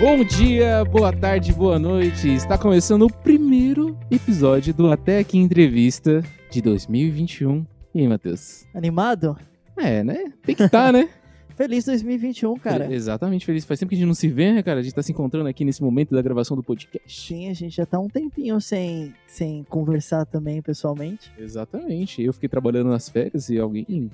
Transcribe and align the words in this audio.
Bom 0.00 0.24
dia, 0.24 0.84
boa 0.84 1.12
tarde, 1.12 1.52
boa 1.52 1.78
noite. 1.78 2.28
Está 2.28 2.58
começando 2.58 3.02
o 3.02 3.12
primeiro 3.12 3.96
episódio 4.10 4.74
do 4.74 4.90
Até 4.90 5.18
Aqui 5.20 5.38
Entrevista 5.38 6.20
de 6.50 6.60
2021. 6.60 7.64
E 7.94 8.00
aí, 8.00 8.08
Matheus? 8.08 8.66
Animado? 8.74 9.38
É, 9.76 10.02
né? 10.02 10.32
Tem 10.42 10.54
que 10.54 10.64
estar, 10.64 10.92
né? 10.92 11.08
Feliz 11.56 11.84
2021, 11.84 12.56
cara. 12.56 12.92
Exatamente, 12.92 13.46
feliz. 13.46 13.64
Faz 13.64 13.78
tempo 13.78 13.90
que 13.90 13.94
a 13.94 13.98
gente 13.98 14.08
não 14.08 14.14
se 14.14 14.26
vê, 14.26 14.52
né, 14.52 14.62
cara? 14.64 14.80
A 14.80 14.82
gente 14.82 14.92
tá 14.92 15.02
se 15.02 15.12
encontrando 15.12 15.48
aqui 15.48 15.64
nesse 15.64 15.80
momento 15.80 16.12
da 16.12 16.20
gravação 16.20 16.56
do 16.56 16.64
podcast. 16.64 17.08
Sim, 17.08 17.48
a 17.48 17.54
gente 17.54 17.76
já 17.76 17.86
tá 17.86 17.96
um 18.00 18.08
tempinho 18.08 18.60
sem, 18.60 19.14
sem 19.28 19.62
conversar 19.62 20.26
também 20.26 20.60
pessoalmente. 20.60 21.30
Exatamente. 21.38 22.20
Eu 22.20 22.32
fiquei 22.32 22.48
trabalhando 22.48 22.90
nas 22.90 23.08
férias 23.08 23.48
e 23.48 23.56
alguém. 23.56 24.10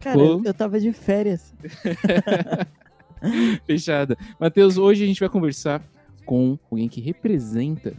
Cara, 0.00 0.18
Pô. 0.18 0.42
eu 0.44 0.52
tava 0.52 0.80
de 0.80 0.92
férias. 0.92 1.54
Fechada. 3.66 4.16
Matheus, 4.38 4.78
hoje 4.78 5.02
a 5.04 5.06
gente 5.06 5.20
vai 5.20 5.28
conversar 5.28 5.82
com 6.24 6.58
alguém 6.70 6.88
que 6.88 7.00
representa 7.00 7.92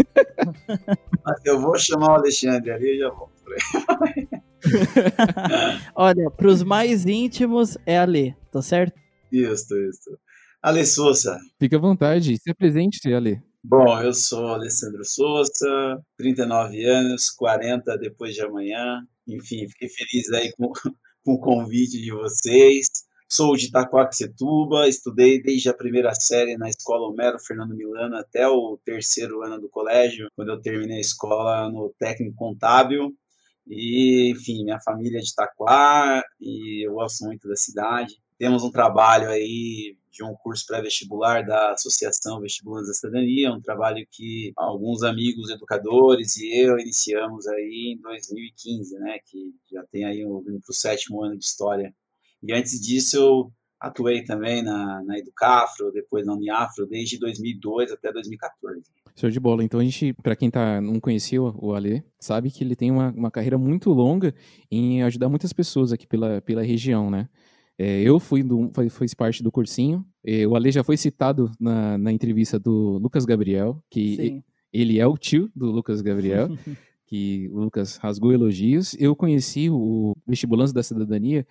Eu 1.45 1.61
vou 1.61 1.79
chamar 1.79 2.13
o 2.13 2.17
Alexandre 2.17 2.71
ali 2.71 2.97
e 2.97 2.99
já 2.99 3.11
volto. 3.11 3.33
pra 3.45 4.13
ele. 4.17 4.29
Olha, 5.95 6.31
pros 6.31 6.63
mais 6.63 7.05
íntimos 7.05 7.77
é 7.85 7.99
a 7.99 8.05
Lê, 8.05 8.35
tá 8.51 8.63
certo? 8.63 9.01
Isso, 9.31 9.77
isso. 9.77 10.19
Ale 10.63 10.87
Souza. 10.87 11.39
Fica 11.59 11.77
à 11.77 11.81
vontade, 11.81 12.39
se 12.39 12.51
apresente, 12.51 13.13
Ale. 13.13 13.43
Bom, 13.65 14.01
eu 14.01 14.13
sou 14.13 14.49
Alessandro 14.49 15.05
Souza, 15.05 16.01
39 16.17 16.85
anos, 16.85 17.31
40 17.31 17.97
depois 17.99 18.35
de 18.35 18.43
amanhã. 18.43 19.03
Enfim, 19.27 19.69
fiquei 19.69 19.89
feliz 19.89 20.31
aí 20.33 20.53
com, 20.53 20.71
com 21.25 21.33
o 21.33 21.41
convite 21.41 22.01
de 22.01 22.13
vocês. 22.13 22.87
Sou 23.35 23.57
de 23.57 23.69
Itacoaxetuba, 23.69 24.87
estudei 24.87 25.43
desde 25.43 25.71
a 25.71 25.75
primeira 25.75 26.15
série 26.15 26.59
na 26.59 26.69
escola 26.69 27.09
Homero 27.09 27.39
Fernando 27.39 27.75
Milano 27.75 28.15
até 28.17 28.47
o 28.47 28.79
terceiro 28.85 29.43
ano 29.43 29.59
do 29.59 29.71
colégio, 29.71 30.29
quando 30.37 30.51
eu 30.51 30.61
terminei 30.61 30.99
a 30.99 31.01
escola 31.01 31.67
no 31.71 31.89
técnico 31.99 32.37
contábil. 32.37 33.17
E, 33.67 34.31
enfim, 34.33 34.65
minha 34.65 34.79
família 34.83 35.17
é 35.17 35.23
de 35.23 35.31
Itaquá 35.31 36.23
e 36.39 36.87
eu 36.87 36.93
gosto 36.93 37.25
muito 37.25 37.49
da 37.49 37.57
cidade. 37.57 38.21
Temos 38.37 38.65
um 38.65 38.71
trabalho 38.71 39.31
aí 39.31 39.97
de 40.11 40.23
um 40.23 40.35
curso 40.35 40.67
pré-vestibular 40.67 41.43
da 41.43 41.73
Associação 41.73 42.39
Vestibulantes 42.39 42.89
da 42.89 42.95
Cidadania, 42.95 43.51
um 43.51 43.63
trabalho 43.63 44.07
que 44.11 44.53
alguns 44.55 45.03
amigos 45.03 45.49
educadores 45.49 46.37
e 46.37 46.55
eu 46.55 46.79
iniciamos 46.79 47.47
aí 47.47 47.95
em 47.97 48.03
2015, 48.03 48.99
né, 48.99 49.21
que 49.25 49.55
já 49.73 49.83
tem 49.91 50.05
aí 50.05 50.23
um, 50.23 50.43
para 50.43 50.71
o 50.71 50.75
sétimo 50.75 51.23
ano 51.25 51.39
de 51.39 51.47
história. 51.47 51.95
E 52.43 52.53
antes 52.53 52.81
disso 52.81 53.17
eu 53.17 53.53
atuei 53.81 54.23
também 54.23 54.63
na, 54.63 55.03
na 55.05 55.19
Educafro, 55.19 55.91
depois 55.93 56.25
na 56.25 56.35
Uniafro, 56.35 56.87
desde 56.87 57.19
2002 57.19 57.91
até 57.91 58.13
2014. 58.13 58.83
Show 59.17 59.29
de 59.29 59.41
bola. 59.41 59.65
Então 59.65 59.81
a 59.81 59.85
gente, 59.85 60.13
pra 60.15 60.37
quem 60.37 60.51
tá, 60.51 60.81
não 60.81 61.01
conhecia 61.01 61.43
o 61.43 61.75
Ale, 61.75 62.03
sabe 62.19 62.51
que 62.51 62.63
ele 62.63 62.77
tem 62.77 62.91
uma, 62.91 63.11
uma 63.11 63.31
carreira 63.31 63.59
muito 63.59 63.91
longa 63.91 64.35
em 64.71 65.03
ajudar 65.03 65.29
muitas 65.29 65.53
pessoas 65.53 65.93
aqui 65.93 66.07
pela, 66.07 66.41
pela 66.41 66.63
região, 66.63 67.11
né? 67.11 67.29
É, 67.79 68.01
eu 68.03 68.21
fui 68.21 68.43
do, 68.43 68.71
foi, 68.73 68.89
fiz 68.89 69.15
parte 69.15 69.43
do 69.43 69.51
cursinho. 69.51 70.07
É, 70.25 70.47
o 70.47 70.55
Ale 70.55 70.71
já 70.71 70.85
foi 70.85 70.97
citado 70.97 71.51
na, 71.59 71.99
na 71.99 72.13
entrevista 72.13 72.59
do 72.59 72.99
Lucas 72.99 73.25
Gabriel, 73.25 73.83
que 73.91 74.17
Sim. 74.17 74.43
ele 74.73 75.01
é 75.01 75.07
o 75.07 75.19
tio 75.19 75.51
do 75.55 75.67
Lucas 75.67 76.01
Gabriel, 76.01 76.49
que 77.07 77.49
o 77.51 77.59
Lucas 77.59 77.97
rasgou 77.97 78.33
elogios. 78.33 78.95
Eu 79.01 79.17
conheci 79.17 79.69
o 79.69 80.15
Vestibulantes 80.27 80.73
da 80.73 80.83
Cidadania 80.83 81.45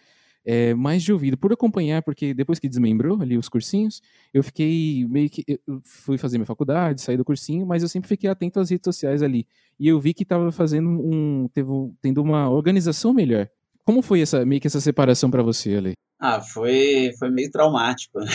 é, 0.46 0.74
mais 0.74 1.04
de 1.04 1.14
ouvido, 1.14 1.38
por 1.38 1.54
acompanhar, 1.54 2.02
porque 2.02 2.34
depois 2.34 2.60
que 2.60 2.68
desmembrou 2.68 3.22
ali 3.22 3.38
os 3.38 3.48
cursinhos, 3.48 4.02
eu 4.34 4.44
fiquei 4.44 5.06
meio 5.08 5.30
que. 5.30 5.44
Fui 5.84 6.18
fazer 6.18 6.38
minha 6.38 6.46
faculdade, 6.46 7.02
saí 7.02 7.18
do 7.18 7.26
cursinho, 7.26 7.66
mas 7.66 7.84
eu 7.84 7.90
sempre 7.90 8.08
fiquei 8.08 8.30
atento 8.30 8.60
às 8.60 8.70
redes 8.70 8.86
sociais 8.86 9.22
ali. 9.22 9.48
E 9.80 9.88
eu 9.88 10.00
vi 10.00 10.14
que 10.14 10.24
estava 10.24 10.52
fazendo 10.52 10.90
um. 10.90 11.48
Teve, 11.54 11.70
tendo 12.02 12.22
uma 12.22 12.50
organização 12.50 13.14
melhor. 13.14 13.48
Como 13.84 14.02
foi 14.02 14.22
essa, 14.22 14.46
meio 14.46 14.62
que 14.62 14.68
essa 14.68 14.82
separação 14.82 15.30
para 15.30 15.44
você, 15.44 15.76
Ale? 15.76 15.94
Ah, 16.20 16.40
foi, 16.40 17.12
foi 17.18 17.32
meio 17.32 17.50
traumático, 17.50 18.20
né? 18.22 18.28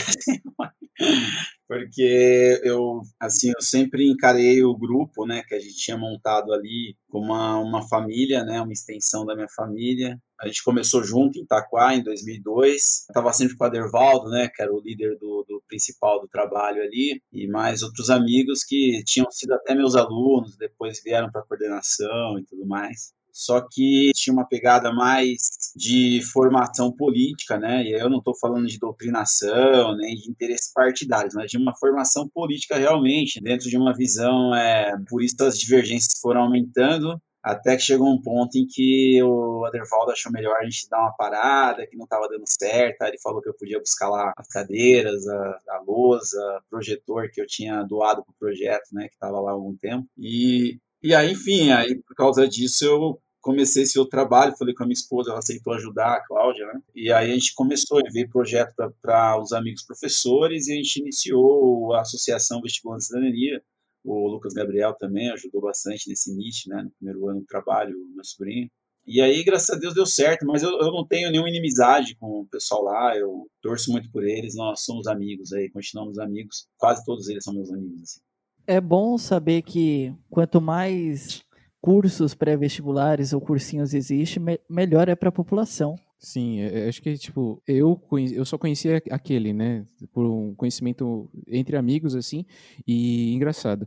Porque 1.69 2.61
eu, 2.65 3.01
assim, 3.21 3.51
eu 3.55 3.63
sempre 3.63 4.09
encarei 4.09 4.63
o 4.65 4.77
grupo, 4.77 5.25
né, 5.27 5.43
que 5.47 5.55
a 5.55 5.61
gente 5.61 5.77
tinha 5.77 5.97
montado 5.97 6.53
ali 6.53 6.97
como 7.09 7.27
uma, 7.27 7.59
uma 7.59 7.89
família, 7.89 8.45
né, 8.45 8.61
uma 8.61 8.73
extensão 8.73 9.25
da 9.25 9.35
minha 9.35 9.49
família. 9.49 10.21
A 10.41 10.47
gente 10.47 10.63
começou 10.63 11.03
junto 11.03 11.39
em 11.39 11.43
Itaquá 11.43 11.95
em 11.95 12.03
2002. 12.03 12.75
Estava 13.09 13.33
sempre 13.33 13.57
com 13.57 13.65
o 13.65 13.67
Adervaldo, 13.67 14.29
né, 14.31 14.49
que 14.55 14.63
era 14.63 14.73
o 14.73 14.81
líder 14.81 15.19
do, 15.19 15.45
do 15.49 15.63
principal 15.67 16.21
do 16.21 16.29
trabalho 16.29 16.83
ali, 16.83 17.23
e 17.33 17.47
mais 17.47 17.83
outros 17.83 18.11
amigos 18.11 18.63
que 18.65 19.03
tinham 19.05 19.31
sido 19.31 19.53
até 19.55 19.75
meus 19.75 19.95
alunos, 19.95 20.57
depois 20.57 21.03
vieram 21.03 21.31
para 21.31 21.43
coordenação 21.43 22.39
e 22.39 22.45
tudo 22.45 22.67
mais 22.67 23.17
só 23.37 23.61
que 23.61 24.13
tinha 24.15 24.33
uma 24.33 24.49
pegada 24.49 24.91
mais 24.91 25.37
de 25.77 26.23
formação 26.33 26.91
política, 26.91 27.59
né? 27.59 27.85
E 27.85 27.93
eu 27.93 28.09
não 28.09 28.17
estou 28.17 28.35
falando 28.35 28.67
de 28.67 28.79
doutrinação, 28.79 29.95
nem 29.95 30.15
de 30.15 30.31
interesses 30.31 30.73
partidários, 30.73 31.35
mas 31.35 31.51
de 31.51 31.59
uma 31.59 31.77
formação 31.77 32.27
política 32.27 32.79
realmente, 32.79 33.39
dentro 33.43 33.69
de 33.69 33.77
uma 33.77 33.95
visão, 33.95 34.55
é, 34.55 34.97
por 35.07 35.23
isso 35.23 35.37
as 35.45 35.59
divergências 35.59 36.19
foram 36.19 36.45
aumentando, 36.45 37.21
até 37.47 37.77
que 37.77 37.83
chegou 37.83 38.13
um 38.13 38.21
ponto 38.21 38.59
em 38.59 38.67
que 38.67 39.23
o 39.23 39.65
Adervaldo 39.67 40.11
achou 40.11 40.33
melhor 40.33 40.57
a 40.57 40.65
gente 40.65 40.89
dar 40.91 40.99
uma 40.99 41.13
parada, 41.13 41.87
que 41.87 41.97
não 41.97 42.03
estava 42.03 42.29
dando 42.29 42.43
certo, 42.45 43.03
aí 43.03 43.11
ele 43.11 43.21
falou 43.21 43.41
que 43.41 43.49
eu 43.49 43.55
podia 43.55 43.79
buscar 43.79 44.09
lá 44.09 44.33
as 44.37 44.49
cadeiras, 44.49 45.29
a, 45.29 45.61
a 45.69 45.83
lousa, 45.87 46.61
projetor 46.69 47.31
que 47.31 47.41
eu 47.41 47.47
tinha 47.47 47.85
doado 47.85 48.25
para 48.25 48.33
o 48.33 48.37
projeto, 48.37 48.89
né, 48.93 49.07
que 49.07 49.15
estava 49.15 49.41
lá 49.41 49.53
há 49.53 49.55
algum 49.55 49.77
tempo, 49.77 50.09
e, 50.19 50.81
e 51.01 51.15
aí, 51.15 51.31
enfim, 51.31 51.71
aí 51.71 51.95
por 52.03 52.17
causa 52.17 52.49
disso 52.49 52.85
eu 52.85 53.21
comecei 53.41 53.85
esse 53.85 53.97
outro 53.97 54.11
trabalho, 54.11 54.57
falei 54.59 54.75
com 54.75 54.83
a 54.83 54.87
minha 54.87 54.95
esposa, 54.95 55.31
ela 55.31 55.39
aceitou 55.39 55.73
ajudar, 55.75 56.15
a 56.15 56.27
Cláudia, 56.27 56.67
né? 56.67 56.81
E 56.97 57.13
aí 57.13 57.31
a 57.31 57.35
gente 57.35 57.55
começou 57.55 57.99
a 57.99 58.11
ver 58.11 58.29
projeto 58.29 58.75
para 59.01 59.41
os 59.41 59.53
amigos 59.53 59.85
professores 59.85 60.67
e 60.67 60.73
a 60.73 60.75
gente 60.75 60.97
iniciou 60.97 61.95
a 61.95 62.01
Associação 62.01 62.61
Vestibulantes 62.61 63.07
de 63.07 63.13
Cidadania. 63.15 63.63
O 64.09 64.29
Lucas 64.29 64.53
Gabriel 64.55 64.95
também 64.95 65.31
ajudou 65.31 65.61
bastante 65.61 66.09
nesse 66.09 66.31
início, 66.33 66.71
né? 66.71 66.83
No 66.85 66.91
primeiro 66.91 67.29
ano 67.29 67.41
do 67.41 67.47
trabalho, 67.47 67.97
o 67.99 68.15
meu 68.15 68.25
sobrinho. 68.25 68.69
E 69.05 69.21
aí, 69.21 69.43
graças 69.45 69.71
a 69.71 69.79
Deus, 69.79 69.95
deu 69.95 70.05
certo, 70.07 70.45
mas 70.47 70.63
eu, 70.63 70.71
eu 70.81 70.91
não 70.93 71.07
tenho 71.07 71.31
nenhuma 71.31 71.49
inimizade 71.49 72.17
com 72.17 72.41
o 72.41 72.47
pessoal 72.47 72.83
lá, 72.83 73.17
eu 73.17 73.47
torço 73.63 73.91
muito 73.93 74.11
por 74.11 74.25
eles, 74.25 74.55
nós 74.57 74.81
somos 74.85 75.07
amigos 75.07 75.53
aí, 75.53 75.71
continuamos 75.71 76.19
amigos, 76.19 76.67
quase 76.77 77.05
todos 77.05 77.29
eles 77.29 77.45
são 77.45 77.55
meus 77.55 77.71
amigos, 77.73 78.03
assim. 78.03 78.21
É 78.67 78.81
bom 78.81 79.17
saber 79.17 79.63
que 79.63 80.13
quanto 80.29 80.61
mais 80.61 81.45
cursos 81.81 82.35
pré-vestibulares 82.35 83.33
ou 83.33 83.41
cursinhos 83.41 83.95
existe, 83.95 84.41
me- 84.41 84.59
melhor 84.69 85.09
é 85.09 85.15
para 85.15 85.29
a 85.29 85.33
população. 85.33 85.95
Sim, 86.19 86.61
é- 86.61 86.87
é, 86.87 86.89
acho 86.89 87.01
que, 87.01 87.17
tipo, 87.17 87.63
eu, 87.65 88.01
eu 88.33 88.45
só 88.45 88.59
conhecia 88.59 89.01
aquele, 89.11 89.53
né? 89.53 89.85
Por 90.13 90.27
um 90.27 90.53
conhecimento 90.55 91.31
entre 91.47 91.77
amigos, 91.77 92.17
assim, 92.17 92.45
e 92.85 93.33
engraçado. 93.35 93.87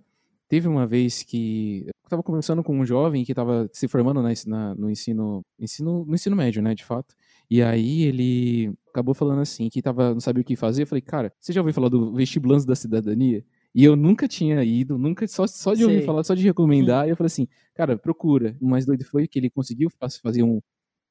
Teve 0.50 0.68
uma 0.68 0.88
vez 0.88 1.22
que 1.24 1.84
eu 1.86 1.92
estava 2.06 2.24
conversando 2.24 2.63
com 2.63 2.75
um 2.78 2.86
jovem 2.86 3.24
que 3.24 3.31
estava 3.31 3.69
se 3.72 3.88
formando 3.88 4.22
na, 4.22 4.31
ens- 4.31 4.46
na- 4.48 4.74
no 4.75 4.90
ensino, 4.90 5.44
ensino, 5.60 6.04
no 6.06 6.16
ensino 6.16 6.36
médio, 6.36 6.62
né, 6.62 6.74
de 6.74 6.84
fato. 6.84 7.16
E 7.50 7.62
aí 7.62 8.01
ele 8.04 8.74
acabou 8.90 9.13
falando 9.13 9.42
assim, 9.42 9.69
que 9.69 9.81
tava, 9.81 10.12
não 10.13 10.19
sabia 10.19 10.42
o 10.42 10.46
que 10.46 10.56
fazer. 10.56 10.84
Eu 10.84 10.88
falei, 10.88 11.01
cara, 11.04 11.31
você 11.40 11.54
já 11.54 11.62
ouviu 11.62 11.74
falar 11.74 11.90
do 11.90 12.12
vestibulantes 12.13 12.66
da 12.66 12.75
cidadania? 12.75 13.46
E 13.75 13.84
eu 13.86 13.96
nunca 13.96 14.28
tinha 14.28 14.63
ido, 14.63 14.98
nunca, 14.98 15.28
só, 15.28 15.46
só 15.46 15.75
de 15.75 15.84
ouvir 15.84 15.98
Sei. 15.98 16.06
falar, 16.06 16.24
só 16.24 16.34
de 16.34 16.44
recomendar. 16.44 17.06
E 17.07 17.12
eu 17.12 17.16
falei 17.16 17.28
assim, 17.28 17.48
cara, 17.75 17.95
procura. 17.98 18.57
O 18.60 18.68
mais 18.68 18.86
doido 18.88 19.06
foi 19.06 19.28
que 19.28 19.38
ele 19.38 19.50
conseguiu 19.52 19.90
faz- 20.00 20.18
fazer 20.18 20.42
um 20.44 20.60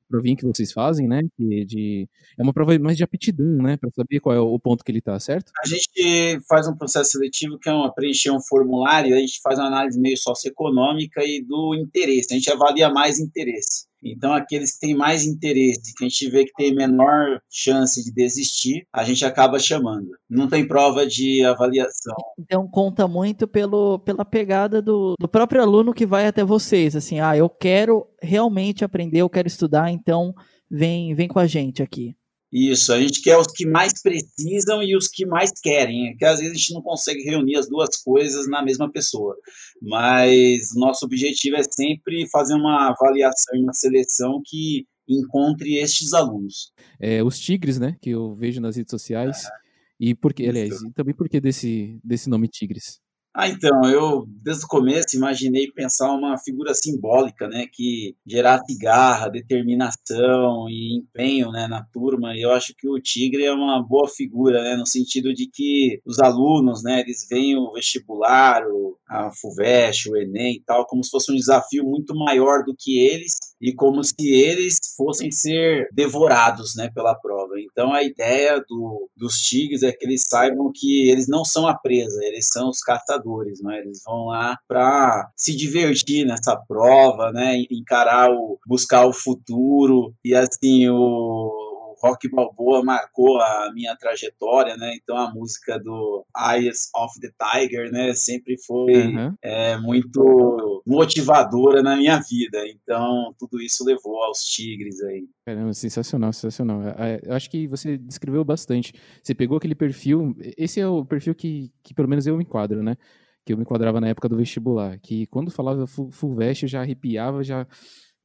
provinha 0.08 0.36
que 0.36 0.46
vocês 0.46 0.72
fazem, 0.72 1.06
né? 1.08 1.22
Que 1.36 1.64
de, 1.64 2.08
é 2.38 2.42
uma 2.42 2.52
prova 2.52 2.78
mais 2.78 2.96
de 2.96 3.04
aptidão, 3.04 3.62
né? 3.62 3.76
Pra 3.76 3.90
saber 3.90 4.20
qual 4.20 4.34
é 4.34 4.40
o 4.40 4.58
ponto 4.58 4.84
que 4.84 4.90
ele 4.90 5.00
tá, 5.00 5.18
certo? 5.18 5.52
A 5.64 5.68
gente 5.68 6.40
faz 6.48 6.66
um 6.66 6.76
processo 6.76 7.12
seletivo 7.12 7.58
que 7.58 7.68
é 7.68 7.72
uma, 7.72 7.92
preencher 7.92 8.30
um 8.30 8.40
formulário, 8.40 9.14
a 9.14 9.18
gente 9.18 9.40
faz 9.42 9.58
uma 9.58 9.68
análise 9.68 9.98
meio 9.98 10.16
socioeconômica 10.16 11.22
e 11.24 11.42
do 11.42 11.74
interesse. 11.74 12.28
A 12.32 12.36
gente 12.36 12.50
avalia 12.50 12.88
mais 12.90 13.18
interesse. 13.18 13.87
Então, 14.02 14.32
aqueles 14.32 14.74
que 14.74 14.80
têm 14.86 14.94
mais 14.94 15.24
interesse, 15.24 15.94
que 15.96 16.04
a 16.04 16.08
gente 16.08 16.30
vê 16.30 16.44
que 16.44 16.52
tem 16.56 16.74
menor 16.74 17.40
chance 17.50 18.02
de 18.04 18.12
desistir, 18.12 18.86
a 18.92 19.04
gente 19.04 19.24
acaba 19.24 19.58
chamando. 19.58 20.08
Não 20.28 20.48
tem 20.48 20.66
prova 20.66 21.06
de 21.06 21.44
avaliação. 21.44 22.14
Então, 22.38 22.68
conta 22.68 23.08
muito 23.08 23.48
pelo, 23.48 23.98
pela 24.00 24.24
pegada 24.24 24.80
do, 24.80 25.14
do 25.18 25.28
próprio 25.28 25.62
aluno 25.62 25.94
que 25.94 26.06
vai 26.06 26.26
até 26.26 26.44
vocês. 26.44 26.94
Assim, 26.94 27.20
ah, 27.20 27.36
eu 27.36 27.48
quero 27.48 28.06
realmente 28.22 28.84
aprender, 28.84 29.18
eu 29.18 29.30
quero 29.30 29.48
estudar, 29.48 29.90
então 29.90 30.34
vem, 30.70 31.14
vem 31.14 31.28
com 31.28 31.38
a 31.38 31.46
gente 31.46 31.82
aqui. 31.82 32.14
Isso, 32.52 32.92
a 32.92 33.00
gente 33.00 33.20
quer 33.20 33.36
os 33.36 33.46
que 33.48 33.66
mais 33.66 34.00
precisam 34.00 34.82
e 34.82 34.96
os 34.96 35.06
que 35.08 35.26
mais 35.26 35.50
querem, 35.62 36.16
que 36.16 36.24
às 36.24 36.38
vezes 36.38 36.52
a 36.52 36.56
gente 36.56 36.74
não 36.74 36.82
consegue 36.82 37.22
reunir 37.22 37.56
as 37.56 37.68
duas 37.68 37.96
coisas 38.02 38.48
na 38.48 38.62
mesma 38.62 38.90
pessoa. 38.90 39.36
Mas 39.82 40.74
nosso 40.74 41.04
objetivo 41.04 41.56
é 41.56 41.62
sempre 41.62 42.26
fazer 42.30 42.54
uma 42.54 42.88
avaliação 42.88 43.54
e 43.54 43.62
uma 43.62 43.74
seleção 43.74 44.40
que 44.44 44.86
encontre 45.06 45.76
estes 45.76 46.14
alunos. 46.14 46.72
É, 47.00 47.22
os 47.22 47.38
tigres, 47.38 47.78
né, 47.78 47.96
que 48.00 48.10
eu 48.10 48.34
vejo 48.34 48.60
nas 48.60 48.76
redes 48.76 48.90
sociais. 48.90 49.44
Ah, 49.46 49.52
e 50.00 50.14
por 50.14 50.32
que, 50.32 50.46
aliás, 50.48 50.80
e 50.80 50.92
também 50.92 51.14
por 51.14 51.28
que 51.28 51.40
desse, 51.40 51.98
desse 52.04 52.30
nome 52.30 52.48
Tigres? 52.48 53.00
Ah, 53.40 53.46
então, 53.48 53.88
eu 53.88 54.24
desde 54.42 54.64
o 54.64 54.68
começo 54.68 55.14
imaginei 55.16 55.70
pensar 55.70 56.10
uma 56.10 56.36
figura 56.38 56.74
simbólica, 56.74 57.46
né, 57.46 57.66
que 57.72 58.16
gerasse 58.26 58.76
garra, 58.76 59.28
determinação 59.28 60.68
e 60.68 60.98
empenho, 60.98 61.52
né, 61.52 61.68
na 61.68 61.84
turma. 61.92 62.34
E 62.34 62.42
eu 62.42 62.50
acho 62.50 62.74
que 62.76 62.88
o 62.88 63.00
Tigre 63.00 63.44
é 63.44 63.52
uma 63.52 63.80
boa 63.80 64.08
figura, 64.08 64.60
né, 64.64 64.74
no 64.74 64.84
sentido 64.84 65.32
de 65.32 65.48
que 65.48 66.00
os 66.04 66.18
alunos, 66.18 66.82
né, 66.82 66.98
eles 67.00 67.28
veem 67.30 67.56
o 67.56 67.72
vestibular, 67.74 68.66
o, 68.66 68.98
a 69.08 69.30
FUVEST, 69.30 70.10
o 70.10 70.16
ENEM 70.16 70.56
e 70.56 70.62
tal, 70.66 70.84
como 70.84 71.04
se 71.04 71.10
fosse 71.10 71.30
um 71.30 71.36
desafio 71.36 71.84
muito 71.84 72.16
maior 72.16 72.64
do 72.64 72.74
que 72.76 72.98
eles 72.98 73.36
e 73.60 73.72
como 73.72 74.02
se 74.02 74.14
eles 74.18 74.78
fossem 74.96 75.30
ser 75.30 75.88
devorados, 75.92 76.74
né, 76.76 76.90
pela 76.94 77.14
prova. 77.14 77.54
Então, 77.60 77.92
a 77.92 78.02
ideia 78.02 78.62
do, 78.68 79.08
dos 79.16 79.40
Tigres 79.40 79.82
é 79.82 79.92
que 79.92 80.04
eles 80.04 80.24
saibam 80.28 80.70
que 80.74 81.10
eles 81.10 81.28
não 81.28 81.44
são 81.44 81.66
a 81.66 81.74
presa, 81.74 82.20
eles 82.24 82.48
são 82.48 82.68
os 82.68 82.80
caçadores 82.80 83.58
né? 83.62 83.78
Eles 83.78 84.02
vão 84.04 84.26
lá 84.26 84.58
para 84.66 85.30
se 85.36 85.54
divertir 85.54 86.26
nessa 86.26 86.56
prova, 86.56 87.32
né? 87.32 87.62
Encarar 87.70 88.30
o 88.30 88.58
buscar 88.66 89.06
o 89.06 89.12
futuro 89.12 90.12
e 90.24 90.34
assim 90.34 90.88
o 90.88 91.67
Rock 92.00 92.28
Balboa 92.30 92.82
marcou 92.82 93.40
a 93.40 93.70
minha 93.74 93.96
trajetória, 93.96 94.76
né? 94.76 94.94
Então 95.02 95.16
a 95.16 95.32
música 95.32 95.78
do 95.78 96.24
Eyes 96.36 96.90
of 96.94 97.18
the 97.20 97.30
Tiger, 97.38 97.90
né? 97.90 98.14
Sempre 98.14 98.56
foi 98.58 99.06
uhum. 99.06 99.34
é, 99.42 99.76
muito 99.78 100.82
motivadora 100.86 101.82
na 101.82 101.96
minha 101.96 102.18
vida. 102.20 102.66
Então 102.68 103.34
tudo 103.38 103.60
isso 103.60 103.84
levou 103.84 104.22
aos 104.22 104.40
Tigres 104.44 105.00
aí. 105.02 105.26
Caramba, 105.44 105.72
sensacional, 105.72 106.32
sensacional. 106.32 106.82
É, 106.82 107.14
é, 107.14 107.20
eu 107.24 107.34
acho 107.34 107.50
que 107.50 107.66
você 107.66 107.96
descreveu 107.96 108.44
bastante. 108.44 108.92
Você 109.22 109.34
pegou 109.34 109.56
aquele 109.56 109.74
perfil. 109.74 110.36
Esse 110.56 110.80
é 110.80 110.86
o 110.86 111.04
perfil 111.04 111.34
que, 111.34 111.72
que 111.82 111.94
pelo 111.94 112.08
menos 112.08 112.26
eu 112.26 112.36
me 112.36 112.44
enquadro, 112.44 112.82
né? 112.82 112.96
Que 113.44 113.52
eu 113.52 113.56
me 113.56 113.62
enquadrava 113.62 114.00
na 114.00 114.08
época 114.08 114.28
do 114.28 114.36
vestibular. 114.36 114.98
Que 114.98 115.26
quando 115.26 115.50
falava 115.50 115.86
full, 115.86 116.10
full 116.10 116.34
vest, 116.34 116.62
eu 116.62 116.68
já 116.68 116.82
arrepiava, 116.82 117.42
já 117.42 117.66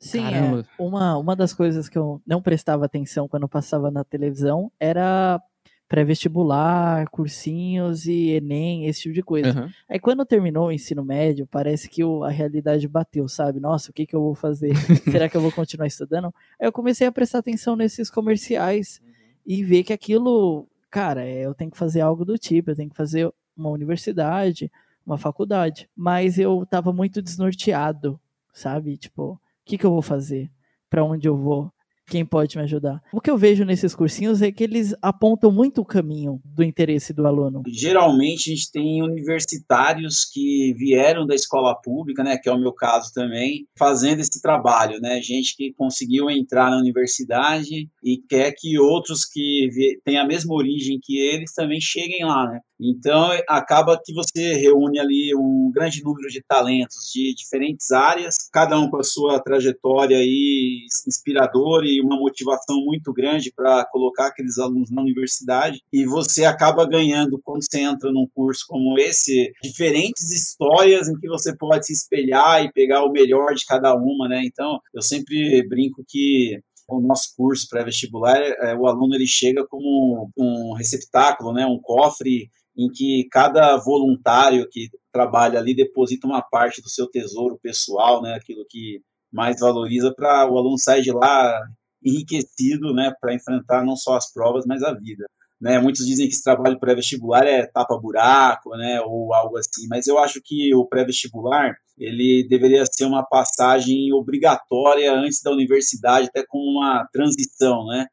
Sim, 0.04 0.26
é. 0.26 0.66
uma, 0.78 1.18
uma 1.18 1.36
das 1.36 1.54
coisas 1.54 1.88
que 1.88 1.98
eu 1.98 2.22
não 2.28 2.42
prestava 2.42 2.86
atenção 2.86 3.28
quando 3.28 3.48
passava 3.48 3.90
na 3.90 4.04
televisão 4.04 4.72
era 4.80 5.42
pré-vestibular, 5.88 7.08
cursinhos 7.10 8.06
e 8.06 8.32
Enem, 8.32 8.88
esse 8.88 9.04
tipo 9.04 9.14
de 9.14 9.22
coisa. 9.22 9.62
Uhum. 9.62 9.70
Aí 9.88 10.00
quando 10.00 10.26
terminou 10.26 10.68
o 10.68 10.72
ensino 10.72 11.06
médio, 11.06 11.48
parece 11.48 11.88
que 11.88 12.04
o, 12.04 12.24
a 12.24 12.30
realidade 12.30 12.88
bateu, 12.88 13.28
sabe? 13.30 13.60
Nossa, 13.60 13.92
o 13.92 13.94
que, 13.94 14.06
que 14.06 14.16
eu 14.16 14.22
vou 14.22 14.36
fazer? 14.36 14.74
Será 15.10 15.30
que 15.30 15.38
eu 15.38 15.42
vou 15.42 15.52
continuar 15.52 15.88
estudando? 15.88 16.34
Aí 16.60 16.68
eu 16.68 16.72
comecei 16.72 17.08
a 17.08 17.12
prestar 17.12 17.40
atenção 17.40 17.76
nesses 17.76 18.10
comerciais 18.10 19.00
uhum. 19.04 19.12
e 19.46 19.64
ver 19.64 19.84
que 19.84 19.94
aquilo, 19.94 20.68
cara, 20.90 21.24
é, 21.26 21.46
eu 21.46 21.54
tenho 21.54 21.72
que 21.72 21.78
fazer 21.78 22.02
algo 22.02 22.26
do 22.26 22.38
tipo, 22.38 22.72
eu 22.72 22.76
tenho 22.76 22.90
que 22.90 22.96
fazer 22.96 23.32
uma 23.56 23.70
universidade, 23.70 24.72
uma 25.06 25.18
faculdade. 25.18 25.90
Mas 25.96 26.40
eu 26.40 26.66
tava 26.66 26.92
muito 26.92 27.22
desnorteado, 27.22 28.20
sabe? 28.52 28.98
Tipo, 28.98 29.40
que, 29.66 29.78
que 29.78 29.86
eu 29.86 29.92
vou 29.92 30.02
fazer? 30.02 30.50
Para 30.90 31.04
onde 31.04 31.28
eu 31.28 31.38
vou? 31.38 31.72
Quem 32.08 32.26
pode 32.26 32.58
me 32.58 32.64
ajudar? 32.64 33.02
O 33.14 33.22
que 33.22 33.30
eu 33.32 33.38
vejo 33.38 33.64
nesses 33.64 33.96
cursinhos 33.96 34.42
é 34.42 34.52
que 34.52 34.64
eles 34.64 34.94
apontam 35.02 35.52
muito 35.52 35.82
o 35.82 35.86
caminho 35.86 36.40
do 36.44 36.62
interesse 36.62 37.14
do 37.14 37.26
aluno. 37.26 37.64
Geralmente 37.68 38.52
a 38.52 38.56
gente 38.56 38.72
tem 38.72 39.02
universitários 39.02 40.26
que 40.26 40.74
vieram 40.78 41.26
da 41.26 41.34
escola 41.34 41.74
pública, 41.74 42.24
né, 42.24 42.38
que 42.38 42.50
é 42.50 42.52
o 42.52 42.60
meu 42.60 42.74
caso 42.74 43.12
também, 43.14 43.66
fazendo 43.78 44.20
esse 44.20 44.42
trabalho, 44.42 45.00
né? 45.00 45.22
Gente 45.22 45.56
que 45.56 45.74
conseguiu 45.74 46.30
entrar 46.30 46.70
na 46.70 46.78
universidade 46.78 47.90
e 48.04 48.18
quer 48.30 48.54
que 48.58 48.78
outros 48.78 49.24
que 49.26 49.70
têm 50.04 50.18
a 50.18 50.28
mesma 50.28 50.54
origem 50.54 51.00
que 51.02 51.18
eles 51.18 51.54
também 51.54 51.80
cheguem 51.80 52.26
lá, 52.26 52.52
né? 52.52 52.60
Então, 52.86 53.30
acaba 53.48 53.98
que 54.04 54.14
você 54.14 54.56
reúne 54.56 55.00
ali 55.00 55.34
um 55.34 55.72
grande 55.74 56.04
número 56.04 56.28
de 56.28 56.44
talentos 56.44 57.10
de 57.14 57.34
diferentes 57.34 57.92
áreas, 57.92 58.36
cada 58.52 58.78
um 58.78 58.90
com 58.90 58.98
a 58.98 59.04
sua 59.04 59.40
trajetória 59.40 60.18
aí 60.18 60.86
inspiradora 61.08 61.86
e 61.86 62.02
uma 62.02 62.18
motivação 62.18 62.84
muito 62.84 63.14
grande 63.14 63.54
para 63.56 63.86
colocar 63.86 64.28
aqueles 64.28 64.58
alunos 64.60 64.92
na 64.92 65.02
universidade. 65.02 65.82
E 65.94 66.06
você 66.06 66.44
acaba 66.44 66.86
ganhando, 66.86 67.40
quando 67.42 67.64
você 67.64 67.80
entra 67.80 68.12
num 68.12 68.28
curso 68.36 68.66
como 68.68 69.00
esse, 69.00 69.54
diferentes 69.64 70.30
histórias 70.32 71.08
em 71.08 71.18
que 71.18 71.30
você 71.30 71.56
pode 71.56 71.86
se 71.86 71.94
espelhar 71.94 72.66
e 72.66 72.72
pegar 72.74 73.06
o 73.06 73.12
melhor 73.12 73.54
de 73.54 73.66
cada 73.66 73.96
uma, 73.96 74.28
né? 74.28 74.44
Então, 74.44 74.80
eu 74.94 75.02
sempre 75.02 75.66
brinco 75.70 76.04
que 76.06 76.60
o 76.88 77.00
nosso 77.00 77.34
curso 77.36 77.68
pré-vestibular, 77.70 78.38
é, 78.38 78.76
o 78.76 78.88
aluno 78.88 79.16
ele 79.16 79.26
chega 79.26 79.66
como 79.66 80.30
um 80.38 80.74
receptáculo, 80.74 81.54
né, 81.54 81.66
um 81.66 81.80
cofre 81.80 82.52
em 82.76 82.90
que 82.90 83.28
cada 83.32 83.78
voluntário 83.78 84.68
que 84.70 84.90
trabalha 85.12 85.60
ali 85.60 85.76
deposita 85.76 86.28
uma 86.28 86.42
parte 86.42 86.82
do 86.82 86.90
seu 86.90 87.08
tesouro 87.08 87.60
pessoal, 87.62 88.22
né, 88.22 88.34
aquilo 88.34 88.66
que 88.68 89.02
mais 89.32 89.60
valoriza 89.60 90.14
para 90.14 90.50
o 90.50 90.58
aluno 90.58 90.78
sair 90.78 91.02
de 91.04 91.12
lá 91.12 91.60
enriquecido, 92.04 92.94
né, 92.94 93.14
para 93.22 93.34
enfrentar 93.34 93.84
não 93.86 93.96
só 93.96 94.16
as 94.18 94.32
provas, 94.32 94.66
mas 94.66 94.84
a 94.84 94.94
vida. 94.94 95.26
Né, 95.64 95.80
muitos 95.80 96.06
dizem 96.06 96.28
que 96.28 96.34
esse 96.34 96.44
trabalho 96.44 96.78
pré-vestibular 96.78 97.48
é 97.48 97.66
tapa-buraco, 97.66 98.72
né, 98.72 99.00
ou 99.00 99.34
algo 99.34 99.58
assim, 99.58 99.88
mas 99.90 100.08
eu 100.08 100.20
acho 100.20 100.42
que 100.44 100.76
o 100.76 100.86
pré-vestibular 100.86 101.74
ele 101.98 102.46
deveria 102.50 102.84
ser 102.86 103.06
uma 103.06 103.24
passagem 103.24 104.12
obrigatória 104.12 105.14
antes 105.14 105.42
da 105.42 105.52
universidade, 105.52 106.28
até 106.28 106.44
com 106.46 106.58
uma 106.58 107.08
transição, 107.14 107.86
né, 107.86 108.08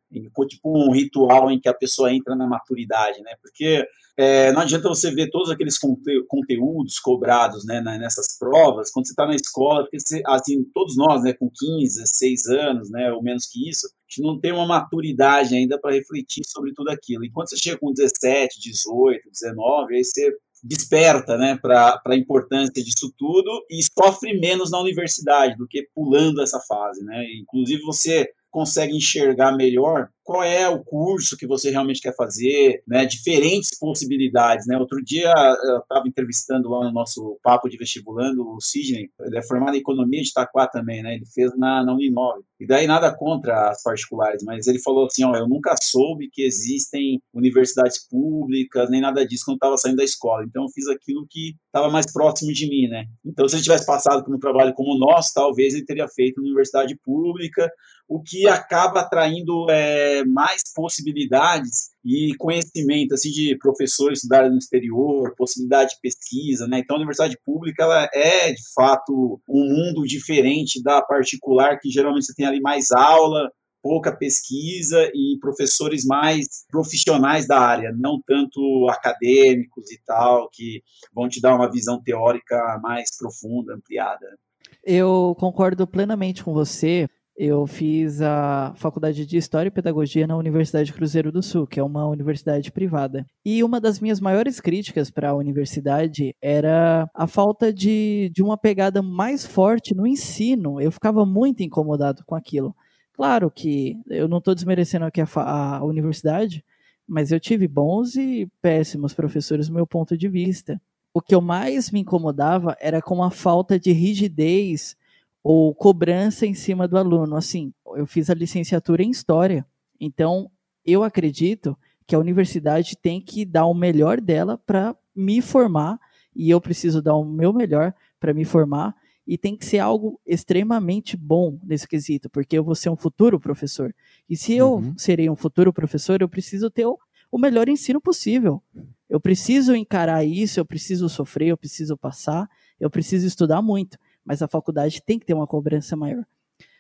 tipo 0.49 0.61
um 0.65 0.93
ritual 0.93 1.51
em 1.51 1.59
que 1.59 1.69
a 1.69 1.75
pessoa 1.75 2.15
entra 2.15 2.37
na 2.37 2.47
maturidade, 2.47 3.21
né, 3.23 3.33
porque 3.43 3.85
é, 4.17 4.53
não 4.53 4.61
adianta 4.61 4.89
você 4.89 5.11
ver 5.11 5.29
todos 5.29 5.51
aqueles 5.51 5.77
conte 5.77 6.23
conteúdos 6.29 7.01
cobrados 7.01 7.65
né, 7.67 7.81
nessas 7.81 8.39
provas, 8.39 8.93
quando 8.93 9.07
você 9.07 9.13
está 9.13 9.27
na 9.27 9.35
escola, 9.35 9.83
porque 9.83 9.99
você, 9.99 10.23
assim, 10.25 10.63
todos 10.73 10.97
nós, 10.97 11.25
né, 11.25 11.33
com 11.33 11.51
15, 11.51 12.05
6 12.07 12.47
anos, 12.47 12.91
né, 12.91 13.11
ou 13.11 13.21
menos 13.21 13.47
que 13.47 13.69
isso, 13.69 13.89
gente 14.11 14.23
não 14.23 14.39
tem 14.39 14.53
uma 14.53 14.67
maturidade 14.67 15.55
ainda 15.55 15.79
para 15.79 15.95
refletir 15.95 16.43
sobre 16.45 16.73
tudo 16.75 16.91
aquilo. 16.91 17.25
E 17.25 17.31
quando 17.31 17.49
você 17.49 17.57
chega 17.57 17.79
com 17.79 17.93
17, 17.93 18.61
18, 18.61 19.31
19, 19.31 19.95
aí 19.95 20.05
você 20.05 20.33
desperta 20.63 21.39
né, 21.39 21.57
para 21.57 22.01
a 22.05 22.17
importância 22.17 22.83
disso 22.83 23.13
tudo 23.17 23.65
e 23.71 23.81
sofre 23.83 24.39
menos 24.39 24.71
na 24.71 24.81
universidade 24.81 25.57
do 25.57 25.67
que 25.67 25.89
pulando 25.95 26.43
essa 26.43 26.61
fase. 26.61 27.03
Né? 27.05 27.25
Inclusive, 27.41 27.81
você 27.83 28.29
consegue 28.51 28.95
enxergar 28.95 29.57
melhor 29.57 30.09
qual 30.31 30.45
é 30.45 30.69
o 30.69 30.79
curso 30.85 31.37
que 31.37 31.45
você 31.45 31.71
realmente 31.71 32.01
quer 32.01 32.15
fazer, 32.15 32.85
né? 32.87 33.05
Diferentes 33.05 33.77
possibilidades, 33.77 34.65
né? 34.65 34.79
Outro 34.79 35.03
dia 35.03 35.35
eu 35.65 35.79
estava 35.79 36.07
entrevistando 36.07 36.71
lá 36.71 36.85
no 36.85 36.93
nosso 36.93 37.37
papo 37.43 37.69
de 37.69 37.77
vestibulando 37.77 38.49
o 38.49 38.61
Sidney, 38.61 39.11
ele 39.23 39.39
é 39.39 39.43
formado 39.43 39.75
em 39.75 39.81
economia 39.81 40.23
de 40.23 40.29
Itaquá 40.29 40.69
também, 40.69 41.03
né? 41.03 41.17
Ele 41.17 41.27
fez 41.27 41.51
na, 41.59 41.85
na 41.85 41.93
Uninove. 41.93 42.45
E 42.61 42.67
daí 42.67 42.87
nada 42.87 43.13
contra 43.13 43.71
as 43.71 43.83
particulares, 43.83 44.45
mas 44.45 44.69
ele 44.69 44.79
falou 44.79 45.07
assim, 45.07 45.25
ó, 45.25 45.35
eu 45.35 45.49
nunca 45.49 45.75
soube 45.83 46.31
que 46.31 46.43
existem 46.43 47.21
universidades 47.35 48.07
públicas, 48.07 48.89
nem 48.89 49.01
nada 49.01 49.27
disso 49.27 49.47
quando 49.47 49.57
estava 49.57 49.77
saindo 49.79 49.97
da 49.97 50.05
escola. 50.05 50.45
Então 50.45 50.63
eu 50.63 50.69
fiz 50.69 50.87
aquilo 50.87 51.27
que 51.29 51.57
estava 51.67 51.91
mais 51.91 52.13
próximo 52.13 52.53
de 52.53 52.69
mim, 52.69 52.87
né? 52.87 53.07
Então 53.27 53.49
se 53.49 53.57
ele 53.57 53.65
tivesse 53.65 53.85
passado 53.85 54.23
por 54.23 54.33
um 54.33 54.39
trabalho 54.39 54.75
como 54.75 54.95
o 54.95 54.99
nosso, 54.99 55.33
talvez 55.35 55.75
ele 55.75 55.85
teria 55.85 56.07
feito 56.07 56.39
uma 56.39 56.47
universidade 56.47 56.97
pública, 57.03 57.69
o 58.11 58.21
que 58.21 58.49
acaba 58.49 59.01
atraindo 59.01 59.71
é, 59.71 60.20
mais 60.25 60.63
possibilidades 60.75 61.91
e 62.05 62.35
conhecimento 62.39 63.15
assim 63.15 63.31
de 63.31 63.57
professores 63.59 64.19
estudarem 64.19 64.51
no 64.51 64.59
exterior, 64.59 65.35
possibilidade 65.37 65.91
de 65.91 66.01
pesquisa, 66.01 66.67
né? 66.67 66.79
Então 66.79 66.97
a 66.97 66.99
universidade 66.99 67.39
pública 67.45 67.83
ela 67.83 68.09
é 68.13 68.53
de 68.53 68.63
fato 68.75 69.41
um 69.49 69.65
mundo 69.65 70.07
diferente 70.07 70.83
da 70.83 71.03
particular 71.03 71.79
que 71.79 71.91
geralmente 71.91 72.27
você 72.27 72.35
tem 72.35 72.47
ali 72.47 72.61
mais 72.61 72.91
aula, 72.91 73.51
pouca 73.83 74.15
pesquisa 74.15 75.11
e 75.15 75.39
professores 75.41 76.05
mais 76.05 76.65
profissionais 76.71 77.47
da 77.47 77.59
área, 77.59 77.93
não 77.97 78.21
tanto 78.27 78.89
acadêmicos 78.89 79.91
e 79.91 79.99
tal, 80.05 80.49
que 80.51 80.83
vão 81.15 81.29
te 81.29 81.41
dar 81.41 81.55
uma 81.55 81.71
visão 81.71 82.01
teórica 82.03 82.79
mais 82.83 83.17
profunda, 83.17 83.75
ampliada. 83.75 84.39
Eu 84.85 85.35
concordo 85.39 85.87
plenamente 85.87 86.45
com 86.45 86.53
você 86.53 87.09
eu 87.43 87.67
fiz 87.67 88.21
a 88.21 88.75
faculdade 88.77 89.25
de 89.25 89.39
História 89.39 89.69
e 89.69 89.71
Pedagogia 89.71 90.27
na 90.27 90.37
Universidade 90.37 90.93
Cruzeiro 90.93 91.33
do 91.33 91.43
Sul, 91.43 91.67
que 91.67 91.81
é 91.81 91.83
uma 91.83 92.07
universidade 92.07 92.71
privada. 92.71 93.25
E 93.43 93.65
uma 93.65 93.81
das 93.81 93.99
minhas 93.99 94.21
maiores 94.21 94.61
críticas 94.61 95.11
para 95.11 95.31
a 95.31 95.35
universidade 95.35 96.37
era 96.43 97.09
a 97.15 97.27
falta 97.27 97.73
de, 97.73 98.31
de 98.35 98.43
uma 98.43 98.59
pegada 98.59 99.01
mais 99.01 99.47
forte 99.47 99.95
no 99.95 100.07
ensino. 100.07 100.79
Eu 100.83 100.93
ficava 100.93 101.25
muito 101.25 101.63
incomodado 101.63 102.23
com 102.27 102.35
aquilo. 102.35 102.77
Claro 103.15 103.51
que 103.51 103.97
eu 104.11 104.29
não 104.29 104.37
estou 104.37 104.55
desmerecendo 104.55 105.07
aqui 105.07 105.23
a, 105.23 105.77
a 105.79 105.83
universidade, 105.83 106.63
mas 107.09 107.33
eu 107.33 107.41
tive 107.41 107.67
bons 107.67 108.17
e 108.17 108.53
péssimos 108.61 109.15
professores 109.15 109.69
do 109.69 109.75
meu 109.75 109.87
ponto 109.87 110.15
de 110.15 110.29
vista. 110.29 110.79
O 111.15 111.23
que 111.23 111.35
eu 111.35 111.41
mais 111.41 111.91
me 111.91 112.01
incomodava 112.01 112.77
era 112.79 113.01
com 113.01 113.23
a 113.23 113.31
falta 113.31 113.81
de 113.81 113.93
rigidez 113.93 114.95
ou 115.43 115.75
cobrança 115.75 116.47
em 116.47 116.55
cima 116.55 116.87
do 116.87 116.99
aluno. 116.99 117.37
Assim, 117.37 117.73
eu 117.97 118.07
fiz 118.07 118.31
a 118.31 118.35
licenciatura 118.35 119.03
em 119.03 119.11
História, 119.11 119.67
então 119.99 120.51
eu 120.85 121.03
acredito 121.03 121.77
que 122.07 122.15
a 122.15 122.19
universidade 122.19 122.97
tem 122.97 123.21
que 123.21 123.45
dar 123.45 123.67
o 123.67 123.75
melhor 123.75 124.21
dela 124.21 124.59
para 124.59 124.97
me 125.15 125.41
formar 125.41 125.99
e 126.35 126.51
eu 126.51 126.61
preciso 126.61 127.03
dar 127.03 127.15
o 127.15 127.25
meu 127.25 127.53
melhor 127.53 127.95
para 128.19 128.35
me 128.35 128.45
formar 128.45 128.95
e 129.27 129.39
tem 129.39 129.57
que 129.57 129.65
ser 129.65 129.79
algo 129.79 130.21
extremamente 130.27 131.17
bom 131.17 131.59
nesse 131.63 131.87
quesito, 131.87 132.29
porque 132.29 132.59
eu 132.59 132.65
vou 132.65 132.75
ser 132.75 132.91
um 132.91 132.97
futuro 132.97 133.39
professor. 133.39 133.95
E 134.29 134.37
se 134.37 134.55
eu 134.55 134.75
uhum. 134.75 134.95
serei 134.99 135.31
um 135.31 135.37
futuro 135.37 135.73
professor, 135.73 136.21
eu 136.21 136.29
preciso 136.29 136.69
ter 136.69 136.87
o, 136.87 136.99
o 137.31 137.39
melhor 137.39 137.69
ensino 137.69 138.01
possível. 138.01 138.61
Eu 139.09 139.21
preciso 139.21 139.75
encarar 139.75 140.25
isso, 140.25 140.59
eu 140.59 140.65
preciso 140.65 141.09
sofrer, 141.09 141.49
eu 141.49 141.57
preciso 141.57 141.97
passar, 141.97 142.49
eu 142.81 142.91
preciso 142.91 143.27
estudar 143.27 143.63
muito 143.63 143.99
mas 144.25 144.43
a 144.43 144.49
faculdade 144.49 145.03
tem 145.03 145.19
que 145.19 145.27
ter 145.27 145.35
uma 145.35 145.47
cobrança 145.47 145.97
maior. 145.97 146.25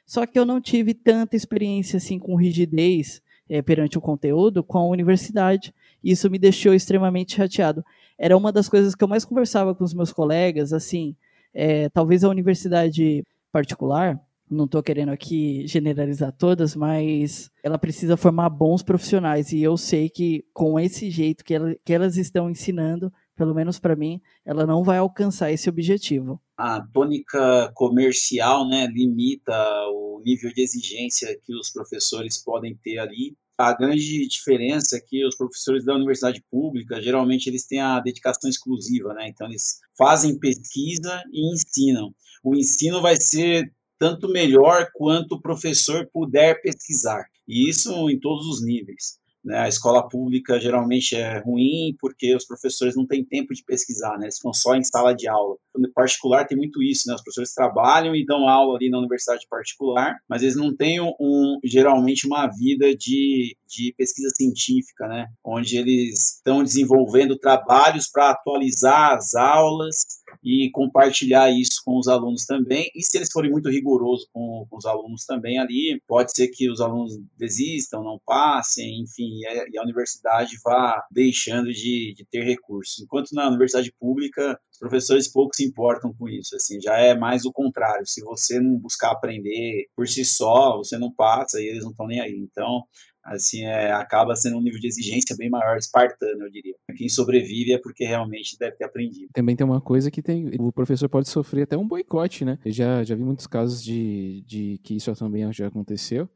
Só 0.06 0.26
que 0.26 0.38
eu 0.38 0.44
não 0.44 0.60
tive 0.60 0.92
tanta 0.92 1.36
experiência 1.36 1.96
assim 1.98 2.18
com 2.18 2.34
rigidez 2.34 3.22
é, 3.48 3.62
perante 3.62 3.98
o 3.98 4.00
conteúdo 4.00 4.62
com 4.62 4.78
a 4.78 4.86
universidade. 4.86 5.74
E 6.02 6.12
isso 6.12 6.30
me 6.30 6.38
deixou 6.38 6.74
extremamente 6.74 7.36
chateado. 7.36 7.84
Era 8.18 8.36
uma 8.36 8.52
das 8.52 8.68
coisas 8.68 8.94
que 8.94 9.02
eu 9.02 9.08
mais 9.08 9.24
conversava 9.24 9.74
com 9.74 9.84
os 9.84 9.94
meus 9.94 10.12
colegas, 10.12 10.72
assim, 10.72 11.14
é, 11.52 11.88
talvez 11.88 12.22
a 12.22 12.28
universidade 12.28 13.24
particular, 13.52 14.20
não 14.50 14.64
estou 14.64 14.82
querendo 14.82 15.10
aqui 15.10 15.64
generalizar 15.66 16.32
todas, 16.32 16.74
mas 16.74 17.50
ela 17.62 17.78
precisa 17.78 18.16
formar 18.16 18.50
bons 18.50 18.82
profissionais. 18.82 19.52
E 19.52 19.62
eu 19.62 19.76
sei 19.76 20.08
que 20.08 20.44
com 20.52 20.78
esse 20.78 21.08
jeito 21.08 21.44
que, 21.44 21.54
ela, 21.54 21.76
que 21.84 21.92
elas 21.92 22.16
estão 22.16 22.50
ensinando, 22.50 23.12
pelo 23.40 23.54
menos 23.54 23.78
para 23.78 23.96
mim, 23.96 24.20
ela 24.44 24.66
não 24.66 24.84
vai 24.84 24.98
alcançar 24.98 25.50
esse 25.50 25.66
objetivo. 25.66 26.38
A 26.58 26.78
tônica 26.92 27.72
comercial 27.74 28.68
né, 28.68 28.86
limita 28.86 29.54
o 29.88 30.20
nível 30.22 30.52
de 30.52 30.60
exigência 30.60 31.34
que 31.42 31.54
os 31.54 31.70
professores 31.70 32.36
podem 32.36 32.76
ter 32.84 32.98
ali. 32.98 33.34
A 33.56 33.72
grande 33.72 34.28
diferença 34.28 34.98
é 34.98 35.00
que 35.00 35.26
os 35.26 35.38
professores 35.38 35.86
da 35.86 35.94
universidade 35.94 36.44
pública, 36.50 37.00
geralmente, 37.00 37.46
eles 37.46 37.66
têm 37.66 37.80
a 37.80 37.98
dedicação 37.98 38.50
exclusiva, 38.50 39.14
né? 39.14 39.28
Então, 39.28 39.46
eles 39.46 39.80
fazem 39.96 40.38
pesquisa 40.38 41.22
e 41.32 41.50
ensinam. 41.54 42.14
O 42.44 42.54
ensino 42.54 43.00
vai 43.00 43.16
ser 43.16 43.72
tanto 43.98 44.28
melhor 44.28 44.90
quanto 44.92 45.36
o 45.36 45.40
professor 45.40 46.06
puder 46.12 46.60
pesquisar. 46.60 47.24
E 47.48 47.70
isso 47.70 48.10
em 48.10 48.20
todos 48.20 48.46
os 48.46 48.62
níveis. 48.62 49.18
Né? 49.44 49.58
A 49.58 49.68
escola 49.68 50.06
pública 50.06 50.60
geralmente 50.60 51.16
é 51.16 51.38
ruim 51.38 51.96
porque 51.98 52.34
os 52.34 52.44
professores 52.44 52.94
não 52.94 53.06
têm 53.06 53.24
tempo 53.24 53.54
de 53.54 53.64
pesquisar, 53.64 54.18
né? 54.18 54.26
eles 54.26 54.36
ficam 54.36 54.52
só 54.52 54.74
em 54.74 54.84
sala 54.84 55.14
de 55.14 55.28
aula. 55.28 55.56
No 55.76 55.90
particular 55.92 56.46
tem 56.46 56.58
muito 56.58 56.82
isso, 56.82 57.08
né? 57.08 57.14
os 57.14 57.22
professores 57.22 57.54
trabalham 57.54 58.14
e 58.14 58.24
dão 58.24 58.48
aula 58.48 58.76
ali 58.76 58.90
na 58.90 58.98
universidade 58.98 59.46
particular, 59.48 60.18
mas 60.28 60.42
eles 60.42 60.56
não 60.56 60.74
têm 60.74 61.00
um, 61.00 61.58
geralmente 61.64 62.26
uma 62.26 62.46
vida 62.48 62.94
de, 62.94 63.56
de 63.66 63.94
pesquisa 63.96 64.30
científica, 64.36 65.08
né? 65.08 65.26
onde 65.44 65.76
eles 65.76 66.36
estão 66.36 66.62
desenvolvendo 66.62 67.38
trabalhos 67.38 68.08
para 68.08 68.30
atualizar 68.30 69.14
as 69.14 69.34
aulas 69.34 70.19
e 70.42 70.70
compartilhar 70.72 71.50
isso 71.50 71.82
com 71.84 71.98
os 71.98 72.08
alunos 72.08 72.44
também. 72.44 72.90
E 72.94 73.02
se 73.02 73.18
eles 73.18 73.30
forem 73.30 73.50
muito 73.50 73.68
rigorosos 73.68 74.26
com, 74.32 74.66
com 74.68 74.76
os 74.76 74.86
alunos 74.86 75.24
também 75.24 75.58
ali, 75.58 76.02
pode 76.06 76.32
ser 76.34 76.48
que 76.48 76.70
os 76.70 76.80
alunos 76.80 77.18
desistam, 77.36 78.02
não 78.02 78.20
passem, 78.24 79.00
enfim, 79.02 79.40
e 79.40 79.46
a, 79.46 79.64
e 79.72 79.78
a 79.78 79.82
universidade 79.82 80.56
vá 80.64 81.02
deixando 81.10 81.72
de, 81.72 82.14
de 82.16 82.24
ter 82.30 82.44
recursos. 82.44 83.00
Enquanto 83.00 83.32
na 83.32 83.48
universidade 83.48 83.92
pública, 83.98 84.58
os 84.72 84.78
professores 84.78 85.28
pouco 85.28 85.54
se 85.54 85.64
importam 85.64 86.12
com 86.14 86.28
isso, 86.28 86.56
assim, 86.56 86.80
já 86.80 86.96
é 86.96 87.14
mais 87.14 87.44
o 87.44 87.52
contrário. 87.52 88.06
Se 88.06 88.22
você 88.22 88.58
não 88.60 88.76
buscar 88.78 89.12
aprender 89.12 89.86
por 89.94 90.08
si 90.08 90.24
só, 90.24 90.78
você 90.78 90.96
não 90.98 91.12
passa 91.12 91.60
e 91.60 91.66
eles 91.66 91.84
não 91.84 91.90
estão 91.90 92.06
nem 92.06 92.20
aí. 92.20 92.36
Então, 92.36 92.84
assim, 93.24 93.64
é, 93.64 93.92
acaba 93.92 94.34
sendo 94.34 94.56
um 94.56 94.60
nível 94.60 94.80
de 94.80 94.88
exigência 94.88 95.36
bem 95.36 95.50
maior, 95.50 95.76
espartano, 95.76 96.44
eu 96.44 96.50
diria. 96.50 96.74
Quem 96.96 97.08
sobrevive 97.08 97.72
é 97.72 97.78
porque 97.78 98.04
realmente 98.04 98.56
deve 98.58 98.76
ter 98.76 98.84
aprendido. 98.84 99.30
Também 99.32 99.54
tem 99.54 99.66
uma 99.66 99.80
coisa 99.80 100.10
que 100.10 100.22
tem, 100.22 100.50
o 100.58 100.72
professor 100.72 101.08
pode 101.08 101.28
sofrer 101.28 101.62
até 101.62 101.76
um 101.76 101.86
boicote, 101.86 102.44
né? 102.44 102.58
Eu 102.64 102.72
já, 102.72 103.04
já 103.04 103.14
vi 103.14 103.22
muitos 103.22 103.46
casos 103.46 103.82
de, 103.82 104.42
de 104.46 104.80
que 104.82 104.96
isso 104.96 105.14
também 105.14 105.50
já 105.52 105.66
aconteceu, 105.66 106.28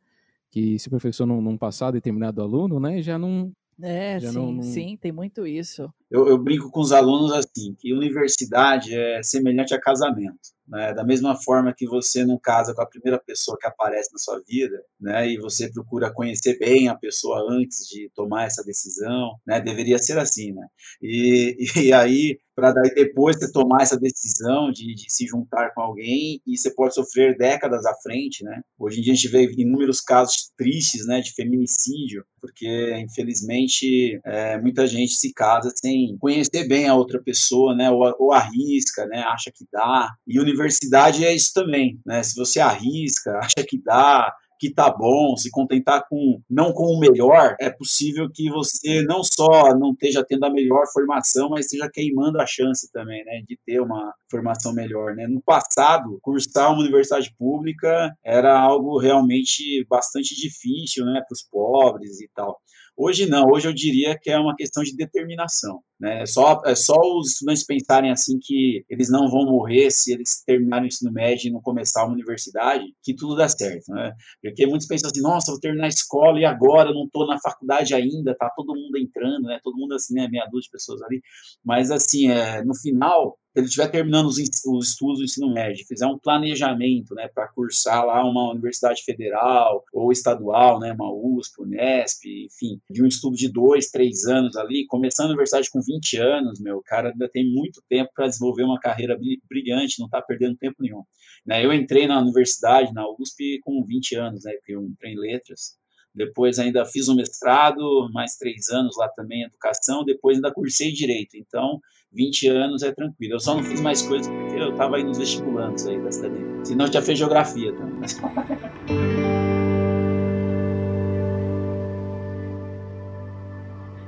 que 0.51 0.79
se 0.79 0.89
o 0.89 0.91
professor 0.91 1.27
não, 1.27 1.41
não 1.41 1.57
passar 1.57 1.91
determinado 1.91 2.43
aluno, 2.43 2.79
né, 2.79 3.03
já 3.03 3.19
não... 3.19 3.51
É, 3.83 4.21
já 4.21 4.31
sim, 4.31 4.37
não, 4.37 4.53
não... 4.53 4.63
sim, 4.63 4.97
tem 5.01 5.11
muito 5.11 5.45
isso. 5.45 5.93
Eu, 6.09 6.29
eu 6.29 6.39
brinco 6.39 6.71
com 6.71 6.81
os 6.81 6.93
alunos 6.93 7.33
assim, 7.33 7.75
que 7.77 7.93
universidade 7.93 8.95
é 8.95 9.21
semelhante 9.21 9.75
a 9.75 9.81
casamento. 9.81 10.39
Né? 10.67 10.95
Da 10.95 11.05
mesma 11.05 11.37
forma 11.37 11.75
que 11.77 11.87
você 11.87 12.25
não 12.25 12.39
casa 12.39 12.75
com 12.75 12.83
a 12.83 12.87
primeira 12.87 13.19
pessoa 13.19 13.57
que 13.61 13.67
aparece 13.67 14.11
na 14.13 14.19
sua 14.19 14.41
vida, 14.47 14.83
né? 14.99 15.31
E 15.31 15.39
você 15.39 15.71
procura 15.71 16.13
conhecer 16.13 16.59
bem 16.59 16.89
a 16.89 16.95
pessoa 16.95 17.45
antes 17.51 17.87
de 17.87 18.11
tomar 18.15 18.47
essa 18.47 18.65
decisão, 18.65 19.39
né? 19.47 19.61
Deveria 19.61 19.99
ser 19.99 20.19
assim, 20.19 20.53
né? 20.53 20.67
E, 21.03 21.57
e 21.89 21.93
aí, 21.93 22.39
para 22.55 22.73
depois 22.73 23.37
você 23.37 23.51
tomar 23.51 23.83
essa 23.83 23.99
decisão 23.99 24.71
de, 24.71 24.95
de, 24.95 25.13
se 25.13 25.27
juntar 25.27 25.73
com 25.75 25.81
alguém 25.81 26.41
e 26.47 26.57
você 26.57 26.73
pode 26.73 26.95
sofrer 26.95 27.37
décadas 27.37 27.85
à 27.85 27.95
frente, 28.03 28.45
né? 28.45 28.63
Hoje 28.79 29.01
em 29.01 29.03
dia 29.03 29.13
a 29.13 29.17
gente 29.17 29.29
vê 29.29 29.51
inúmeros 29.59 30.01
casos 30.01 30.51
tristes, 30.57 31.07
né? 31.07 31.21
De 31.21 31.33
feminicídio, 31.33 32.25
porque 32.41 32.97
infelizmente 32.99 34.21
é, 34.25 34.61
muita 34.61 34.87
gente 34.87 35.15
se 35.15 35.33
casa 35.33 35.73
sem 35.75 36.17
conhecer 36.19 36.67
bem 36.69 36.89
a 36.89 36.95
outra 36.95 37.21
pessoa, 37.23 37.75
né? 37.75 37.91
Ou, 37.91 38.15
ou 38.19 38.33
arrisca, 38.33 39.05
né? 39.07 39.25
Acha 39.27 39.51
que 39.53 39.67
dá. 39.73 40.09
E 40.27 40.39
universidade 40.55 41.25
é 41.25 41.35
isso 41.35 41.53
também, 41.55 41.99
né? 42.05 42.23
Se 42.23 42.35
você 42.37 42.61
arrisca, 42.61 43.39
acha 43.39 43.67
que 43.67 43.81
dá, 43.83 44.33
que 44.59 44.73
tá 44.73 44.91
bom, 44.91 45.37
se 45.37 45.51
contentar 45.51 46.07
com 46.09 46.41
não 46.49 46.73
com 46.73 46.85
o 46.85 46.99
melhor, 46.99 47.55
é 47.61 47.71
possível 47.71 48.31
que 48.33 48.49
você 48.51 49.03
não 49.03 49.23
só 49.23 49.77
não 49.77 49.93
esteja 49.93 50.25
tendo 50.27 50.45
a 50.45 50.51
melhor 50.51 50.87
formação, 50.93 51.51
mas 51.51 51.67
esteja 51.67 51.91
queimando 51.93 52.41
a 52.41 52.47
chance 52.47 52.91
também, 52.93 53.25
né, 53.25 53.43
de 53.47 53.59
ter 53.67 53.81
uma 53.81 54.13
formação 54.31 54.73
melhor, 54.73 55.15
né? 55.15 55.27
No 55.27 55.43
passado, 55.43 56.19
cursar 56.23 56.73
uma 56.73 56.81
universidade 56.81 57.35
pública 57.39 58.11
era 58.25 58.59
algo 58.59 58.99
realmente 58.99 59.85
bastante 59.89 60.35
difícil, 60.35 61.05
né, 61.05 61.21
para 61.27 61.35
os 61.35 61.43
pobres 61.43 62.21
e 62.21 62.31
tal. 62.35 62.59
Hoje 62.97 63.27
não, 63.27 63.49
hoje 63.51 63.67
eu 63.69 63.73
diria 63.73 64.17
que 64.19 64.31
é 64.31 64.39
uma 64.39 64.55
questão 64.55 64.83
de 64.83 64.97
determinação. 64.97 65.81
Né? 66.05 66.23
É, 66.23 66.27
só, 66.27 66.61
é 66.67 66.75
só 66.75 66.95
os 67.19 67.33
estudantes 67.33 67.65
pensarem 67.65 68.11
assim 68.11 68.39
que 68.39 68.85
eles 68.91 69.09
não 69.11 69.31
vão 69.31 69.47
morrer 69.47 69.91
se 69.91 70.13
eles 70.13 70.45
terminarem 70.45 70.85
o 70.85 70.89
ensino 70.89 71.11
médio 71.11 71.49
e 71.49 71.51
não 71.51 71.63
começar 71.63 72.05
uma 72.05 72.13
universidade, 72.13 72.85
que 73.03 73.15
tudo 73.15 73.35
dá 73.35 73.49
certo. 73.49 73.91
Né? 73.91 74.13
Porque 74.43 74.67
muitos 74.67 74.87
pensam 74.87 75.09
assim, 75.11 75.23
nossa, 75.23 75.51
vou 75.51 75.59
terminar 75.59 75.87
a 75.87 75.89
escola 75.89 76.39
e 76.39 76.45
agora 76.45 76.93
não 76.93 77.05
estou 77.07 77.27
na 77.27 77.41
faculdade 77.41 77.95
ainda, 77.95 78.37
tá 78.37 78.51
todo 78.55 78.75
mundo 78.75 78.99
entrando, 78.99 79.45
né? 79.45 79.59
todo 79.65 79.79
mundo 79.79 79.95
assim, 79.95 80.15
né? 80.15 80.29
meia 80.29 80.47
dúzia 80.53 80.67
de 80.67 80.73
pessoas 80.73 81.01
ali. 81.01 81.23
Mas 81.65 81.91
assim, 81.91 82.29
é, 82.29 82.63
no 82.63 82.75
final, 82.75 83.39
ele 83.55 83.67
estiver 83.67 83.89
terminando 83.89 84.27
os, 84.27 84.37
os, 84.37 84.89
estudos 84.89 85.19
do 85.19 85.25
ensino 85.25 85.53
médio, 85.53 85.87
fizer 85.87 86.07
um 86.07 86.19
planejamento, 86.19 87.15
né, 87.15 87.29
para 87.29 87.47
cursar 87.49 88.05
lá 88.05 88.25
uma 88.25 88.51
universidade 88.51 89.03
federal 89.05 89.85
ou 89.93 90.11
estadual, 90.11 90.81
né, 90.81 90.93
uma 90.93 91.13
USP, 91.13 91.63
Unesp, 91.63 92.25
enfim, 92.25 92.81
de 92.91 93.03
um 93.03 93.07
estudo 93.07 93.37
de 93.37 93.49
dois, 93.49 93.91
três 93.91 94.25
anos 94.25 94.57
ali, 94.57 94.87
começando 94.87 95.27
a 95.27 95.31
universidade 95.31 95.71
com 95.71 95.81
20 95.81 95.94
anos, 96.17 96.61
meu, 96.61 96.79
o 96.79 96.83
cara 96.83 97.11
ainda 97.11 97.29
tem 97.29 97.49
muito 97.51 97.83
tempo 97.89 98.11
para 98.15 98.29
desenvolver 98.29 98.63
uma 98.63 98.79
carreira 98.79 99.19
brilhante, 99.49 99.99
não 99.99 100.07
está 100.07 100.21
perdendo 100.23 100.57
tempo 100.57 100.77
nenhum. 100.81 101.03
Né, 101.47 101.65
eu 101.65 101.73
entrei 101.73 102.07
na 102.07 102.21
universidade, 102.21 102.93
na 102.93 103.05
USP, 103.19 103.61
com 103.63 103.85
20 103.85 104.17
anos, 104.17 104.45
né, 104.45 104.53
eu 104.69 104.83
entrei 104.83 105.13
em 105.13 105.19
letras, 105.19 105.77
depois 106.15 106.59
ainda 106.59 106.85
fiz 106.85 107.09
um 107.09 107.17
mestrado, 107.17 108.09
mais 108.13 108.37
três 108.37 108.69
anos 108.69 108.97
lá 108.97 109.09
também 109.09 109.41
em 109.41 109.47
educação, 109.47 110.05
depois 110.05 110.37
ainda 110.37 110.53
cursei 110.53 110.93
direito. 110.93 111.37
Então, 111.37 111.81
20 112.13 112.49
anos 112.49 112.83
é 112.83 112.93
tranquilo. 112.93 113.35
Eu 113.35 113.41
só 113.41 113.55
não 113.55 113.65
fiz 113.65 113.81
mais 113.81 114.01
coisas 114.03 114.29
porque 114.29 114.57
eu 114.57 114.71
estava 114.71 114.97
aí 114.97 115.03
nos 115.03 115.19
vestibulantes 115.19 115.87
aí 115.87 116.01
da 116.01 116.13
cidade. 116.13 116.37
Senão 116.63 116.87
já 116.87 117.03
fez 117.03 117.19
geografia 117.19 117.73
também. 117.73 118.01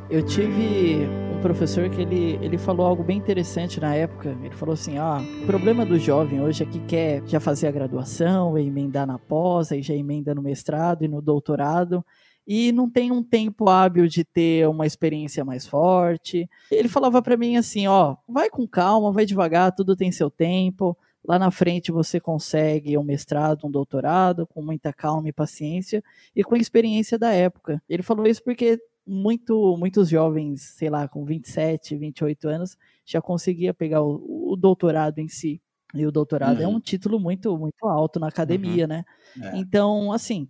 Eu 0.09 0.25
tive 0.25 1.09
um 1.37 1.41
professor 1.41 1.91
que 1.91 2.01
ele, 2.01 2.39
ele 2.43 2.57
falou 2.57 2.87
algo 2.87 3.05
bem 3.05 3.19
interessante 3.19 3.79
na 3.79 3.95
época. 3.95 4.37
Ele 4.43 4.55
falou 4.55 4.73
assim: 4.73 4.97
ah, 4.97 5.23
o 5.43 5.47
problema 5.47 5.85
do 5.85 5.99
jovem 5.99 6.41
hoje 6.41 6.63
é 6.63 6.67
que 6.67 6.81
quer 6.81 7.23
já 7.27 7.39
fazer 7.39 7.67
a 7.67 7.71
graduação, 7.71 8.57
emendar 8.57 9.07
na 9.07 9.19
pós, 9.19 9.71
aí 9.71 9.83
já 9.83 9.95
emenda 9.95 10.35
no 10.35 10.41
mestrado 10.41 11.05
e 11.05 11.09
no 11.09 11.21
doutorado 11.21 12.05
e 12.47 12.71
não 12.71 12.89
tem 12.89 13.11
um 13.11 13.25
tempo 13.25 13.69
hábil 13.69 14.07
de 14.07 14.25
ter 14.25 14.69
uma 14.69 14.87
experiência 14.87 15.45
mais 15.45 15.67
forte. 15.67 16.49
Ele 16.71 16.89
falava 16.89 17.21
para 17.21 17.37
mim 17.37 17.57
assim, 17.57 17.89
ó, 17.89 18.17
vai 18.29 18.49
com 18.49 18.69
calma, 18.69 19.11
vai 19.11 19.27
devagar, 19.27 19.75
tudo 19.75 19.97
tem 19.97 20.13
seu 20.13 20.31
tempo. 20.31 20.97
Lá 21.27 21.41
na 21.41 21.51
frente 21.51 21.91
você 21.91 22.21
consegue 22.21 22.97
um 22.97 23.03
mestrado, 23.03 23.67
um 23.67 23.71
doutorado, 23.71 24.47
com 24.47 24.63
muita 24.63 24.93
calma 24.93 25.29
e 25.29 25.33
paciência 25.33 26.03
e 26.37 26.45
com 26.45 26.55
a 26.55 26.59
experiência 26.59 27.19
da 27.19 27.33
época. 27.33 27.83
Ele 27.89 28.03
falou 28.03 28.27
isso 28.27 28.43
porque 28.45 28.79
muito, 29.07 29.77
muitos 29.77 30.09
jovens, 30.09 30.63
sei 30.77 30.91
lá, 30.91 31.07
com 31.07 31.25
27, 31.25 31.97
28 31.97 32.49
anos, 32.49 32.77
já 33.05 33.23
conseguia 33.23 33.73
pegar 33.73 34.03
o, 34.03 34.53
o 34.53 34.57
doutorado 34.57 35.19
em 35.19 35.29
si. 35.29 35.61
E 35.95 36.05
o 36.05 36.11
doutorado 36.11 36.61
é 36.61 36.67
uhum. 36.67 36.73
é 36.73 36.77
um 36.77 36.81
título 36.81 37.21
muito, 37.21 37.57
muito 37.57 37.87
alto 37.87 38.19
na 38.19 38.29
academia, 38.29 38.85
uhum. 38.85 38.89
né? 38.89 39.05
É. 39.41 39.57
Então, 39.57 40.13
assim, 40.13 40.49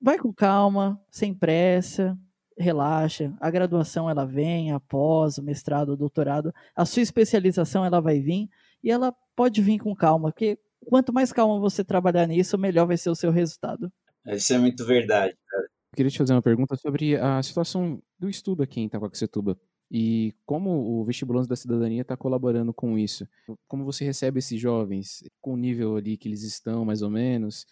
vai 0.00 0.18
com 0.18 0.32
calma, 0.32 1.00
sem 1.10 1.32
pressa, 1.32 2.16
relaxa. 2.58 3.32
A 3.40 3.50
graduação 3.50 4.10
ela 4.10 4.26
vem 4.26 4.72
após 4.72 5.38
o 5.38 5.42
mestrado, 5.42 5.90
o 5.90 5.96
doutorado. 5.96 6.52
A 6.76 6.84
sua 6.84 7.02
especialização 7.02 7.84
ela 7.84 8.00
vai 8.00 8.20
vir 8.20 8.48
e 8.82 8.90
ela 8.90 9.14
pode 9.34 9.62
vir 9.62 9.78
com 9.78 9.94
calma, 9.94 10.30
porque 10.30 10.58
quanto 10.86 11.12
mais 11.12 11.32
calma 11.32 11.58
você 11.58 11.82
trabalhar 11.82 12.26
nisso, 12.26 12.58
melhor 12.58 12.86
vai 12.86 12.96
ser 12.96 13.10
o 13.10 13.14
seu 13.14 13.30
resultado. 13.30 13.90
Isso 14.26 14.52
é 14.52 14.58
muito 14.58 14.84
verdade, 14.84 15.36
cara. 15.48 15.67
Eu 15.92 15.96
queria 15.96 16.10
te 16.10 16.18
fazer 16.18 16.32
uma 16.34 16.42
pergunta 16.42 16.76
sobre 16.76 17.16
a 17.16 17.42
situação 17.42 18.02
do 18.18 18.28
estudo 18.28 18.62
aqui 18.62 18.80
em 18.80 18.84
Itacoaxetuba 18.84 19.58
e 19.90 20.34
como 20.44 20.70
o 20.70 21.04
vestibulante 21.04 21.48
da 21.48 21.56
cidadania 21.56 22.02
está 22.02 22.16
colaborando 22.16 22.74
com 22.74 22.98
isso. 22.98 23.26
Como 23.66 23.84
você 23.84 24.04
recebe 24.04 24.38
esses 24.38 24.60
jovens, 24.60 25.24
com 25.40 25.54
o 25.54 25.56
nível 25.56 25.96
ali 25.96 26.16
que 26.16 26.28
eles 26.28 26.42
estão, 26.42 26.84
mais 26.84 27.00
ou 27.00 27.10
menos, 27.10 27.66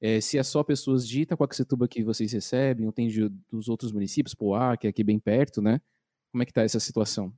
é, 0.00 0.20
se 0.20 0.38
é 0.38 0.42
só 0.42 0.62
pessoas 0.62 1.06
de 1.06 1.22
Itacoaxetuba 1.22 1.86
que 1.88 2.02
vocês 2.02 2.32
recebem, 2.32 2.86
ou 2.86 2.92
tem 2.92 3.08
de, 3.08 3.28
dos 3.50 3.68
outros 3.68 3.92
municípios, 3.92 4.34
Poá, 4.34 4.76
que 4.76 4.86
é 4.86 4.90
aqui 4.90 5.04
bem 5.04 5.18
perto, 5.18 5.60
né? 5.60 5.80
Como 6.32 6.42
é 6.42 6.46
que 6.46 6.52
está 6.52 6.62
essa 6.62 6.80
situação? 6.80 7.32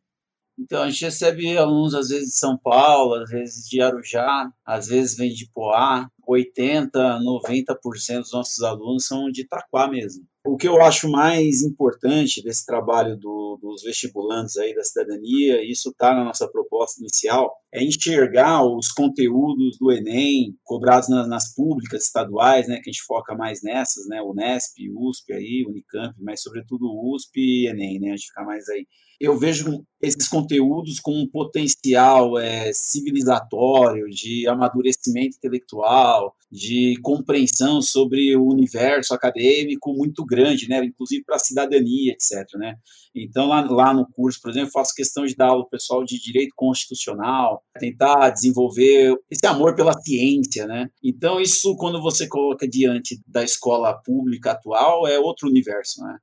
Então, 0.61 0.83
a 0.83 0.91
gente 0.91 1.07
recebe 1.07 1.57
alunos, 1.57 1.95
às 1.95 2.09
vezes, 2.11 2.29
de 2.29 2.39
São 2.39 2.59
Paulo, 2.59 3.15
às 3.15 3.31
vezes 3.31 3.67
de 3.67 3.81
Arujá, 3.81 4.53
às 4.65 4.89
vezes 4.89 5.17
vem 5.17 5.33
de 5.33 5.51
Poá. 5.55 6.07
80, 6.27 7.19
90% 7.19 8.21
dos 8.21 8.33
nossos 8.33 8.63
alunos 8.63 9.05
são 9.05 9.31
de 9.31 9.41
Itaquá 9.41 9.89
mesmo. 9.89 10.25
O 10.45 10.57
que 10.57 10.69
eu 10.69 10.81
acho 10.81 11.11
mais 11.11 11.63
importante 11.63 12.43
desse 12.43 12.65
trabalho 12.65 13.17
do, 13.17 13.59
dos 13.61 13.83
vestibulantes 13.83 14.57
aí 14.57 14.73
da 14.75 14.85
cidadania, 14.85 15.61
isso 15.69 15.91
está 15.91 16.15
na 16.15 16.25
nossa 16.25 16.49
proposta 16.49 17.01
inicial, 17.01 17.53
é 17.75 17.83
enxergar 17.83 18.65
os 18.65 18.93
conteúdos 18.93 19.77
do 19.79 19.91
Enem 19.91 20.57
cobrados 20.63 21.09
nas, 21.09 21.29
nas, 21.29 21.55
públicas 21.55 22.05
estaduais, 22.05 22.69
né, 22.69 22.77
que 22.77 22.89
a 22.89 22.93
gente 22.93 23.03
foca 23.03 23.35
mais 23.35 23.61
nessas, 23.63 24.07
né, 24.07 24.23
Unesp, 24.23 24.77
USP 24.97 25.33
aí, 25.33 25.65
Unicamp, 25.69 26.15
mas 26.21 26.43
sobretudo 26.43 26.87
USP 27.13 27.41
e 27.41 27.67
Enem, 27.69 27.99
né, 27.99 28.09
a 28.09 28.17
gente 28.17 28.29
fica 28.29 28.45
mais 28.45 28.69
aí 28.69 28.87
eu 29.21 29.39
vejo 29.39 29.85
esses 30.01 30.27
conteúdos 30.27 30.99
com 30.99 31.13
um 31.13 31.29
potencial 31.29 32.39
é, 32.39 32.73
civilizatório, 32.73 34.09
de 34.09 34.49
amadurecimento 34.49 35.37
intelectual, 35.37 36.35
de 36.51 36.99
compreensão 37.03 37.83
sobre 37.83 38.35
o 38.35 38.47
universo 38.47 39.13
acadêmico 39.13 39.93
muito 39.93 40.25
grande, 40.25 40.69
né? 40.69 40.83
inclusive 40.83 41.23
para 41.23 41.37
a 41.37 41.39
cidadania, 41.39 42.13
etc. 42.13 42.47
Né? 42.55 42.77
Então, 43.15 43.47
lá, 43.47 43.61
lá 43.61 43.93
no 43.93 44.07
curso, 44.11 44.41
por 44.41 44.51
exemplo, 44.51 44.71
faço 44.71 44.95
questão 44.95 45.27
de 45.27 45.37
dar 45.37 45.49
aula 45.49 45.69
pessoal 45.69 46.03
de 46.03 46.19
direito 46.19 46.55
constitucional, 46.57 47.63
tentar 47.79 48.31
desenvolver 48.31 49.15
esse 49.31 49.47
amor 49.47 49.75
pela 49.75 49.93
ciência. 50.01 50.67
Né? 50.67 50.89
Então, 51.05 51.39
isso, 51.39 51.77
quando 51.77 52.01
você 52.01 52.27
coloca 52.27 52.67
diante 52.67 53.21
da 53.27 53.45
escola 53.45 53.93
pública 54.03 54.53
atual, 54.53 55.07
é 55.07 55.19
outro 55.19 55.47
universo. 55.47 56.03
Né? 56.03 56.17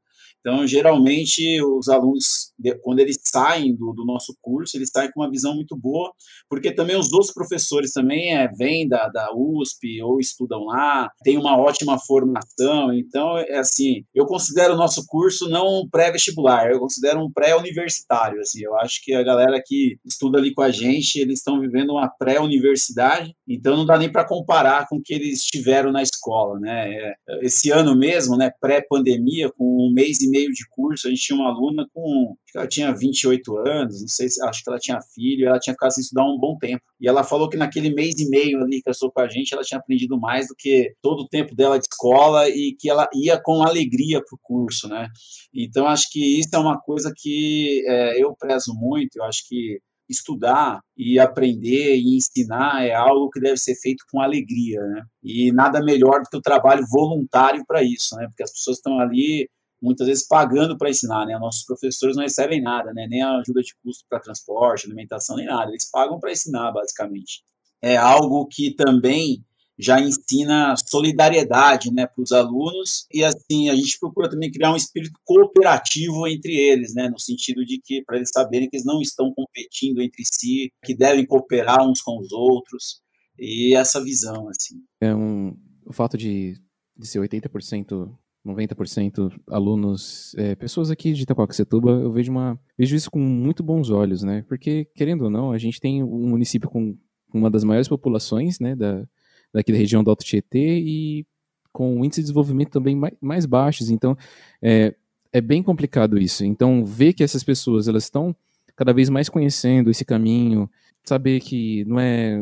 Então, 0.47 0.65
geralmente, 0.65 1.61
os 1.61 1.89
alunos, 1.89 2.53
quando 2.81 2.99
eles 2.99 3.19
saem 3.21 3.75
do, 3.75 3.91
do, 3.91 4.05
nosso 4.05 4.33
curso, 4.41 4.77
eles 4.77 4.89
saem 4.89 5.11
com 5.11 5.19
uma 5.19 5.29
visão 5.29 5.53
muito 5.53 5.75
boa, 5.75 6.09
porque 6.49 6.71
também 6.71 6.95
os 6.95 7.11
outros 7.11 7.33
professores 7.33 7.91
também 7.91 8.33
é, 8.33 8.47
vêm 8.57 8.87
da, 8.87 9.09
da 9.09 9.27
USP 9.35 10.01
ou 10.01 10.21
estudam 10.21 10.63
lá, 10.63 11.11
têm 11.21 11.37
uma 11.37 11.57
ótima 11.57 11.99
formação. 11.99 12.93
Então, 12.93 13.37
é 13.37 13.57
assim, 13.57 14.05
eu 14.15 14.25
considero 14.25 14.73
o 14.73 14.77
nosso 14.77 15.05
curso 15.05 15.49
não 15.49 15.81
um 15.81 15.89
pré-vestibular, 15.89 16.71
eu 16.71 16.79
considero 16.79 17.19
um 17.19 17.29
pré-universitário. 17.29 18.39
Assim, 18.39 18.63
eu 18.63 18.73
acho 18.77 19.03
que 19.03 19.13
a 19.13 19.23
galera 19.23 19.61
que 19.61 19.97
estuda 20.05 20.37
ali 20.37 20.53
com 20.53 20.61
a 20.61 20.71
gente, 20.71 21.19
eles 21.19 21.39
estão 21.39 21.59
vivendo 21.59 21.89
uma 21.89 22.07
pré-universidade, 22.07 23.35
então 23.45 23.75
não 23.75 23.85
dá 23.85 23.97
nem 23.97 24.09
para 24.09 24.25
comparar 24.25 24.87
com 24.87 24.95
o 24.95 25.01
que 25.03 25.13
eles 25.13 25.43
tiveram 25.43 25.91
na 25.91 26.01
escola. 26.01 26.57
Né? 26.57 26.93
É, 26.93 27.13
esse 27.41 27.69
ano 27.69 27.93
mesmo, 27.97 28.37
né, 28.37 28.49
pré-pandemia, 28.61 29.51
com 29.51 29.89
um 29.89 29.91
mês 29.93 30.21
e 30.21 30.29
meio 30.29 30.36
meio 30.37 30.51
de 30.51 30.67
curso, 30.69 31.07
a 31.07 31.09
gente 31.09 31.21
tinha 31.21 31.39
uma 31.39 31.49
aluna 31.49 31.87
com, 31.93 32.35
ela 32.55 32.67
tinha 32.67 32.93
28 32.93 33.57
anos, 33.57 34.01
não 34.01 34.07
sei 34.07 34.29
se, 34.29 34.43
acho 34.43 34.63
que 34.63 34.69
ela 34.69 34.79
tinha 34.79 35.01
filho, 35.01 35.47
ela 35.47 35.59
tinha 35.59 35.73
ficado 35.73 35.91
sem 35.91 36.01
estudar 36.01 36.25
um 36.25 36.37
bom 36.37 36.57
tempo. 36.57 36.83
E 36.99 37.07
ela 37.07 37.23
falou 37.23 37.49
que 37.49 37.57
naquele 37.57 37.93
mês 37.93 38.19
e 38.19 38.29
meio 38.29 38.61
ali 38.61 38.81
que 38.81 38.89
estou 38.89 39.11
com 39.11 39.21
a 39.21 39.27
gente, 39.27 39.53
ela 39.53 39.63
tinha 39.63 39.79
aprendido 39.79 40.19
mais 40.19 40.47
do 40.47 40.55
que 40.55 40.93
todo 41.01 41.21
o 41.21 41.27
tempo 41.27 41.55
dela 41.55 41.79
de 41.79 41.85
escola 41.89 42.47
e 42.49 42.75
que 42.79 42.89
ela 42.89 43.07
ia 43.13 43.41
com 43.41 43.63
alegria 43.63 44.19
para 44.23 44.35
o 44.35 44.39
curso, 44.41 44.87
né? 44.87 45.07
Então, 45.53 45.87
acho 45.87 46.09
que 46.11 46.39
isso 46.39 46.49
é 46.53 46.59
uma 46.59 46.79
coisa 46.79 47.11
que 47.15 47.83
é, 47.87 48.23
eu 48.23 48.35
prezo 48.35 48.73
muito, 48.75 49.17
eu 49.17 49.23
acho 49.23 49.47
que 49.47 49.79
estudar 50.09 50.79
e 50.95 51.19
aprender 51.19 51.97
e 51.97 52.15
ensinar 52.15 52.85
é 52.85 52.93
algo 52.93 53.29
que 53.29 53.39
deve 53.39 53.57
ser 53.57 53.75
feito 53.75 54.05
com 54.11 54.21
alegria, 54.21 54.81
né? 54.81 55.03
E 55.23 55.51
nada 55.51 55.83
melhor 55.83 56.21
do 56.21 56.29
que 56.29 56.37
o 56.37 56.41
trabalho 56.41 56.85
voluntário 56.89 57.63
para 57.67 57.83
isso, 57.83 58.15
né? 58.15 58.27
Porque 58.27 58.43
as 58.43 58.51
pessoas 58.51 58.77
estão 58.77 58.99
ali 58.99 59.49
muitas 59.81 60.07
vezes 60.07 60.27
pagando 60.27 60.77
para 60.77 60.89
ensinar, 60.89 61.25
né? 61.25 61.37
Nossos 61.37 61.63
professores 61.63 62.15
não 62.15 62.23
recebem 62.23 62.61
nada, 62.61 62.93
né? 62.93 63.07
Nem 63.09 63.21
ajuda 63.21 63.61
de 63.61 63.75
custo 63.83 64.05
para 64.09 64.19
transporte, 64.19 64.85
alimentação, 64.85 65.35
nem 65.35 65.45
nada. 65.45 65.69
Eles 65.69 65.89
pagam 65.89 66.19
para 66.19 66.31
ensinar, 66.31 66.71
basicamente. 66.71 67.43
É 67.81 67.95
algo 67.95 68.47
que 68.47 68.73
também 68.73 69.43
já 69.79 69.99
ensina 70.01 70.75
solidariedade, 70.75 71.93
né, 71.93 72.07
para 72.07 72.23
os 72.23 72.31
alunos 72.31 73.05
e 73.13 73.23
assim 73.23 73.69
a 73.69 73.75
gente 73.75 73.99
procura 73.99 74.27
também 74.27 74.51
criar 74.51 74.73
um 74.73 74.75
espírito 74.75 75.19
cooperativo 75.23 76.27
entre 76.27 76.51
eles, 76.51 76.95
né, 76.95 77.07
no 77.07 77.19
sentido 77.19 77.63
de 77.63 77.79
que 77.79 78.03
para 78.03 78.17
eles 78.17 78.31
saberem 78.33 78.67
que 78.67 78.75
eles 78.75 78.85
não 78.85 78.99
estão 79.01 79.31
competindo 79.35 80.01
entre 80.01 80.23
si, 80.25 80.71
que 80.83 80.95
devem 80.95 81.25
cooperar 81.25 81.87
uns 81.87 82.01
com 82.01 82.19
os 82.19 82.31
outros 82.31 83.01
e 83.37 83.75
essa 83.75 84.03
visão 84.03 84.49
assim. 84.49 84.81
É 84.99 85.13
um 85.13 85.55
o 85.85 85.93
fato 85.93 86.17
de, 86.17 86.59
de 86.97 87.07
ser 87.07 87.19
80% 87.19 88.13
90% 88.47 89.31
alunos, 89.49 90.33
é, 90.37 90.55
pessoas 90.55 90.89
aqui 90.89 91.13
de 91.13 91.23
Itacoaxetuba, 91.23 91.91
eu 91.91 92.11
vejo, 92.11 92.31
uma, 92.31 92.59
vejo 92.77 92.95
isso 92.95 93.11
com 93.11 93.19
muito 93.19 93.61
bons 93.61 93.89
olhos, 93.89 94.23
né? 94.23 94.43
Porque, 94.47 94.85
querendo 94.95 95.25
ou 95.25 95.29
não, 95.29 95.51
a 95.51 95.57
gente 95.57 95.79
tem 95.79 96.03
um 96.03 96.29
município 96.29 96.69
com 96.69 96.97
uma 97.33 97.49
das 97.49 97.63
maiores 97.63 97.87
populações, 97.87 98.59
né, 98.59 98.75
da, 98.75 99.05
daqui 99.53 99.71
da 99.71 99.77
região 99.77 100.03
do 100.03 100.09
Alto 100.09 100.23
Tietê 100.23 100.79
e 100.79 101.25
com 101.71 102.03
índice 102.03 102.21
de 102.21 102.25
desenvolvimento 102.25 102.71
também 102.71 102.95
mais, 102.95 103.13
mais 103.21 103.45
baixos, 103.45 103.89
então 103.89 104.17
é, 104.61 104.95
é 105.31 105.41
bem 105.41 105.61
complicado 105.61 106.17
isso. 106.17 106.43
Então, 106.43 106.83
ver 106.85 107.13
que 107.13 107.23
essas 107.23 107.43
pessoas, 107.43 107.87
elas 107.87 108.03
estão 108.03 108.35
cada 108.75 108.93
vez 108.93 109.09
mais 109.09 109.29
conhecendo 109.29 109.89
esse 109.91 110.05
caminho, 110.05 110.69
saber 111.03 111.39
que 111.39 111.83
não 111.85 111.99
é... 111.99 112.39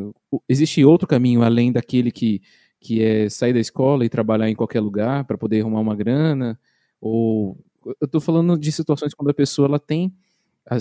Existe 0.48 0.84
outro 0.84 1.08
caminho 1.08 1.41
além 1.41 1.72
daquele 1.72 2.12
que 2.12 2.41
que 2.86 3.02
é 3.02 3.28
sair 3.30 3.54
da 3.54 3.60
escola 3.60 4.06
e 4.06 4.10
trabalhar 4.10 4.48
em 4.48 4.56
qualquer 4.56 4.80
lugar 4.80 5.24
para 5.26 5.38
poder 5.38 5.62
arrumar 5.62 5.80
uma 5.80 5.95
grana, 5.95 6.60
ou 7.02 7.58
eu 7.84 8.06
estou 8.06 8.21
falando 8.21 8.58
de 8.58 8.71
situações 8.71 9.13
quando 9.13 9.30
a 9.30 9.34
pessoa 9.34 9.67
ela 9.67 9.80
tem 9.80 10.13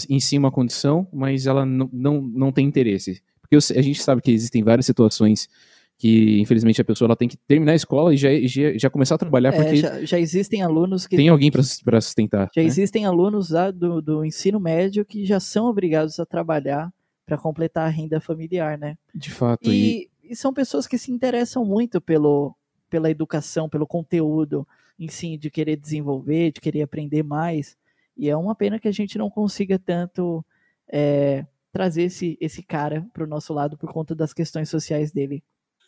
em 0.08 0.20
si 0.20 0.36
uma 0.36 0.50
condição, 0.50 1.06
mas 1.12 1.46
ela 1.46 1.64
não, 1.64 1.88
não, 1.92 2.20
não 2.20 2.52
tem 2.52 2.66
interesse. 2.66 3.22
Porque 3.40 3.56
a 3.56 3.82
gente 3.82 4.02
sabe 4.02 4.20
que 4.20 4.30
existem 4.30 4.62
várias 4.62 4.86
situações 4.86 5.48
que 5.96 6.40
infelizmente 6.40 6.80
a 6.80 6.84
pessoa 6.84 7.06
ela 7.06 7.16
tem 7.16 7.28
que 7.28 7.36
terminar 7.36 7.72
a 7.72 7.76
escola 7.76 8.12
e 8.12 8.16
já, 8.16 8.28
já, 8.46 8.76
já 8.76 8.90
começar 8.90 9.14
a 9.14 9.18
trabalhar 9.18 9.54
é, 9.54 9.56
porque 9.56 9.76
já, 9.76 10.04
já, 10.04 10.18
existem 10.18 10.60
alunos 10.60 11.06
que 11.06 11.16
tem 11.16 11.28
alguém 11.28 11.50
para 11.50 12.00
sustentar. 12.00 12.50
Já 12.54 12.62
né? 12.62 12.66
existem 12.66 13.06
alunos 13.06 13.50
lá 13.50 13.70
do, 13.70 14.02
do 14.02 14.24
ensino 14.24 14.58
médio 14.58 15.04
que 15.04 15.24
já 15.24 15.38
são 15.38 15.66
obrigados 15.66 16.18
a 16.18 16.26
trabalhar 16.26 16.92
para 17.24 17.38
completar 17.38 17.86
a 17.86 17.90
renda 17.90 18.20
familiar, 18.20 18.76
né? 18.76 18.96
De 19.14 19.30
fato. 19.30 19.70
E, 19.70 20.02
e 20.02 20.10
e 20.28 20.34
são 20.34 20.52
pessoas 20.52 20.86
que 20.86 20.98
se 20.98 21.12
interessam 21.12 21.64
muito 21.64 22.00
pelo, 22.00 22.54
pela 22.88 23.10
educação, 23.10 23.68
pelo 23.68 23.86
conteúdo 23.86 24.66
em 24.98 25.08
si, 25.08 25.36
de 25.36 25.50
querer 25.50 25.76
desenvolver, 25.76 26.52
de 26.52 26.60
querer 26.60 26.82
aprender 26.82 27.22
mais. 27.22 27.76
E 28.16 28.28
é 28.28 28.36
uma 28.36 28.54
pena 28.54 28.78
que 28.78 28.88
a 28.88 28.92
gente 28.92 29.18
não 29.18 29.28
consiga 29.28 29.78
tanto 29.78 30.44
é, 30.88 31.44
trazer 31.72 32.04
esse, 32.04 32.38
esse 32.40 32.62
cara 32.62 33.06
para 33.12 33.24
o 33.24 33.26
nosso 33.26 33.52
lado 33.52 33.76
por 33.76 33.92
conta 33.92 34.14
das 34.14 34.32
questões 34.32 34.68
sociais 34.68 35.10
dele. 35.10 35.42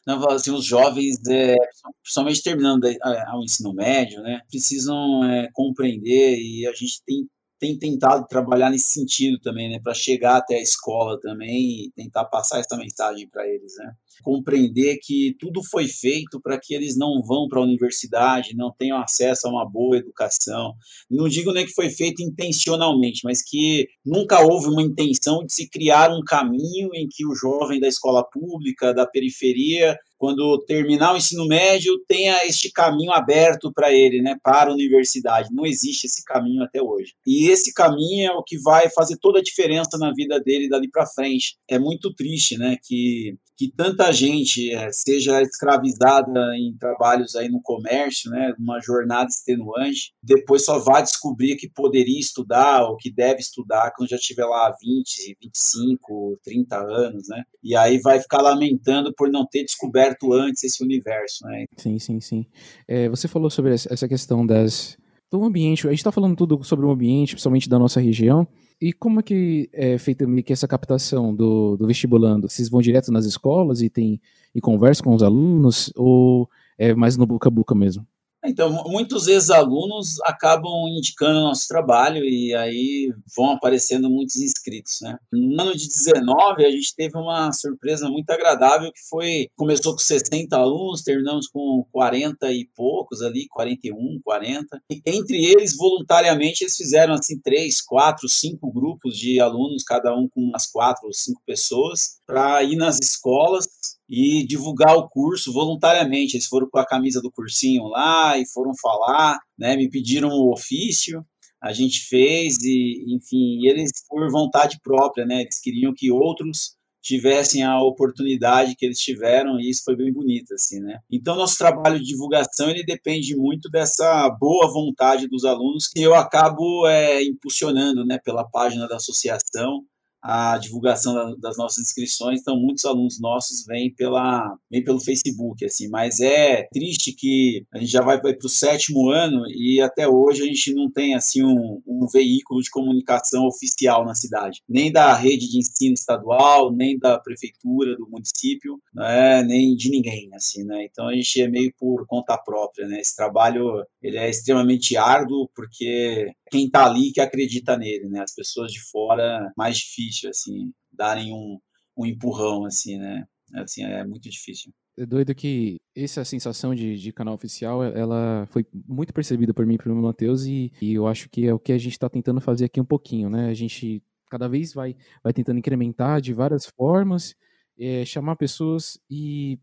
Não, 0.07 0.25
assim, 0.29 0.53
os 0.53 0.65
jovens, 0.65 1.17
é, 1.29 1.57
principalmente 2.03 2.43
terminando 2.43 2.85
o 2.85 3.45
ensino 3.45 3.73
médio, 3.73 4.23
né, 4.23 4.41
precisam 4.49 5.25
é, 5.25 5.49
compreender 5.53 6.39
e 6.39 6.67
a 6.67 6.73
gente 6.73 7.03
tem 7.05 7.29
tem 7.59 7.79
tentado 7.79 8.27
trabalhar 8.27 8.71
nesse 8.71 8.91
sentido 8.91 9.39
também, 9.39 9.71
né, 9.71 9.81
para 9.83 9.95
chegar 9.95 10.37
até 10.37 10.57
a 10.57 10.63
escola 10.63 11.19
também 11.21 11.87
e 11.87 11.93
tentar 11.93 12.27
passar 12.27 12.59
essa 12.61 12.77
mensagem 12.77 13.29
para 13.29 13.47
eles, 13.49 13.75
né? 13.79 13.95
Compreender 14.23 14.99
que 15.03 15.35
tudo 15.39 15.63
foi 15.63 15.87
feito 15.89 16.41
para 16.41 16.59
que 16.61 16.75
eles 16.75 16.97
não 16.97 17.23
vão 17.23 17.49
para 17.49 17.61
a 17.61 17.63
universidade, 17.63 18.57
não 18.57 18.73
tenham 18.77 18.99
acesso 18.99 19.47
a 19.47 19.51
uma 19.51 19.69
boa 19.69 19.97
educação. 19.97 20.75
Não 21.11 21.29
digo 21.29 21.53
nem 21.53 21.67
que 21.67 21.75
foi 21.75 21.91
feito 21.91 22.23
intencionalmente, 22.23 23.21
mas 23.25 23.43
que 23.43 23.87
nunca 24.05 24.41
houve 24.41 24.69
uma 24.69 24.83
intenção 24.83 25.45
de 25.45 25.53
se 25.53 25.69
criar 25.69 26.11
um 26.11 26.23
caminho 26.25 26.91
em 26.95 27.07
que 27.09 27.27
o 27.27 27.35
jovem 27.35 27.81
da 27.81 27.89
escola 27.89 28.25
pública, 28.25 28.93
da 28.93 29.07
periferia, 29.07 29.97
quando 30.19 30.65
terminar 30.67 31.13
o 31.13 31.17
ensino 31.17 31.47
médio, 31.47 31.99
tenha 32.09 32.45
este 32.47 32.71
caminho 32.71 33.13
aberto 33.13 33.73
para 33.73 33.93
ele, 33.93 34.23
né, 34.23 34.37
para 34.43 34.71
a 34.71 34.75
universidade. 34.75 35.51
Não 35.53 35.67
existe 35.67 36.07
esse 36.07 36.25
caminho 36.25 36.63
até 36.63 36.81
hoje. 36.81 37.13
E 37.27 37.49
esse 37.49 37.73
caminho 37.73 38.31
é 38.31 38.33
o 38.33 38.43
que 38.43 38.59
vai 38.59 38.89
fazer 38.91 39.19
toda 39.19 39.41
a 39.41 39.43
diferença 39.43 39.99
na 39.99 40.13
vida 40.13 40.41
dele 40.41 40.69
dali 40.69 40.89
para 40.91 41.07
frente. 41.07 41.57
É 41.69 41.79
muito 41.79 42.15
triste, 42.15 42.57
né, 42.57 42.77
que 42.83 43.37
que 43.59 43.73
tanta 43.75 44.06
gente 44.13 44.73
é, 44.73 44.91
seja 44.93 45.41
escravizada 45.43 46.57
em 46.57 46.77
trabalhos 46.79 47.35
aí 47.35 47.49
no 47.49 47.61
comércio, 47.63 48.31
né, 48.31 48.53
uma 48.59 48.81
jornada 48.81 49.29
extenuante, 49.29 50.13
depois 50.23 50.65
só 50.65 50.79
vai 50.79 51.03
descobrir 51.03 51.57
que 51.57 51.69
poderia 51.69 52.19
estudar 52.19 52.85
ou 52.85 52.97
que 52.97 53.13
deve 53.13 53.41
estudar 53.41 53.93
quando 53.97 54.11
já 54.11 54.19
tiver 54.19 54.45
lá 54.45 54.75
20, 54.81 55.37
25, 55.43 56.39
30 56.43 56.77
anos, 56.77 57.29
né? 57.29 57.43
E 57.63 57.77
aí 57.77 57.99
vai 58.01 58.21
ficar 58.21 58.43
lamentando 58.43 59.13
por 59.15 59.31
não 59.31 59.47
ter 59.47 59.65
descoberto 59.65 60.33
antes 60.33 60.63
esse 60.65 60.83
universo, 60.83 61.45
né? 61.47 61.65
Sim, 61.77 61.99
sim, 61.99 62.21
sim. 62.21 62.47
É, 62.87 63.09
você 63.09 63.29
falou 63.29 63.51
sobre 63.51 63.73
essa 63.73 64.09
questão 64.09 64.47
das 64.47 64.97
do 65.31 65.45
ambiente, 65.45 65.87
a 65.87 65.91
gente 65.91 65.99
está 65.99 66.13
falando 66.13 66.37
tudo 66.37 66.63
sobre 66.63 66.87
o 66.87 66.91
ambiente, 66.91 67.35
principalmente 67.35 67.69
da 67.69 67.79
nossa 67.79 68.01
região, 68.01 68.47
e 68.81 68.93
como 68.93 69.21
é 69.21 69.23
que 69.23 69.71
é 69.73 69.99
feita 69.99 70.27
meio 70.27 70.45
que 70.45 70.53
essa 70.53 70.69
captação 70.69 71.35
do, 71.35 71.77
do 71.77 71.87
vestibulando? 71.87 72.49
Vocês 72.49 72.69
vão 72.69 72.83
direto 72.83 73.11
nas 73.11 73.25
escolas 73.25 73.81
e 73.83 73.89
tem 73.89 74.21
e 74.55 74.61
conversam 74.61 75.05
com 75.05 75.15
os 75.15 75.23
alunos 75.23 75.93
ou 75.97 76.49
é 76.79 76.95
mais 76.95 77.17
no 77.17 77.27
boca 77.27 77.49
a 77.49 77.51
boca 77.51 77.75
mesmo? 77.75 78.07
Então, 78.49 78.71
muitos 78.87 79.27
ex-alunos 79.27 80.21
acabam 80.23 80.89
indicando 80.89 81.41
nosso 81.41 81.67
trabalho 81.69 82.25
e 82.25 82.55
aí 82.55 83.13
vão 83.37 83.51
aparecendo 83.51 84.09
muitos 84.09 84.37
inscritos, 84.37 84.99
né? 85.03 85.19
No 85.33 85.61
ano 85.63 85.77
de 85.77 85.89
19, 85.89 86.65
a 86.65 86.71
gente 86.71 86.95
teve 86.95 87.17
uma 87.17 87.53
surpresa 87.53 88.09
muito 88.09 88.31
agradável 88.31 88.93
que 88.93 89.01
foi, 89.09 89.49
começou 89.57 89.93
com 89.93 89.99
60 89.99 90.57
alunos, 90.57 91.03
terminamos 91.03 91.49
com 91.49 91.85
40 91.93 92.53
e 92.53 92.69
poucos 92.75 93.23
ali, 93.23 93.47
41, 93.49 94.21
40. 94.25 94.81
E 94.91 95.03
entre 95.07 95.45
eles, 95.45 95.77
voluntariamente, 95.77 96.65
eles 96.65 96.77
fizeram 96.77 97.15
assim 97.15 97.39
três, 97.41 97.81
quatro, 97.81 98.29
cinco 98.29 98.73
grupos 98.73 99.19
de 99.19 99.41
alunos, 99.41 99.83
cada 99.83 100.15
um 100.15 100.29
com 100.29 100.41
umas 100.41 100.67
quatro 100.67 101.07
ou 101.07 101.13
cinco 101.13 101.41
pessoas, 101.47 102.21
para 102.27 102.63
ir 102.63 102.77
nas 102.77 102.99
escolas 103.01 103.67
e 104.09 104.47
divulgar 104.47 104.97
o 104.97 105.09
curso 105.09 105.53
voluntariamente. 105.53 106.37
Eles 106.37 106.47
foram 106.47 106.69
com 106.71 106.79
a 106.79 106.87
camisa 106.87 107.21
do 107.21 107.31
cursinho 107.31 107.85
lá 107.85 108.39
e 108.39 108.47
foram 108.49 108.73
falar, 108.81 109.39
né? 109.59 109.77
Me 109.77 109.91
pediram 109.91 110.29
o 110.29 110.53
ofício, 110.53 111.25
a 111.61 111.73
gente 111.73 112.01
fez 112.07 112.57
e, 112.63 113.05
enfim, 113.09 113.67
eles 113.67 113.91
por 114.09 114.31
vontade 114.31 114.79
própria, 114.83 115.27
né? 115.27 115.43
Eles 115.43 115.61
queriam 115.61 115.93
que 115.95 116.11
outros 116.11 116.77
tivessem 117.03 117.63
a 117.63 117.81
oportunidade 117.81 118.75
que 118.75 118.85
eles 118.85 118.99
tiveram 118.99 119.61
e 119.61 119.71
isso 119.71 119.83
foi 119.85 119.95
bem 119.95 120.13
bonito 120.13 120.53
assim, 120.55 120.81
né? 120.81 120.99
Então 121.11 121.37
nosso 121.37 121.57
trabalho 121.57 122.01
de 122.01 122.05
divulgação 122.05 122.69
ele 122.69 122.85
depende 122.85 123.37
muito 123.37 123.71
dessa 123.71 124.29
boa 124.41 124.73
vontade 124.73 125.29
dos 125.29 125.45
alunos 125.45 125.87
que 125.87 126.03
eu 126.03 126.15
acabo 126.17 126.85
é, 126.89 127.23
impulsionando, 127.23 128.05
né? 128.05 128.19
Pela 128.25 128.45
página 128.49 128.89
da 128.89 128.97
associação 128.97 129.85
a 130.27 130.59
divulgação 130.59 131.39
das 131.39 131.57
nossas 131.57 131.85
inscrições, 131.85 132.41
então 132.41 132.59
muitos 132.59 132.85
alunos 132.85 133.21
nossos 133.21 133.65
vêm 133.65 133.95
pela 133.95 134.57
vêm 134.69 134.83
pelo 134.83 135.01
Facebook, 135.01 135.65
assim, 135.65 135.89
mas 135.89 136.19
é 136.19 136.67
triste 136.73 137.13
que 137.13 137.65
a 137.73 137.79
gente 137.79 137.93
já 137.93 138.03
vai, 138.03 138.21
vai 138.21 138.35
para 138.35 138.47
o 138.47 138.51
sétimo 138.51 139.09
ano 139.09 139.45
e 139.49 139.81
até 139.81 140.09
hoje 140.09 140.43
a 140.43 140.47
gente 140.47 140.75
não 140.75 140.91
tem 140.91 141.15
assim 141.15 141.45
um, 141.45 141.81
um, 141.87 142.09
veículo 142.13 142.61
de 142.61 142.71
comunicação 142.71 143.47
oficial 143.47 144.05
na 144.05 144.17
cidade, 144.17 144.63
nem 144.69 144.91
da 144.91 145.15
rede 145.15 145.49
de 145.49 145.59
ensino 145.59 145.95
estadual, 145.95 146.73
nem 146.73 146.99
da 146.99 147.21
prefeitura 147.21 147.97
do 147.97 148.09
município, 148.11 148.81
né, 148.93 149.45
nem 149.45 149.77
de 149.77 149.91
ninguém, 149.91 150.29
assim, 150.35 150.65
né? 150.65 150.87
Então 150.91 151.07
a 151.09 151.15
gente 151.15 151.41
é 151.41 151.49
meio 151.49 151.73
por 151.79 152.05
conta 152.07 152.37
própria, 152.37 152.89
né? 152.89 153.01
Esse 153.01 153.15
trabalho 153.15 153.85
ele 154.03 154.17
é 154.17 154.29
extremamente 154.29 154.97
árduo 154.97 155.49
porque 155.55 156.33
quem 156.51 156.67
está 156.67 156.87
ali 156.87 157.13
que 157.13 157.21
acredita 157.21 157.77
nele, 157.77 158.09
né? 158.09 158.21
As 158.21 158.35
pessoas 158.35 158.73
de 158.73 158.81
fora 158.91 159.53
mais 159.57 159.79
difícil 159.79 160.31
assim 160.31 160.73
darem 160.93 161.33
um, 161.33 161.59
um 161.97 162.07
empurrão 162.07 162.65
assim, 162.65 162.99
né? 162.99 163.25
Assim 163.55 163.85
é 163.85 164.05
muito 164.05 164.29
difícil. 164.29 164.73
É 164.99 165.05
doido 165.05 165.35
que 165.35 165.77
essa 165.95 166.25
sensação 166.25 166.75
de, 166.75 166.97
de 166.97 167.13
canal 167.13 167.35
oficial, 167.35 167.85
ela 167.85 168.47
foi 168.51 168.67
muito 168.73 169.13
percebida 169.13 169.53
por 169.53 169.67
mim 169.67 169.75
e 169.75 169.79
pelo 169.79 169.95
Matheus 169.95 170.47
e, 170.47 170.73
e 170.81 170.95
eu 170.95 171.07
acho 171.07 171.29
que 171.29 171.47
é 171.47 171.53
o 171.53 171.59
que 171.59 171.73
a 171.73 171.79
gente 171.79 171.93
está 171.93 172.09
tentando 172.09 172.41
fazer 172.41 172.65
aqui 172.65 172.81
um 172.81 172.85
pouquinho, 172.85 173.29
né? 173.29 173.49
A 173.49 173.55
gente 173.55 174.03
cada 174.31 174.49
vez 174.49 174.73
vai, 174.73 174.97
vai 175.23 175.33
tentando 175.33 175.59
incrementar 175.59 176.21
de 176.21 176.33
várias 176.33 176.67
formas, 176.67 177.35
é, 177.79 178.05
chamar 178.05 178.37
pessoas 178.37 178.99
e 179.11 179.59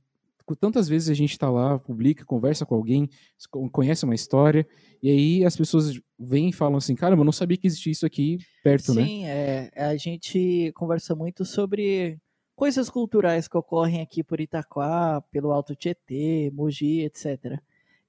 tantas 0.60 0.88
vezes 0.88 1.10
a 1.10 1.14
gente 1.14 1.32
está 1.32 1.50
lá, 1.50 1.80
publica, 1.80 2.26
conversa 2.26 2.66
com 2.66 2.76
alguém, 2.76 3.10
conhece 3.72 4.06
uma 4.06 4.16
história, 4.16 4.68
e 5.02 5.10
aí 5.10 5.46
as 5.46 5.56
pessoas 5.56 6.00
vêm 6.20 6.50
e 6.50 6.54
falam 6.54 6.78
assim, 6.78 6.96
cara, 6.96 7.16
eu 7.16 7.24
não 7.24 7.32
sabia 7.32 7.58
que 7.58 7.68
existia 7.68 7.92
isso 7.92 8.06
aqui 8.06 8.38
perto, 8.64 8.94
Sim, 8.94 8.96
né? 8.96 9.06
Sim, 9.06 9.26
é, 9.26 9.72
a 9.76 9.96
gente 9.96 10.72
conversa 10.76 11.16
muito 11.16 11.46
sobre 11.46 12.18
coisas 12.56 12.90
culturais 12.90 13.48
que 13.48 13.58
ocorrem 13.58 14.02
aqui 14.02 14.24
por 14.24 14.40
Itaquá, 14.40 15.22
pelo 15.32 15.52
Alto 15.52 15.76
Tietê, 15.76 16.52
Mogi, 16.54 17.02
etc. 17.02 17.60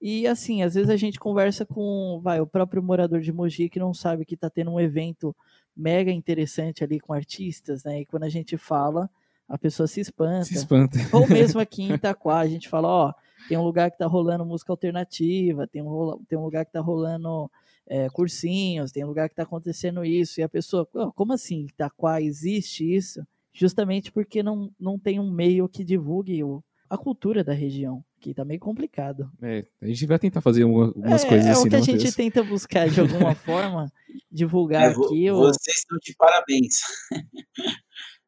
E 0.01 0.27
assim, 0.27 0.63
às 0.63 0.75
vezes 0.75 0.91
a 0.91 0.97
gente 0.97 1.19
conversa 1.19 1.65
com 1.65 2.21
vai, 2.23 2.41
o 2.41 2.47
próprio 2.47 2.83
morador 2.83 3.21
de 3.21 3.33
Mogi 3.33 3.69
que 3.69 3.79
não 3.79 3.95
sabe 3.95 4.25
que 4.25 4.35
está 4.35 4.51
tendo 4.51 4.71
um 4.71 4.81
evento 4.81 5.35
mega 5.75 6.13
interessante 6.13 6.85
ali 6.85 7.01
com 7.01 7.13
artistas, 7.13 7.85
né? 7.85 8.01
E 8.01 8.07
quando 8.07 8.25
a 8.25 8.29
gente 8.29 8.57
fala, 8.57 9.09
a 9.49 9.59
pessoa 9.59 9.87
se 9.87 10.01
espanta. 10.01 10.45
Se 10.45 10.55
espanta. 10.55 10.99
Ou 11.13 11.29
mesmo 11.29 11.61
aqui 11.61 11.83
em 11.83 11.95
Itaquá, 11.95 12.39
a 12.39 12.47
gente 12.47 12.69
fala, 12.69 12.89
ó, 12.89 13.13
tem 13.49 13.59
um 13.59 13.63
lugar 13.63 13.91
que 13.91 13.99
tá 13.99 14.07
rolando 14.07 14.45
música 14.45 14.73
alternativa, 14.73 15.67
tem 15.67 15.83
um, 15.83 16.19
tem 16.29 16.39
um 16.39 16.45
lugar 16.45 16.65
que 16.65 16.73
tá 16.73 16.81
rolando 16.81 17.51
é, 17.87 18.09
cursinhos, 18.11 18.93
tem 18.93 19.05
um 19.05 19.09
lugar 19.09 19.29
que 19.29 19.35
tá 19.35 19.43
acontecendo 19.43 20.05
isso, 20.05 20.41
e 20.41 20.43
a 20.43 20.49
pessoa, 20.49 20.89
oh, 20.95 21.13
como 21.13 21.33
assim, 21.33 21.67
Itaquá 21.67 22.21
existe 22.21 22.85
isso? 22.85 23.25
Justamente 23.53 24.11
porque 24.11 24.43
não, 24.43 24.71
não 24.81 24.99
tem 24.99 25.21
um 25.21 25.31
meio 25.31 25.69
que 25.69 25.85
divulgue 25.85 26.43
o, 26.43 26.63
a 26.89 26.99
cultura 26.99 27.45
da 27.45 27.53
região, 27.53 28.05
que 28.21 28.35
tá 28.35 28.45
meio 28.45 28.59
complicado. 28.59 29.31
É, 29.43 29.65
a 29.81 29.87
gente 29.87 30.07
vai 30.07 30.19
tentar 30.19 30.41
fazer 30.41 30.63
algumas 30.63 31.25
é, 31.25 31.29
coisas 31.29 31.47
é 31.47 31.51
assim. 31.51 31.65
É 31.65 31.67
o 31.67 31.71
que 31.71 31.77
a 31.77 31.81
gente 31.81 32.03
Deus. 32.03 32.15
tenta 32.15 32.43
buscar 32.43 32.89
de 32.89 33.01
alguma 33.01 33.35
forma, 33.37 33.93
divulgar 34.31 34.85
é, 34.85 34.87
aqui. 34.87 35.31
Vocês 35.31 35.77
estão 35.77 35.99
de 36.03 36.15
parabéns. 36.17 36.81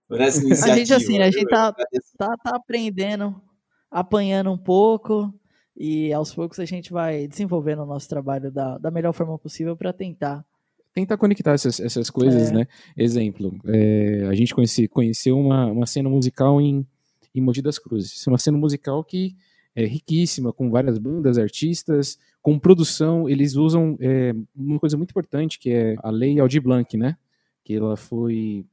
por 0.09 0.21
essa 0.21 0.41
iniciativa. 0.41 0.75
A 0.75 0.79
gente, 0.79 0.95
assim, 0.95 1.19
a 1.19 1.31
gente 1.31 1.47
tá, 1.47 1.73
tá, 1.73 2.37
tá 2.37 2.57
aprendendo, 2.57 3.41
apanhando 3.91 4.53
um 4.53 4.59
pouco, 4.59 5.33
e 5.77 6.13
aos 6.13 6.35
poucos 6.35 6.59
a 6.59 6.65
gente 6.65 6.93
vai 6.93 7.29
desenvolvendo 7.29 7.83
o 7.83 7.87
nosso 7.87 8.09
trabalho 8.09 8.51
da, 8.51 8.79
da 8.79 8.91
melhor 8.91 9.13
forma 9.13 9.39
possível 9.39 9.77
para 9.77 9.93
tentar. 9.93 10.45
Tentar 10.95 11.19
conectar 11.19 11.53
essas, 11.53 11.79
essas 11.79 12.09
coisas, 12.09 12.51
é. 12.51 12.55
né? 12.55 12.67
Exemplo, 12.97 13.55
é, 13.67 14.27
a 14.31 14.35
gente 14.35 14.55
conhece, 14.55 14.89
conheceu 14.89 15.39
uma, 15.39 15.67
uma 15.67 15.87
cena 15.87 16.09
musical 16.09 16.59
em, 16.59 16.87
em 17.35 17.41
Mogi 17.43 17.61
das 17.61 17.79
Cruzes. 17.79 18.27
Uma 18.27 18.39
cena 18.39 18.57
musical 18.57 19.05
que 19.05 19.37
é 19.75 19.85
riquíssima, 19.85 20.55
com 20.55 20.71
várias 20.71 20.97
bandas, 20.97 21.37
artistas, 21.37 22.19
com 22.41 22.59
produção. 22.59 23.29
Eles 23.29 23.57
usam 23.57 23.99
é, 24.01 24.35
uma 24.57 24.81
coisa 24.81 24.97
muito 24.97 25.11
importante, 25.11 25.59
que 25.59 25.71
é 25.71 25.97
a 25.99 26.09
lei 26.09 26.41
Aldir 26.41 26.63
Blanc, 26.63 26.97
né? 26.97 27.19
Que 27.63 27.75
ela 27.75 27.95
foi 27.95 28.65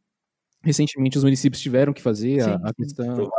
recentemente 0.64 1.18
os 1.18 1.24
municípios 1.24 1.62
tiveram 1.62 1.94
que 1.94 2.02
fazer 2.02 2.42
sim, 2.42 2.50
a, 2.50 2.56
a 2.56 2.74
questão. 2.74 3.32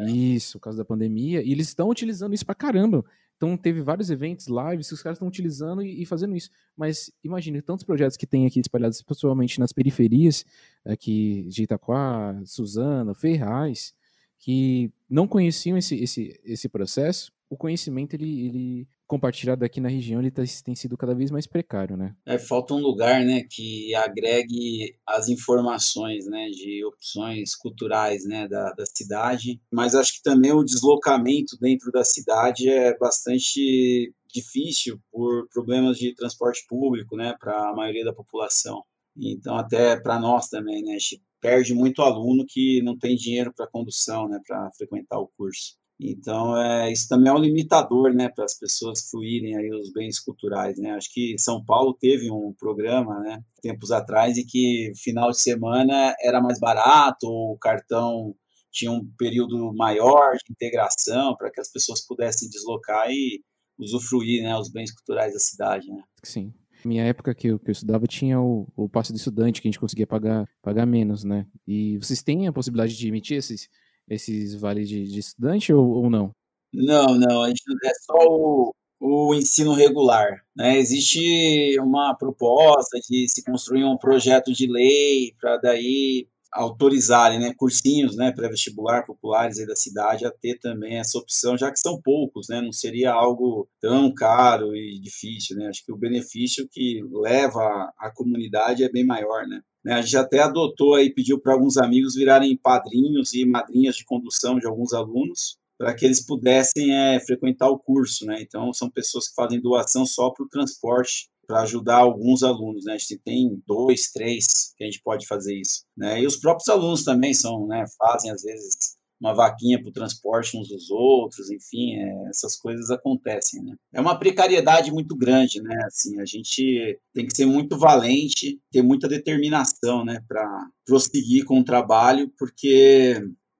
Né? 0.00 0.10
Isso, 0.10 0.58
por 0.58 0.64
causa 0.64 0.78
da 0.78 0.84
pandemia, 0.84 1.42
e 1.42 1.52
eles 1.52 1.68
estão 1.68 1.88
utilizando 1.88 2.34
isso 2.34 2.46
pra 2.46 2.54
caramba. 2.54 3.04
Então 3.36 3.56
teve 3.56 3.80
vários 3.80 4.10
eventos, 4.10 4.46
lives, 4.46 4.88
que 4.88 4.94
os 4.94 5.02
caras 5.02 5.16
estão 5.16 5.28
utilizando 5.28 5.82
e, 5.82 6.02
e, 6.02 6.06
fazendo 6.06 6.36
isso. 6.36 6.50
Mas 6.76 7.12
imagine 7.22 7.60
tantos 7.60 7.84
projetos 7.84 8.16
que 8.16 8.26
tem 8.26 8.46
aqui 8.46 8.60
espalhados, 8.60 9.02
principalmente 9.02 9.58
nas 9.60 9.72
periferias, 9.72 10.44
aqui 10.84 11.46
de 11.48 11.64
Itaquá, 11.64 12.40
Suzana, 12.44 13.14
Ferraz, 13.14 13.94
que 14.38 14.90
não 15.08 15.26
conheciam 15.26 15.76
esse, 15.76 15.96
esse, 15.96 16.40
esse 16.44 16.68
processo. 16.68 17.32
O 17.54 17.56
conhecimento 17.56 18.14
ele, 18.14 18.46
ele 18.46 18.88
compartilhado 19.06 19.64
aqui 19.64 19.80
na 19.80 19.88
região 19.88 20.20
ele 20.20 20.30
tá, 20.30 20.42
tem 20.64 20.74
sido 20.74 20.96
cada 20.96 21.14
vez 21.14 21.30
mais 21.30 21.46
precário, 21.46 21.96
né? 21.96 22.14
É, 22.26 22.38
falta 22.38 22.74
um 22.74 22.80
lugar, 22.80 23.24
né, 23.24 23.44
que 23.48 23.94
agregue 23.94 24.96
as 25.06 25.28
informações, 25.28 26.26
né, 26.26 26.48
de 26.48 26.84
opções 26.84 27.54
culturais, 27.54 28.24
né, 28.24 28.48
da, 28.48 28.72
da 28.72 28.84
cidade. 28.86 29.60
Mas 29.72 29.94
acho 29.94 30.14
que 30.14 30.22
também 30.22 30.52
o 30.52 30.64
deslocamento 30.64 31.56
dentro 31.60 31.92
da 31.92 32.04
cidade 32.04 32.68
é 32.68 32.96
bastante 32.98 34.12
difícil 34.32 34.98
por 35.12 35.48
problemas 35.52 35.96
de 35.96 36.14
transporte 36.14 36.64
público, 36.68 37.16
né, 37.16 37.34
para 37.38 37.70
a 37.70 37.74
maioria 37.74 38.04
da 38.04 38.12
população. 38.12 38.82
Então, 39.16 39.56
até 39.56 39.96
para 40.00 40.18
nós 40.18 40.48
também, 40.48 40.82
né, 40.82 40.94
a 40.96 40.98
gente 40.98 41.22
perde 41.40 41.74
muito 41.74 42.02
aluno 42.02 42.44
que 42.48 42.82
não 42.82 42.98
tem 42.98 43.14
dinheiro 43.14 43.52
para 43.54 43.68
condução, 43.68 44.28
né, 44.28 44.40
para 44.44 44.72
frequentar 44.72 45.20
o 45.20 45.30
curso. 45.36 45.76
Então, 46.00 46.56
é, 46.56 46.90
isso 46.92 47.08
também 47.08 47.30
é 47.30 47.34
um 47.34 47.38
limitador, 47.38 48.12
né, 48.12 48.28
para 48.28 48.44
as 48.44 48.58
pessoas 48.58 49.08
fluírem 49.08 49.56
aí 49.56 49.70
os 49.70 49.92
bens 49.92 50.18
culturais, 50.18 50.76
né? 50.78 50.90
Acho 50.92 51.12
que 51.12 51.36
São 51.38 51.64
Paulo 51.64 51.94
teve 51.94 52.30
um 52.30 52.52
programa, 52.58 53.20
né, 53.20 53.40
tempos 53.62 53.92
atrás, 53.92 54.36
em 54.36 54.44
que 54.44 54.92
final 54.96 55.30
de 55.30 55.40
semana 55.40 56.14
era 56.20 56.40
mais 56.42 56.58
barato, 56.58 57.26
o 57.28 57.56
cartão 57.58 58.34
tinha 58.72 58.90
um 58.90 59.08
período 59.16 59.72
maior 59.72 60.32
de 60.32 60.52
integração 60.52 61.36
para 61.36 61.50
que 61.50 61.60
as 61.60 61.70
pessoas 61.70 62.04
pudessem 62.04 62.48
deslocar 62.48 63.08
e 63.08 63.40
usufruir, 63.78 64.42
né, 64.42 64.56
os 64.56 64.70
bens 64.70 64.92
culturais 64.92 65.32
da 65.32 65.38
cidade, 65.38 65.88
né? 65.88 66.02
Sim. 66.24 66.52
Minha 66.84 67.04
época 67.04 67.34
que 67.34 67.48
eu, 67.48 67.58
que 67.58 67.70
eu 67.70 67.72
estudava 67.72 68.06
tinha 68.06 68.38
o, 68.40 68.68
o 68.76 68.88
passe 68.88 69.12
de 69.12 69.18
estudante 69.18 69.62
que 69.62 69.68
a 69.68 69.70
gente 69.70 69.80
conseguia 69.80 70.06
pagar, 70.06 70.46
pagar 70.60 70.84
menos, 70.84 71.24
né? 71.24 71.46
E 71.66 71.96
vocês 71.96 72.22
têm 72.22 72.46
a 72.46 72.52
possibilidade 72.52 72.96
de 72.96 73.08
emitir 73.08 73.38
esses 73.38 73.68
esses 74.08 74.54
vales 74.54 74.88
de, 74.88 75.04
de 75.04 75.20
estudante 75.20 75.72
ou, 75.72 75.86
ou, 75.86 76.10
não? 76.10 76.30
Não, 76.72 77.16
não, 77.16 77.42
a 77.42 77.48
gente 77.48 77.62
é 77.84 77.94
só 77.94 78.18
o, 78.28 78.74
o 79.00 79.34
ensino 79.34 79.72
regular. 79.72 80.44
Né? 80.56 80.78
Existe 80.78 81.78
uma 81.80 82.14
proposta 82.14 82.98
de 83.08 83.28
se 83.28 83.44
construir 83.44 83.84
um 83.84 83.96
projeto 83.96 84.52
de 84.52 84.66
lei 84.66 85.34
para 85.40 85.56
daí 85.58 86.26
autorizarem 86.54 87.40
né, 87.40 87.52
cursinhos 87.56 88.16
né, 88.16 88.30
pré-vestibular 88.30 89.04
populares 89.04 89.58
aí 89.58 89.66
da 89.66 89.74
cidade 89.74 90.24
a 90.24 90.30
ter 90.30 90.56
também 90.60 90.98
essa 90.98 91.18
opção, 91.18 91.58
já 91.58 91.70
que 91.70 91.80
são 91.80 92.00
poucos, 92.00 92.46
né, 92.48 92.60
não 92.60 92.72
seria 92.72 93.12
algo 93.12 93.68
tão 93.80 94.14
caro 94.14 94.74
e 94.74 95.00
difícil. 95.00 95.56
Né? 95.56 95.66
Acho 95.66 95.84
que 95.84 95.92
o 95.92 95.96
benefício 95.96 96.68
que 96.70 97.02
leva 97.10 97.92
a 97.98 98.10
comunidade 98.14 98.84
é 98.84 98.88
bem 98.88 99.04
maior. 99.04 99.46
Né? 99.48 99.60
Né, 99.84 99.94
a 99.94 100.02
gente 100.02 100.16
até 100.16 100.40
adotou 100.40 100.94
aí, 100.94 101.12
pediu 101.12 101.38
para 101.38 101.52
alguns 101.52 101.76
amigos 101.76 102.14
virarem 102.14 102.56
padrinhos 102.56 103.34
e 103.34 103.44
madrinhas 103.44 103.96
de 103.96 104.04
condução 104.04 104.58
de 104.58 104.66
alguns 104.66 104.92
alunos, 104.92 105.58
para 105.76 105.94
que 105.94 106.04
eles 106.04 106.24
pudessem 106.24 106.94
é, 106.94 107.20
frequentar 107.20 107.68
o 107.68 107.78
curso. 107.78 108.24
Né? 108.24 108.40
Então, 108.40 108.72
são 108.72 108.90
pessoas 108.90 109.28
que 109.28 109.34
fazem 109.34 109.60
doação 109.60 110.06
só 110.06 110.30
para 110.30 110.44
o 110.44 110.48
transporte, 110.48 111.28
para 111.46 111.62
ajudar 111.62 111.96
alguns 111.96 112.42
alunos. 112.42 112.84
Né? 112.84 112.94
A 112.94 112.98
gente 112.98 113.18
tem 113.18 113.62
dois, 113.66 114.10
três 114.10 114.46
que 114.76 114.84
a 114.84 114.86
gente 114.86 115.02
pode 115.02 115.26
fazer 115.26 115.54
isso. 115.54 115.84
Né? 115.96 116.22
E 116.22 116.26
os 116.26 116.36
próprios 116.36 116.68
alunos 116.68 117.04
também 117.04 117.34
são, 117.34 117.66
né, 117.66 117.84
fazem, 117.98 118.30
às 118.30 118.42
vezes, 118.42 118.93
uma 119.24 119.34
vaquinha 119.34 119.80
para 119.80 119.88
o 119.88 119.92
transporte 119.92 120.54
uns 120.54 120.68
dos 120.68 120.90
outros, 120.90 121.50
enfim, 121.50 121.94
é, 121.94 122.28
essas 122.28 122.56
coisas 122.56 122.90
acontecem, 122.90 123.62
né? 123.62 123.74
É 123.94 124.00
uma 124.00 124.18
precariedade 124.18 124.92
muito 124.92 125.16
grande, 125.16 125.62
né? 125.62 125.74
Assim, 125.86 126.20
a 126.20 126.26
gente 126.26 127.00
tem 127.14 127.26
que 127.26 127.34
ser 127.34 127.46
muito 127.46 127.78
valente, 127.78 128.60
ter 128.70 128.82
muita 128.82 129.08
determinação, 129.08 130.04
né, 130.04 130.20
para 130.28 130.68
prosseguir 130.84 131.46
com 131.46 131.58
o 131.58 131.64
trabalho, 131.64 132.30
porque 132.38 133.18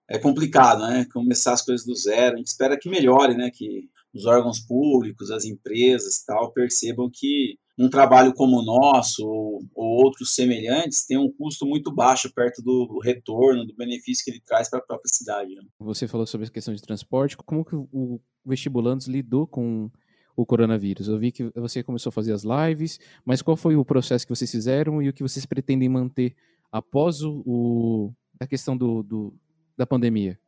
é 0.08 0.18
complicado, 0.18 0.86
né? 0.86 1.06
Começar 1.10 1.54
as 1.54 1.62
coisas 1.62 1.86
do 1.86 1.94
zero. 1.94 2.34
A 2.34 2.38
gente 2.38 2.48
espera 2.48 2.78
que 2.78 2.90
melhore, 2.90 3.34
né? 3.34 3.50
Que 3.50 3.88
os 4.12 4.26
órgãos 4.26 4.60
públicos, 4.60 5.30
as 5.30 5.46
empresas, 5.46 6.22
tal, 6.24 6.52
percebam 6.52 7.10
que 7.10 7.58
um 7.76 7.88
trabalho 7.88 8.32
como 8.32 8.58
o 8.58 8.64
nosso 8.64 9.26
ou, 9.26 9.64
ou, 9.74 10.04
outros 10.04 10.34
semelhantes 10.34 11.04
tem 11.04 11.18
um 11.18 11.30
custo 11.30 11.66
muito 11.66 11.92
baixo 11.92 12.32
perto 12.32 12.62
do 12.62 13.00
retorno, 13.02 13.66
do 13.66 13.74
benefício 13.74 14.24
que 14.24 14.30
ele 14.30 14.40
traz 14.40 14.70
para 14.70 14.78
a 14.78 14.82
própria 14.82 15.10
cidade. 15.12 15.54
Né? 15.54 15.62
Você 15.80 16.06
falou 16.06 16.26
sobre 16.26 16.46
a 16.46 16.50
questão 16.50 16.72
de 16.72 16.80
transporte. 16.80 17.36
Como 17.36 17.64
que 17.64 17.74
o 17.74 18.20
vestibulandos 18.44 19.06
lidou 19.06 19.46
com 19.46 19.90
o 20.36 20.46
coronavírus? 20.46 21.08
Eu 21.08 21.18
vi 21.18 21.32
que 21.32 21.50
você 21.56 21.82
começou 21.82 22.10
a 22.10 22.12
fazer 22.12 22.32
as 22.32 22.44
lives, 22.44 23.00
mas 23.24 23.42
qual 23.42 23.56
foi 23.56 23.74
o 23.74 23.84
processo 23.84 24.24
que 24.24 24.34
vocês 24.34 24.50
fizeram 24.50 25.02
e 25.02 25.08
o 25.08 25.12
que 25.12 25.22
vocês 25.22 25.44
pretendem 25.44 25.88
manter 25.88 26.34
após 26.70 27.22
o, 27.22 27.42
o 27.44 28.12
a 28.38 28.46
questão 28.46 28.76
do, 28.76 29.02
do, 29.02 29.34
da 29.76 29.86
pandemia? 29.86 30.38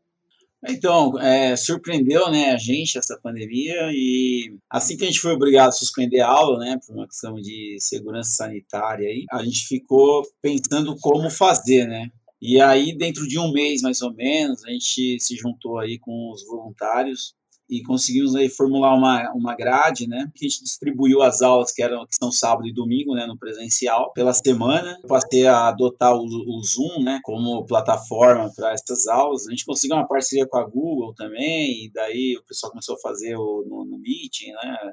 Então, 0.68 1.18
é, 1.20 1.57
surpreendeu 1.57 2.31
né, 2.31 2.52
a 2.52 2.57
gente 2.57 2.98
essa 2.98 3.18
pandemia 3.22 3.90
e 3.92 4.57
assim 4.70 4.96
que 4.96 5.05
a 5.05 5.07
gente 5.07 5.20
foi 5.20 5.33
obrigado 5.33 5.68
a 5.68 5.72
suspender 5.72 6.20
a 6.20 6.29
aula, 6.29 6.59
né, 6.59 6.79
por 6.85 6.94
uma 6.94 7.07
questão 7.07 7.35
de 7.37 7.76
segurança 7.79 8.31
sanitária, 8.31 9.09
aí, 9.09 9.24
a 9.31 9.44
gente 9.44 9.66
ficou 9.66 10.22
pensando 10.42 10.96
como 11.00 11.31
fazer, 11.31 11.87
né? 11.87 12.11
E 12.40 12.61
aí, 12.61 12.96
dentro 12.96 13.26
de 13.26 13.38
um 13.38 13.50
mês 13.50 13.81
mais 13.81 14.02
ou 14.02 14.12
menos, 14.12 14.64
a 14.64 14.70
gente 14.70 15.18
se 15.20 15.37
juntou 15.37 15.79
aí 15.79 15.98
com 15.98 16.31
os 16.33 16.44
voluntários 16.46 17.35
e 17.68 17.83
conseguimos 17.83 18.35
aí 18.35 18.48
formular 18.48 18.94
uma, 18.94 19.33
uma 19.33 19.55
grade, 19.55 20.07
né? 20.07 20.31
Que 20.35 20.46
a 20.46 20.48
gente 20.48 20.62
distribuiu 20.62 21.22
as 21.22 21.42
aulas 21.42 21.72
que 21.72 21.83
eram 21.83 22.07
que 22.07 22.14
são 22.14 22.31
sábado 22.31 22.66
e 22.66 22.72
domingo, 22.72 23.14
né, 23.14 23.26
no 23.26 23.38
presencial, 23.38 24.12
pela 24.12 24.33
semana. 24.33 24.98
Passei 25.09 25.46
a 25.46 25.68
adotar 25.68 26.14
o, 26.14 26.24
o 26.24 26.62
Zoom, 26.62 27.02
né, 27.02 27.20
como 27.22 27.66
plataforma 27.66 28.50
para 28.55 28.72
essas 28.72 29.07
aulas. 29.07 29.46
A 29.46 29.50
gente 29.50 29.64
conseguiu 29.64 29.96
uma 29.96 30.07
parceria 30.07 30.46
com 30.46 30.59
a 30.59 30.64
Google 30.64 31.14
também, 31.14 31.85
e 31.85 31.90
daí 31.92 32.37
o 32.38 32.44
pessoal 32.44 32.70
começou 32.70 32.94
a 32.94 33.00
fazer 33.00 33.37
o, 33.37 33.64
no, 33.66 33.85
no 33.85 33.98
Meeting, 33.98 34.52
né? 34.52 34.92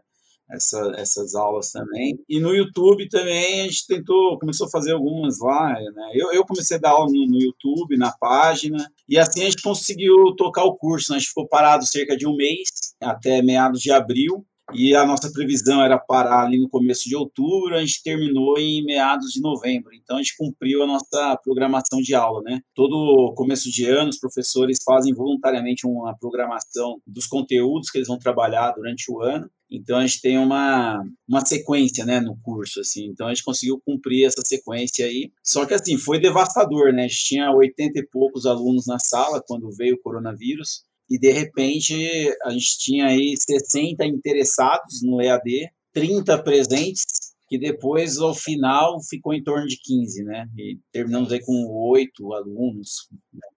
Essa, 0.49 0.91
essas 0.97 1.35
aulas 1.35 1.71
também. 1.71 2.19
E 2.27 2.39
no 2.39 2.53
YouTube 2.53 3.07
também 3.09 3.61
a 3.61 3.63
gente 3.63 3.87
tentou, 3.87 4.37
começou 4.39 4.67
a 4.67 4.69
fazer 4.69 4.93
algumas 4.93 5.39
lá, 5.39 5.73
né? 5.73 6.11
Eu, 6.13 6.31
eu 6.31 6.45
comecei 6.45 6.77
a 6.77 6.79
dar 6.79 6.91
aula 6.91 7.11
no, 7.11 7.25
no, 7.25 7.41
YouTube, 7.41 7.97
na 7.97 8.11
página, 8.11 8.77
e 9.07 9.17
assim 9.17 9.41
a 9.41 9.49
gente 9.49 9.63
conseguiu 9.63 10.35
tocar 10.35 10.63
o 10.63 10.75
curso. 10.75 11.11
Né? 11.11 11.17
A 11.17 11.19
gente 11.19 11.29
ficou 11.29 11.47
parado 11.47 11.85
cerca 11.85 12.15
de 12.15 12.27
um 12.27 12.35
mês, 12.35 12.69
até 13.01 13.41
meados 13.41 13.81
de 13.81 13.91
abril, 13.91 14.45
e 14.71 14.95
a 14.95 15.05
nossa 15.05 15.31
previsão 15.31 15.83
era 15.83 15.99
parar 15.99 16.45
ali 16.45 16.57
no 16.57 16.69
começo 16.69 17.07
de 17.07 17.15
outubro, 17.15 17.75
a 17.75 17.81
gente 17.81 18.01
terminou 18.01 18.57
em 18.57 18.83
meados 18.83 19.31
de 19.31 19.41
novembro. 19.41 19.93
Então 19.93 20.17
a 20.17 20.19
gente 20.19 20.37
cumpriu 20.37 20.81
a 20.81 20.87
nossa 20.87 21.37
programação 21.43 22.01
de 22.01 22.15
aula, 22.15 22.41
né? 22.43 22.61
Todo 22.73 23.33
começo 23.35 23.69
de 23.69 23.85
ano 23.85 24.09
os 24.09 24.19
professores 24.19 24.77
fazem 24.83 25.13
voluntariamente 25.13 25.85
uma 25.85 26.17
programação 26.17 26.99
dos 27.05 27.27
conteúdos 27.27 27.89
que 27.89 27.97
eles 27.97 28.07
vão 28.07 28.17
trabalhar 28.17 28.71
durante 28.71 29.11
o 29.11 29.21
ano. 29.21 29.49
Então 29.73 29.97
a 29.97 30.05
gente 30.05 30.21
tem 30.21 30.37
uma, 30.37 31.03
uma 31.27 31.43
sequência, 31.43 32.05
né, 32.05 32.19
no 32.19 32.37
curso 32.43 32.79
assim. 32.79 33.07
Então 33.07 33.25
a 33.27 33.33
gente 33.33 33.43
conseguiu 33.43 33.81
cumprir 33.83 34.25
essa 34.25 34.41
sequência 34.45 35.07
aí. 35.07 35.31
Só 35.43 35.65
que 35.65 35.73
assim, 35.73 35.97
foi 35.97 36.19
devastador, 36.19 36.93
né? 36.93 37.05
A 37.05 37.07
gente 37.07 37.23
tinha 37.23 37.51
80 37.51 37.99
e 37.99 38.07
poucos 38.07 38.45
alunos 38.45 38.85
na 38.85 38.99
sala 38.99 39.43
quando 39.45 39.71
veio 39.71 39.95
o 39.95 39.99
coronavírus 39.99 40.83
e 41.09 41.17
de 41.17 41.31
repente 41.31 41.95
a 42.43 42.51
gente 42.51 42.77
tinha 42.77 43.07
aí 43.07 43.33
60 43.35 44.05
interessados 44.05 45.01
no 45.01 45.19
EAD, 45.19 45.71
30 45.91 46.43
presentes, 46.43 47.03
que 47.49 47.57
depois 47.57 48.19
ao 48.19 48.33
final 48.33 49.01
ficou 49.03 49.33
em 49.33 49.43
torno 49.43 49.67
de 49.67 49.77
15, 49.81 50.23
né? 50.23 50.47
E 50.55 50.77
terminamos 50.91 51.31
aí 51.31 51.39
com 51.43 51.65
oito 51.89 52.31
alunos, 52.31 53.09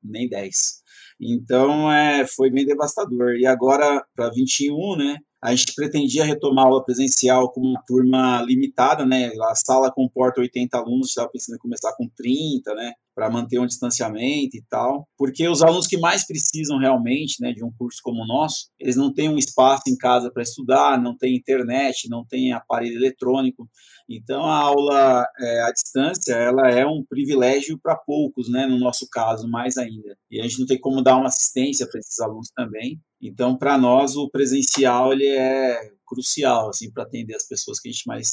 nem 0.03 0.27
10. 0.29 0.83
Então 1.21 1.93
é, 1.93 2.27
foi 2.27 2.51
bem 2.51 2.65
devastador. 2.65 3.37
E 3.37 3.47
agora 3.47 4.03
para 4.15 4.31
21, 4.31 4.97
né? 4.97 5.19
A 5.43 5.55
gente 5.55 5.75
pretendia 5.75 6.25
retomar 6.25 6.65
a 6.65 6.69
aula 6.69 6.85
presencial 6.85 7.53
com 7.53 7.61
uma 7.61 7.83
turma 7.87 8.43
limitada, 8.43 9.05
né? 9.05 9.31
A 9.51 9.55
sala 9.55 9.93
comporta 9.93 10.41
80 10.41 10.79
alunos, 10.79 11.09
estava 11.09 11.29
pensando 11.29 11.57
em 11.57 11.61
começar 11.61 11.93
com 11.95 12.09
30, 12.17 12.75
né? 12.75 12.93
Para 13.15 13.31
manter 13.31 13.59
um 13.59 13.67
distanciamento 13.67 14.57
e 14.57 14.65
tal. 14.69 15.07
Porque 15.17 15.47
os 15.47 15.63
alunos 15.63 15.87
que 15.87 15.99
mais 15.99 16.27
precisam 16.27 16.79
realmente, 16.79 17.41
né, 17.41 17.53
de 17.53 17.65
um 17.65 17.71
curso 17.79 18.01
como 18.03 18.23
o 18.23 18.27
nosso, 18.27 18.69
eles 18.79 18.97
não 18.97 19.13
têm 19.13 19.29
um 19.29 19.39
espaço 19.39 19.85
em 19.89 19.97
casa 19.97 20.31
para 20.31 20.43
estudar, 20.43 21.01
não 21.01 21.17
tem 21.17 21.37
internet, 21.37 22.09
não 22.09 22.25
tem 22.25 22.53
aparelho 22.53 22.97
eletrônico. 22.97 23.69
Então, 24.09 24.45
a 24.45 24.57
aula 24.57 25.27
é, 25.39 25.63
à 25.63 25.73
distância, 25.73 26.35
ela 26.35 26.71
é 26.71 26.87
um 26.87 27.05
privilégio 27.09 27.79
para 27.79 27.97
poucos, 27.97 28.49
né? 28.51 28.67
No 28.67 28.79
nosso 28.79 29.07
caso, 29.11 29.49
mais 29.49 29.77
ainda. 29.77 30.17
E 30.31 30.41
a 30.41 30.43
gente 30.45 30.61
não 30.61 30.67
tem 30.67 30.81
como 30.81 31.03
dar 31.03 31.17
uma 31.17 31.29
assistência 31.29 31.87
para 31.89 32.01
esses 32.01 32.19
alunos 32.21 32.51
também. 32.55 33.01
Então, 33.21 33.57
para 33.57 33.79
nós, 33.79 34.17
o 34.17 34.29
presencial 34.31 35.13
ele 35.13 35.27
é 35.27 35.93
crucial 36.07 36.69
assim 36.69 36.91
para 36.91 37.03
atender 37.03 37.35
as 37.35 37.47
pessoas 37.47 37.81
que 37.81 37.89
a 37.89 37.93
gente 37.93 38.07
mais 38.07 38.31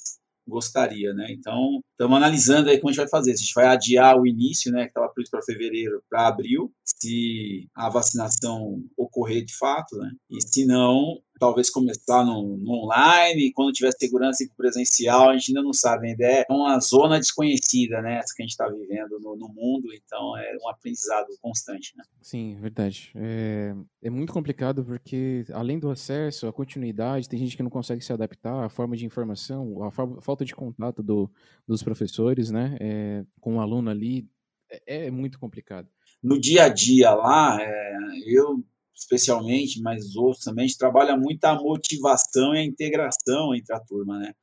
gostaria, 0.47 1.13
né? 1.13 1.27
Então, 1.31 1.81
estamos 1.91 2.17
analisando 2.17 2.69
aí 2.69 2.77
como 2.77 2.89
a 2.89 2.91
gente 2.91 3.01
vai 3.01 3.09
fazer. 3.09 3.31
Se 3.31 3.43
a 3.43 3.45
gente 3.45 3.53
vai 3.55 3.65
adiar 3.67 4.19
o 4.19 4.27
início, 4.27 4.71
né, 4.71 4.83
que 4.83 4.89
estava 4.89 5.09
previsto 5.09 5.31
para 5.31 5.41
fevereiro, 5.41 6.03
para 6.09 6.27
abril, 6.27 6.71
se 6.83 7.69
a 7.73 7.89
vacinação 7.89 8.83
ocorrer 8.97 9.45
de 9.45 9.55
fato, 9.55 9.95
né? 9.97 10.11
E 10.29 10.41
se 10.41 10.65
não, 10.65 11.19
talvez 11.43 11.69
começar 11.69 12.23
no, 12.23 12.55
no 12.57 12.71
online, 12.71 13.51
quando 13.51 13.73
tiver 13.73 13.91
segurança 13.91 14.45
e 14.45 14.49
presencial, 14.55 15.29
a 15.29 15.37
gente 15.37 15.49
ainda 15.49 15.61
não 15.61 15.73
sabe, 15.73 16.07
ainda 16.07 16.23
é 16.23 16.45
uma 16.49 16.79
zona 16.79 17.19
desconhecida, 17.19 18.01
né, 18.01 18.19
essa 18.19 18.33
que 18.33 18.41
a 18.41 18.45
gente 18.45 18.51
está 18.51 18.69
vivendo 18.69 19.19
no, 19.19 19.35
no, 19.35 19.49
mundo, 19.49 19.89
então 19.93 20.37
é 20.37 20.55
um 20.63 20.69
aprendizado 20.69 21.27
constante, 21.41 21.93
né. 21.97 22.03
Sim, 22.21 22.55
verdade. 22.61 23.11
É, 23.15 23.75
é 24.03 24.09
muito 24.09 24.31
complicado 24.31 24.85
porque, 24.85 25.43
além 25.51 25.79
do 25.79 25.91
acesso, 25.91 26.47
a 26.47 26.53
continuidade, 26.53 27.27
tem 27.27 27.37
gente 27.37 27.57
que 27.57 27.63
não 27.63 27.69
consegue 27.69 28.01
se 28.01 28.13
adaptar, 28.13 28.63
a 28.63 28.69
forma 28.69 28.95
de 28.95 29.05
informação, 29.05 29.83
a, 29.83 29.91
falta 29.91 30.45
de 30.45 30.55
contato 30.55 31.03
do, 31.03 31.29
dos 31.67 31.83
professores, 31.83 32.51
né, 32.51 32.77
é, 32.79 33.25
com 33.41 33.57
o 33.57 33.59
aluno 33.59 33.89
ali, 33.89 34.25
é, 34.87 35.07
é 35.07 35.11
muito 35.11 35.37
complicado 35.37 35.89
no 36.23 36.39
dia 36.39 36.63
a 36.63 36.69
dia 36.69 37.13
lá, 37.13 37.57
é, 37.61 37.97
eu 38.25 38.63
especialmente, 38.95 39.81
mas 39.81 40.05
os 40.05 40.15
outros 40.15 40.43
também, 40.43 40.65
a 40.65 40.67
gente 40.67 40.77
trabalha 40.77 41.17
muito 41.17 41.43
a 41.45 41.55
motivação 41.55 42.55
e 42.55 42.59
a 42.59 42.63
integração 42.63 43.53
entre 43.55 43.73
a 43.73 43.79
turma, 43.79 44.19
né? 44.19 44.33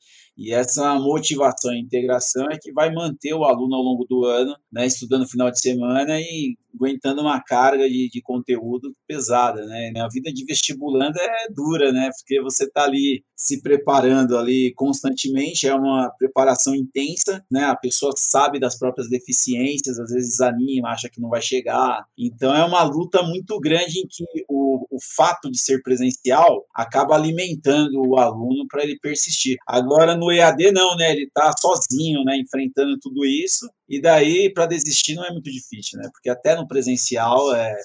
E 0.40 0.54
essa 0.54 0.98
motivação 0.98 1.70
e 1.74 1.80
integração 1.80 2.48
é 2.50 2.58
que 2.58 2.72
vai 2.72 2.90
manter 2.90 3.34
o 3.34 3.44
aluno 3.44 3.76
ao 3.76 3.82
longo 3.82 4.06
do 4.06 4.24
ano, 4.24 4.56
né, 4.72 4.86
estudando 4.86 5.28
final 5.28 5.50
de 5.50 5.60
semana 5.60 6.18
e 6.18 6.56
aguentando 6.74 7.20
uma 7.20 7.42
carga 7.42 7.88
de, 7.88 8.08
de 8.08 8.22
conteúdo 8.22 8.94
pesada, 9.06 9.66
né? 9.66 9.92
A 9.98 10.08
vida 10.08 10.32
de 10.32 10.44
vestibulando 10.44 11.18
é 11.18 11.52
dura, 11.52 11.92
né? 11.92 12.10
Porque 12.16 12.40
você 12.40 12.64
está 12.64 12.84
ali 12.84 13.24
se 13.36 13.60
preparando 13.62 14.36
ali 14.36 14.72
constantemente, 14.74 15.66
é 15.66 15.74
uma 15.74 16.10
preparação 16.18 16.74
intensa, 16.74 17.44
né? 17.50 17.64
A 17.64 17.76
pessoa 17.76 18.12
sabe 18.16 18.60
das 18.60 18.78
próprias 18.78 19.08
deficiências, 19.08 19.98
às 19.98 20.10
vezes 20.10 20.30
desanima, 20.30 20.90
acha 20.90 21.08
que 21.08 21.20
não 21.20 21.28
vai 21.28 21.42
chegar. 21.42 22.04
Então 22.16 22.54
é 22.54 22.64
uma 22.64 22.82
luta 22.82 23.22
muito 23.22 23.58
grande 23.58 24.00
em 24.00 24.06
que 24.06 24.24
o, 24.48 24.86
o 24.90 24.98
fato 25.16 25.50
de 25.50 25.58
ser 25.58 25.82
presencial 25.82 26.66
acaba 26.74 27.14
alimentando 27.14 28.00
o 28.06 28.18
aluno 28.18 28.66
para 28.68 28.82
ele 28.82 28.98
persistir. 28.98 29.56
Agora 29.66 30.16
no 30.16 30.29
EAD 30.32 30.72
não, 30.72 30.96
né? 30.96 31.12
Ele 31.12 31.24
está 31.24 31.52
sozinho, 31.58 32.24
né? 32.24 32.36
Enfrentando 32.36 32.98
tudo 33.00 33.24
isso 33.24 33.68
e 33.88 34.00
daí 34.00 34.52
para 34.52 34.66
desistir 34.66 35.14
não 35.14 35.24
é 35.24 35.30
muito 35.32 35.50
difícil, 35.50 35.98
né? 35.98 36.08
Porque 36.12 36.28
até 36.28 36.56
no 36.56 36.66
presencial 36.66 37.54
é, 37.54 37.76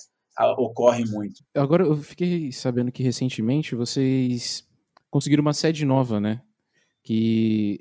ocorre 0.58 1.05
muito. 1.05 1.43
Agora 1.55 1.84
eu 1.84 1.95
fiquei 1.97 2.51
sabendo 2.51 2.91
que 2.91 3.03
recentemente 3.03 3.75
vocês 3.75 4.67
conseguiram 5.10 5.41
uma 5.41 5.53
sede 5.53 5.86
nova, 5.86 6.19
né? 6.19 6.41
Que 7.03 7.79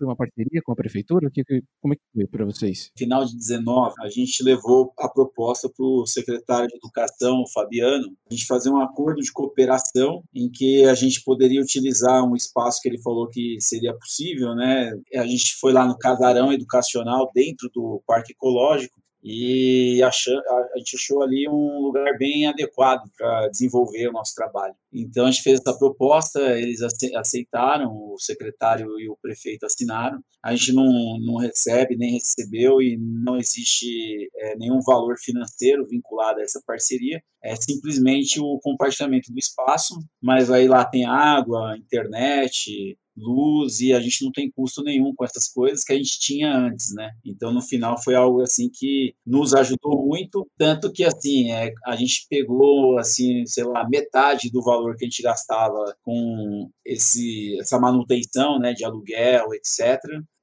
foi 0.00 0.06
uma 0.06 0.16
parceria 0.16 0.62
com 0.64 0.72
a 0.72 0.76
prefeitura? 0.76 1.30
Que, 1.30 1.44
como 1.80 1.92
é 1.92 1.96
que 1.96 2.02
foi 2.14 2.26
para 2.26 2.44
vocês? 2.46 2.90
Final 2.96 3.24
de 3.24 3.36
19, 3.36 3.94
a 4.00 4.08
gente 4.08 4.42
levou 4.42 4.92
a 4.98 5.08
proposta 5.08 5.68
para 5.68 5.84
o 5.84 6.06
secretário 6.06 6.68
de 6.68 6.76
Educação, 6.76 7.44
Fabiano, 7.52 8.06
a 8.30 8.34
gente 8.34 8.46
fazer 8.46 8.70
um 8.70 8.80
acordo 8.80 9.20
de 9.20 9.30
cooperação 9.30 10.22
em 10.34 10.50
que 10.50 10.84
a 10.84 10.94
gente 10.94 11.22
poderia 11.22 11.60
utilizar 11.60 12.24
um 12.24 12.34
espaço 12.34 12.80
que 12.80 12.88
ele 12.88 13.00
falou 13.02 13.28
que 13.28 13.58
seria 13.60 13.94
possível, 13.94 14.54
né? 14.54 14.92
A 15.14 15.26
gente 15.26 15.56
foi 15.60 15.72
lá 15.72 15.86
no 15.86 15.98
casarão 15.98 16.52
educacional 16.52 17.30
dentro 17.34 17.68
do 17.74 18.02
Parque 18.06 18.32
Ecológico 18.32 18.99
e 19.22 20.02
achou, 20.02 20.38
a 20.38 20.78
gente 20.78 20.96
achou 20.96 21.22
ali 21.22 21.46
um 21.48 21.82
lugar 21.82 22.16
bem 22.16 22.46
adequado 22.46 23.02
para 23.16 23.48
desenvolver 23.48 24.08
o 24.08 24.12
nosso 24.12 24.34
trabalho. 24.34 24.74
Então 24.92 25.26
a 25.26 25.30
gente 25.30 25.42
fez 25.42 25.60
essa 25.60 25.76
proposta, 25.78 26.40
eles 26.58 26.80
aceitaram, 27.14 27.92
o 27.92 28.16
secretário 28.18 28.98
e 28.98 29.08
o 29.08 29.16
prefeito 29.20 29.66
assinaram. 29.66 30.20
A 30.42 30.54
gente 30.54 30.72
não, 30.72 31.18
não 31.20 31.36
recebe 31.36 31.96
nem 31.96 32.14
recebeu 32.14 32.80
e 32.80 32.96
não 32.98 33.36
existe 33.36 34.30
é, 34.36 34.56
nenhum 34.56 34.80
valor 34.80 35.16
financeiro 35.18 35.86
vinculado 35.86 36.40
a 36.40 36.42
essa 36.42 36.62
parceria. 36.66 37.22
É 37.42 37.54
simplesmente 37.56 38.40
o 38.40 38.58
compartilhamento 38.62 39.30
do 39.32 39.38
espaço, 39.38 39.94
mas 40.22 40.50
aí 40.50 40.66
lá 40.66 40.84
tem 40.84 41.04
água, 41.04 41.76
internet, 41.76 42.98
luz 43.16 43.80
e 43.80 43.92
a 43.92 44.00
gente 44.00 44.24
não 44.24 44.32
tem 44.32 44.50
custo 44.50 44.82
nenhum 44.82 45.14
com 45.14 45.24
essas 45.24 45.48
coisas 45.48 45.84
que 45.84 45.92
a 45.92 45.96
gente 45.96 46.18
tinha 46.18 46.54
antes, 46.54 46.94
né? 46.94 47.10
Então 47.24 47.52
no 47.52 47.62
final 47.62 48.00
foi 48.02 48.14
algo 48.14 48.42
assim 48.42 48.68
que 48.72 49.14
nos 49.26 49.54
ajudou 49.54 50.06
muito, 50.06 50.46
tanto 50.58 50.92
que 50.92 51.04
assim 51.04 51.50
é, 51.52 51.72
a 51.86 51.96
gente 51.96 52.26
pegou 52.28 52.98
assim 52.98 53.44
sei 53.46 53.64
lá 53.64 53.88
metade 53.88 54.50
do 54.50 54.62
valor 54.62 54.96
que 54.96 55.04
a 55.04 55.08
gente 55.08 55.22
gastava 55.22 55.94
com 56.02 56.70
esse 56.84 57.58
essa 57.60 57.78
manutenção, 57.78 58.58
né, 58.58 58.72
de 58.72 58.84
aluguel, 58.84 59.54
etc 59.54 60.00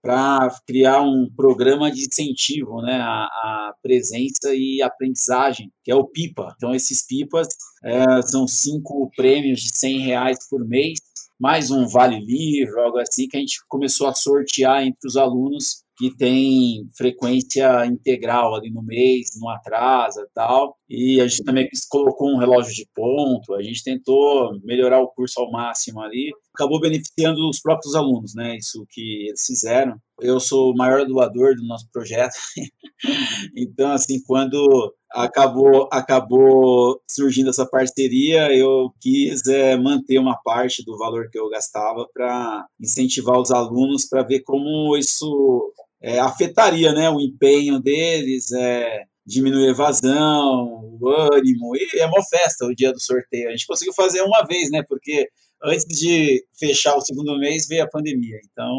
para 0.07 0.49
criar 0.65 1.01
um 1.01 1.29
programa 1.35 1.91
de 1.91 2.05
incentivo 2.05 2.81
né, 2.81 2.97
à, 2.97 3.73
presença 3.81 4.53
e 4.53 4.81
aprendizagem, 4.81 5.69
que 5.83 5.91
é 5.91 5.95
o 5.95 6.05
PIPA. 6.05 6.53
Então, 6.55 6.73
esses 6.73 7.05
PIPAs 7.05 7.47
é, 7.83 8.21
são 8.21 8.47
cinco 8.47 9.11
prêmios 9.17 9.59
de 9.59 9.75
100 9.75 9.99
reais 9.99 10.37
por 10.49 10.65
mês, 10.65 10.99
mais 11.39 11.69
um 11.69 11.87
vale 11.87 12.19
livro, 12.19 12.81
algo 12.81 12.97
assim, 12.99 13.27
que 13.27 13.37
a 13.37 13.39
gente 13.39 13.59
começou 13.67 14.07
a 14.07 14.13
sortear 14.13 14.83
entre 14.83 15.07
os 15.07 15.15
alunos 15.15 15.83
que 15.97 16.15
tem 16.15 16.87
frequência 16.95 17.85
integral 17.85 18.55
ali 18.55 18.69
no 18.71 18.83
mês, 18.83 19.29
não 19.39 19.49
atrasa 19.49 20.27
tal. 20.33 20.77
E 20.89 21.19
a 21.19 21.27
gente 21.27 21.43
também 21.43 21.67
colocou 21.89 22.29
um 22.29 22.37
relógio 22.37 22.73
de 22.73 22.87
ponto, 22.95 23.53
a 23.53 23.61
gente 23.61 23.83
tentou 23.83 24.57
melhorar 24.63 25.01
o 25.01 25.09
curso 25.09 25.41
ao 25.41 25.51
máximo 25.51 26.01
ali. 26.01 26.31
Acabou 26.55 26.79
beneficiando 26.79 27.47
os 27.49 27.59
próprios 27.59 27.93
alunos, 27.93 28.33
né? 28.33 28.55
Isso 28.55 28.85
que 28.89 29.27
eles 29.27 29.45
fizeram. 29.45 29.97
Eu 30.21 30.39
sou 30.39 30.71
o 30.71 30.75
maior 30.75 31.05
doador 31.05 31.55
do 31.55 31.67
nosso 31.67 31.87
projeto. 31.91 32.33
então, 33.55 33.91
assim, 33.91 34.21
quando 34.25 34.93
acabou 35.11 35.87
acabou 35.91 37.01
surgindo 37.09 37.49
essa 37.49 37.65
parceria, 37.65 38.53
eu 38.55 38.91
quis 39.01 39.45
é, 39.47 39.77
manter 39.77 40.19
uma 40.19 40.37
parte 40.43 40.83
do 40.85 40.97
valor 40.97 41.29
que 41.29 41.39
eu 41.39 41.49
gastava 41.49 42.07
para 42.13 42.65
incentivar 42.79 43.39
os 43.39 43.51
alunos 43.51 44.07
para 44.07 44.23
ver 44.23 44.41
como 44.41 44.97
isso 44.97 45.73
é, 46.01 46.19
afetaria 46.19 46.93
né, 46.93 47.09
o 47.09 47.19
empenho 47.19 47.79
deles, 47.79 48.51
é, 48.51 49.03
diminuir 49.27 49.67
a 49.67 49.71
evasão, 49.71 50.97
o 50.99 51.09
ânimo, 51.09 51.75
e 51.75 51.99
é 51.99 52.05
uma 52.05 52.23
festa 52.23 52.65
o 52.65 52.73
dia 52.73 52.93
do 52.93 53.01
sorteio. 53.01 53.49
A 53.49 53.51
gente 53.51 53.67
conseguiu 53.67 53.93
fazer 53.93 54.21
uma 54.21 54.45
vez, 54.45 54.71
né? 54.71 54.81
Porque 54.87 55.29
antes 55.61 55.85
de 55.85 56.45
fechar 56.57 56.95
o 56.95 57.01
segundo 57.01 57.37
mês 57.37 57.67
veio 57.67 57.83
a 57.83 57.89
pandemia. 57.89 58.39
Então, 58.49 58.71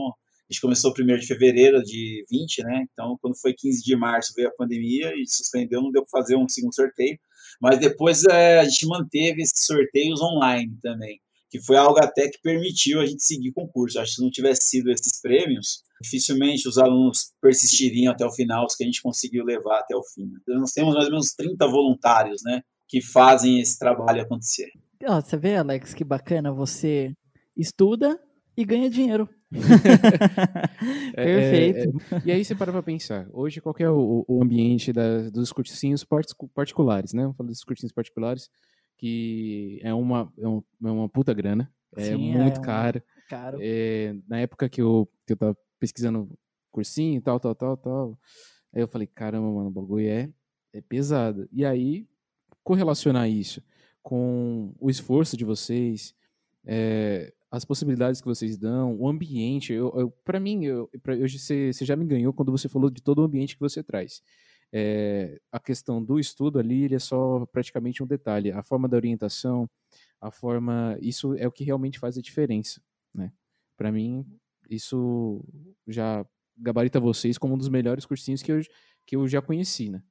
a 0.49 0.53
gente 0.53 0.63
começou 0.63 0.95
primeiro 0.95 1.21
de 1.21 1.27
fevereiro 1.27 1.83
de 1.83 2.25
20, 2.31 2.63
né? 2.63 2.87
Então, 2.91 3.19
quando 3.21 3.39
foi 3.39 3.53
15 3.53 3.85
de 3.85 3.95
março 3.95 4.33
veio 4.35 4.49
a 4.49 4.53
pandemia 4.53 5.13
e 5.15 5.27
suspendeu, 5.29 5.83
não 5.83 5.93
deu 5.93 6.03
para 6.07 6.23
fazer 6.23 6.37
um 6.37 6.49
segundo 6.49 6.75
sorteio. 6.75 7.19
Mas 7.61 7.79
depois 7.79 8.25
é, 8.25 8.61
a 8.61 8.65
gente 8.65 8.87
manteve 8.87 9.43
esses 9.43 9.67
sorteios 9.67 10.21
online 10.23 10.79
também, 10.83 11.21
que 11.51 11.61
foi 11.61 11.77
algo 11.77 11.99
até 12.03 12.29
que 12.29 12.41
permitiu 12.41 13.01
a 13.01 13.07
gente 13.07 13.23
seguir 13.23 13.53
com 13.53 13.65
o 13.65 13.69
curso. 13.69 14.01
Acho 14.01 14.13
que 14.13 14.17
se 14.17 14.23
não 14.23 14.31
tivesse 14.31 14.63
sido 14.63 14.91
esses 14.91 15.21
prêmios, 15.21 15.83
dificilmente 16.01 16.69
os 16.69 16.79
alunos 16.79 17.33
persistiriam 17.41 18.13
até 18.13 18.25
o 18.25 18.33
final, 18.33 18.67
os 18.67 18.75
que 18.75 18.85
a 18.85 18.87
gente 18.87 19.03
conseguiu 19.03 19.45
levar 19.45 19.81
até 19.81 19.97
o 19.97 20.03
fim. 20.03 20.31
Então, 20.43 20.61
nós 20.61 20.73
temos 20.73 20.95
mais 20.95 21.07
ou 21.07 21.13
menos 21.13 21.33
30 21.35 21.67
voluntários, 21.67 22.43
né, 22.45 22.63
que 22.87 23.01
fazem 23.01 23.61
esse 23.61 23.79
trabalho 23.79 24.23
acontecer. 24.23 24.71
Oh, 25.05 25.21
você 25.21 25.37
vê, 25.37 25.57
Alex, 25.57 25.95
que 25.95 26.05
bacana, 26.05 26.53
você 26.53 27.13
estuda 27.57 28.19
e 28.57 28.65
ganha 28.65 28.91
dinheiro. 28.91 29.29
É, 31.15 31.25
Perfeito. 31.25 32.03
É, 32.13 32.17
é, 32.17 32.23
e 32.27 32.33
aí 32.33 32.45
você 32.45 32.55
para 32.55 32.71
pra 32.71 32.83
pensar, 32.83 33.27
hoje 33.33 33.61
qual 33.61 33.75
é 33.79 33.91
o, 33.91 34.25
o 34.29 34.43
ambiente 34.43 34.93
da, 34.93 35.29
dos 35.31 35.51
cursinhos 35.51 36.05
particulares, 36.55 37.13
né? 37.13 37.23
Vamos 37.23 37.37
falar 37.37 37.49
dos 37.49 37.65
cursinhos 37.65 37.93
particulares, 37.93 38.49
que 38.97 39.81
é 39.83 39.93
uma, 39.93 40.33
é, 40.39 40.45
é 40.45 40.91
uma 40.91 41.09
puta 41.09 41.35
grana, 41.35 41.73
é 41.97 42.05
Sim, 42.05 42.33
muito 42.33 42.61
é 42.61 42.63
caro. 42.63 43.03
caro. 43.29 43.59
É, 43.61 44.15
na 44.29 44.39
época 44.39 44.69
que 44.69 44.81
eu, 44.81 45.09
que 45.27 45.33
eu 45.33 45.37
tava 45.37 45.57
pesquisando 45.79 46.29
cursinho 46.71 47.19
e 47.19 47.21
tal, 47.21 47.39
tal, 47.41 47.55
tal, 47.55 47.77
tal. 47.77 48.19
Aí 48.73 48.83
eu 48.83 48.89
falei, 48.89 49.07
caramba, 49.07 49.51
mano, 49.51 49.69
o 49.69 49.73
bagulho 49.73 50.07
é, 50.07 50.31
é 50.73 50.81
pesado. 50.81 51.49
E 51.53 51.65
aí, 51.65 52.07
correlacionar 52.63 53.29
isso 53.29 53.63
com 54.03 54.75
o 54.79 54.89
esforço 54.91 55.37
de 55.37 55.45
vocês, 55.45 56.15
é, 56.65 57.33
as 57.51 57.65
possibilidades 57.65 58.21
que 58.21 58.27
vocês 58.27 58.57
dão, 58.57 58.97
o 58.99 59.09
ambiente. 59.09 59.73
Eu, 59.73 59.93
eu 59.97 60.11
para 60.25 60.39
mim, 60.39 60.65
eu, 60.65 60.89
pra, 61.03 61.15
hoje 61.15 61.39
você, 61.39 61.73
você 61.73 61.85
já 61.85 61.97
me 61.97 62.05
ganhou 62.05 62.33
quando 62.33 62.53
você 62.53 62.69
falou 62.69 62.91
de 62.91 63.03
todo 63.03 63.21
o 63.21 63.25
ambiente 63.25 63.55
que 63.55 63.61
você 63.61 63.83
traz. 63.83 64.23
É, 64.71 65.41
a 65.51 65.59
questão 65.59 66.03
do 66.05 66.19
estudo 66.21 66.59
ali 66.59 66.85
ele 66.85 66.95
é 66.95 66.99
só 66.99 67.47
praticamente 67.47 68.03
um 68.03 68.07
detalhe. 68.07 68.53
A 68.53 68.63
forma 68.63 68.89
da 68.89 68.97
orientação, 68.97 69.69
a 70.21 70.31
forma. 70.31 70.99
Isso 71.01 71.35
é 71.35 71.47
o 71.47 71.53
que 71.53 71.65
realmente 71.65 71.99
faz 71.99 72.19
a 72.19 72.23
diferença. 72.23 72.81
Né? 73.15 73.33
Para 73.77 73.91
mim, 73.91 74.27
isso 74.69 75.45
já 75.87 76.25
gabarita 76.57 77.01
vocês 77.01 77.39
como 77.39 77.55
um 77.55 77.59
dos 77.59 77.69
melhores 77.69 78.05
cursinhos 78.05 78.43
que 78.43 78.53
eu, 78.53 78.61
que 79.07 79.17
eu 79.17 79.27
já 79.29 79.41
conheci, 79.41 79.89
né? 79.89 80.03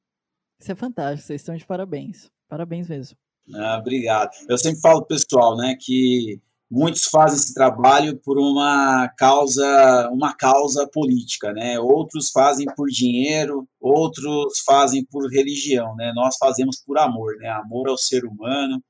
Isso 0.59 0.71
é 0.71 0.75
fantástico, 0.75 1.27
vocês 1.27 1.41
estão 1.41 1.55
de 1.55 1.65
parabéns. 1.65 2.31
Parabéns 2.47 2.87
mesmo. 2.87 3.17
Ah, 3.55 3.77
obrigado. 3.79 4.31
Eu 4.49 4.57
sempre 4.57 4.81
falo 4.81 5.05
pessoal, 5.05 5.55
né, 5.55 5.75
que 5.79 6.41
muitos 6.69 7.05
fazem 7.05 7.37
esse 7.37 7.53
trabalho 7.53 8.17
por 8.17 8.37
uma 8.37 9.07
causa, 9.17 10.09
uma 10.11 10.33
causa 10.33 10.87
política, 10.87 11.53
né? 11.53 11.79
Outros 11.79 12.29
fazem 12.29 12.65
por 12.75 12.87
dinheiro, 12.87 13.67
outros 13.79 14.59
fazem 14.65 15.05
por 15.05 15.29
religião, 15.31 15.95
né? 15.95 16.11
Nós 16.13 16.35
fazemos 16.37 16.81
por 16.85 16.97
amor, 16.97 17.37
né? 17.37 17.49
Amor 17.49 17.87
ao 17.87 17.97
ser 17.97 18.25
humano, 18.25 18.83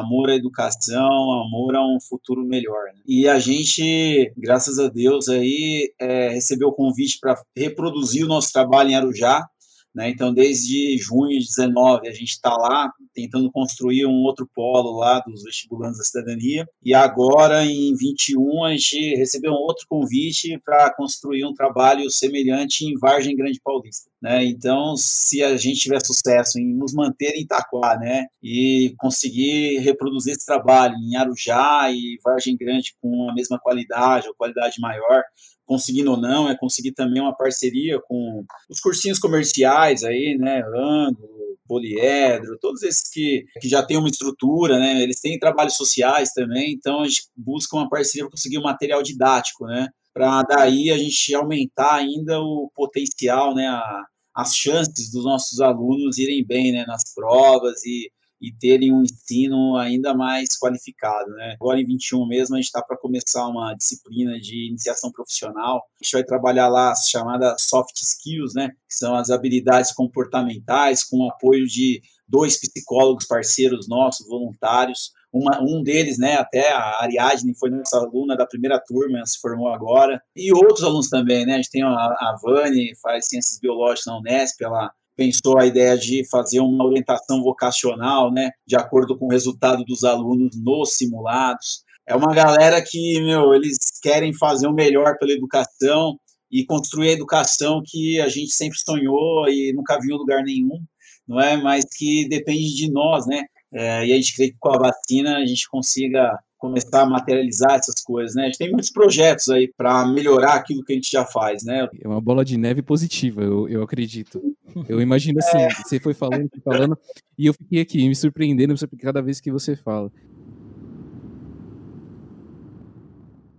amor 0.00 0.30
à 0.30 0.34
educação, 0.34 1.32
amor 1.42 1.76
a 1.76 1.86
um 1.86 1.98
futuro 2.00 2.44
melhor. 2.44 2.84
Né? 2.94 3.00
E 3.06 3.28
a 3.28 3.38
gente, 3.38 4.32
graças 4.36 4.78
a 4.78 4.88
Deus, 4.88 5.28
aí 5.28 5.92
é, 6.00 6.28
recebeu 6.30 6.68
o 6.68 6.74
convite 6.74 7.18
para 7.20 7.40
reproduzir 7.56 8.24
o 8.24 8.28
nosso 8.28 8.52
trabalho 8.52 8.90
em 8.90 8.96
Arujá, 8.96 9.46
né? 9.94 10.10
Então, 10.10 10.34
desde 10.34 10.98
junho 10.98 11.38
de 11.38 11.46
19, 11.46 12.08
a 12.08 12.12
gente 12.12 12.30
está 12.30 12.52
lá 12.56 12.90
tentando 13.14 13.50
construir 13.52 14.04
um 14.06 14.24
outro 14.24 14.48
polo 14.52 14.98
lá 14.98 15.20
dos 15.20 15.44
vestibulantes 15.44 15.98
da 15.98 16.04
cidadania. 16.04 16.68
E 16.82 16.92
agora, 16.92 17.64
em 17.64 17.94
21, 17.94 18.64
a 18.64 18.72
gente 18.72 19.14
recebeu 19.14 19.52
um 19.52 19.62
outro 19.62 19.86
convite 19.88 20.60
para 20.64 20.92
construir 20.94 21.44
um 21.44 21.54
trabalho 21.54 22.10
semelhante 22.10 22.84
em 22.84 22.98
Vargem 22.98 23.36
Grande 23.36 23.60
Paulista. 23.62 24.10
Né? 24.24 24.42
Então, 24.46 24.96
se 24.96 25.44
a 25.44 25.54
gente 25.58 25.80
tiver 25.80 26.00
sucesso 26.02 26.58
em 26.58 26.74
nos 26.74 26.94
manter 26.94 27.34
em 27.36 27.42
Itaquá 27.42 27.98
né? 27.98 28.24
e 28.42 28.94
conseguir 28.96 29.80
reproduzir 29.80 30.32
esse 30.32 30.46
trabalho 30.46 30.94
em 30.96 31.14
Arujá 31.14 31.90
e 31.90 32.18
Vargem 32.24 32.56
Grande 32.56 32.94
com 33.02 33.28
a 33.28 33.34
mesma 33.34 33.58
qualidade 33.58 34.26
ou 34.26 34.34
qualidade 34.34 34.80
maior, 34.80 35.22
conseguindo 35.66 36.12
ou 36.12 36.16
não, 36.16 36.48
é 36.48 36.56
conseguir 36.56 36.92
também 36.92 37.20
uma 37.20 37.36
parceria 37.36 38.00
com 38.00 38.42
os 38.70 38.80
cursinhos 38.80 39.18
comerciais 39.18 40.02
aí, 40.04 40.38
né, 40.38 40.62
ângulo, 40.74 41.58
poliedro, 41.66 42.56
todos 42.58 42.82
esses 42.82 43.10
que, 43.10 43.44
que 43.60 43.68
já 43.68 43.82
têm 43.82 43.98
uma 43.98 44.08
estrutura, 44.08 44.78
né, 44.78 45.02
eles 45.02 45.20
têm 45.20 45.38
trabalhos 45.38 45.76
sociais 45.76 46.30
também, 46.34 46.72
então 46.72 47.00
a 47.00 47.08
gente 47.08 47.24
busca 47.36 47.76
uma 47.76 47.90
parceria 47.90 48.24
para 48.24 48.30
conseguir 48.30 48.58
um 48.58 48.62
material 48.62 49.02
didático, 49.02 49.66
né, 49.66 49.88
para 50.14 50.42
daí 50.44 50.90
a 50.90 50.96
gente 50.96 51.34
aumentar 51.34 51.96
ainda 51.96 52.40
o 52.40 52.70
potencial, 52.74 53.54
né, 53.54 53.66
a, 53.66 54.04
as 54.34 54.54
chances 54.54 55.10
dos 55.10 55.24
nossos 55.24 55.60
alunos 55.60 56.18
irem 56.18 56.44
bem, 56.44 56.72
né, 56.72 56.84
nas 56.86 57.02
provas 57.14 57.84
e 57.84 58.10
e 58.44 58.52
terem 58.52 58.92
um 58.92 59.02
ensino 59.02 59.76
ainda 59.76 60.14
mais 60.14 60.58
qualificado. 60.58 61.30
Né? 61.30 61.56
Agora, 61.58 61.80
em 61.80 61.86
21 61.86 62.26
mesmo, 62.26 62.54
a 62.54 62.58
gente 62.58 62.66
está 62.66 62.82
para 62.82 62.96
começar 62.96 63.46
uma 63.46 63.74
disciplina 63.74 64.38
de 64.38 64.68
iniciação 64.68 65.10
profissional. 65.10 65.76
A 65.78 66.04
gente 66.04 66.12
vai 66.12 66.24
trabalhar 66.24 66.68
lá 66.68 66.92
as 66.92 67.08
chamadas 67.08 67.62
soft 67.62 67.96
skills, 68.02 68.54
né? 68.54 68.68
que 68.68 68.94
são 68.94 69.14
as 69.14 69.30
habilidades 69.30 69.92
comportamentais, 69.92 71.02
com 71.02 71.18
o 71.18 71.30
apoio 71.30 71.66
de 71.66 72.02
dois 72.28 72.58
psicólogos 72.60 73.26
parceiros 73.26 73.88
nossos, 73.88 74.26
voluntários. 74.26 75.12
Uma, 75.34 75.60
um 75.60 75.82
deles, 75.82 76.16
né, 76.16 76.36
até 76.36 76.72
a 76.72 77.02
Ariadne 77.02 77.58
foi 77.58 77.68
nossa 77.68 77.98
aluna 77.98 78.36
da 78.36 78.46
primeira 78.46 78.78
turma, 78.78 79.26
se 79.26 79.40
formou 79.40 79.66
agora, 79.66 80.22
e 80.36 80.52
outros 80.52 80.84
alunos 80.84 81.08
também, 81.08 81.44
né, 81.44 81.54
a 81.54 81.56
gente 81.56 81.72
tem 81.72 81.82
a, 81.82 81.88
a 81.88 82.36
Vani, 82.40 82.92
faz 83.02 83.26
ciências 83.26 83.58
biológicas 83.60 84.06
na 84.06 84.18
Unesp, 84.18 84.62
ela 84.62 84.92
pensou 85.16 85.58
a 85.58 85.66
ideia 85.66 85.98
de 85.98 86.22
fazer 86.30 86.60
uma 86.60 86.84
orientação 86.84 87.42
vocacional, 87.42 88.32
né, 88.32 88.50
de 88.64 88.76
acordo 88.76 89.18
com 89.18 89.26
o 89.26 89.30
resultado 89.30 89.84
dos 89.84 90.04
alunos 90.04 90.56
nos 90.62 90.94
simulados. 90.94 91.82
É 92.06 92.14
uma 92.14 92.32
galera 92.32 92.80
que, 92.80 93.20
meu, 93.22 93.54
eles 93.54 93.76
querem 94.00 94.32
fazer 94.32 94.68
o 94.68 94.72
melhor 94.72 95.16
pela 95.18 95.32
educação 95.32 96.16
e 96.48 96.64
construir 96.64 97.08
a 97.08 97.12
educação 97.12 97.82
que 97.84 98.20
a 98.20 98.28
gente 98.28 98.52
sempre 98.52 98.78
sonhou 98.78 99.48
e 99.48 99.72
nunca 99.74 99.98
viu 99.98 100.14
em 100.14 100.18
lugar 100.18 100.44
nenhum, 100.44 100.80
não 101.26 101.40
é? 101.40 101.56
Mas 101.56 101.84
que 101.84 102.28
depende 102.28 102.76
de 102.76 102.92
nós, 102.92 103.26
né? 103.26 103.42
É, 103.74 104.06
e 104.06 104.12
a 104.12 104.16
gente 104.16 104.36
crê 104.36 104.50
que 104.50 104.56
com 104.58 104.72
a 104.72 104.78
vacina 104.78 105.36
a 105.36 105.44
gente 105.44 105.68
consiga 105.68 106.38
começar 106.58 107.02
a 107.02 107.06
materializar 107.06 107.72
essas 107.72 108.00
coisas, 108.02 108.34
né? 108.36 108.44
A 108.44 108.46
gente 108.46 108.58
tem 108.58 108.70
muitos 108.70 108.90
projetos 108.90 109.48
aí 109.48 109.70
para 109.76 110.06
melhorar 110.06 110.54
aquilo 110.54 110.82
que 110.84 110.92
a 110.92 110.96
gente 110.96 111.10
já 111.10 111.26
faz, 111.26 111.64
né? 111.64 111.88
É 112.00 112.08
uma 112.08 112.20
bola 112.20 112.44
de 112.44 112.56
neve 112.56 112.80
positiva, 112.82 113.42
eu, 113.42 113.68
eu 113.68 113.82
acredito. 113.82 114.40
Eu 114.88 115.00
imagino 115.00 115.38
assim, 115.40 115.58
é. 115.58 115.68
você 115.70 116.00
foi 116.00 116.14
falando, 116.14 116.48
falando, 116.64 116.98
e 117.36 117.46
eu 117.46 117.52
fiquei 117.52 117.80
aqui 117.80 118.08
me 118.08 118.14
surpreendendo 118.14 118.74
cada 118.98 119.20
vez 119.20 119.40
que 119.40 119.50
você 119.50 119.76
fala. 119.76 120.10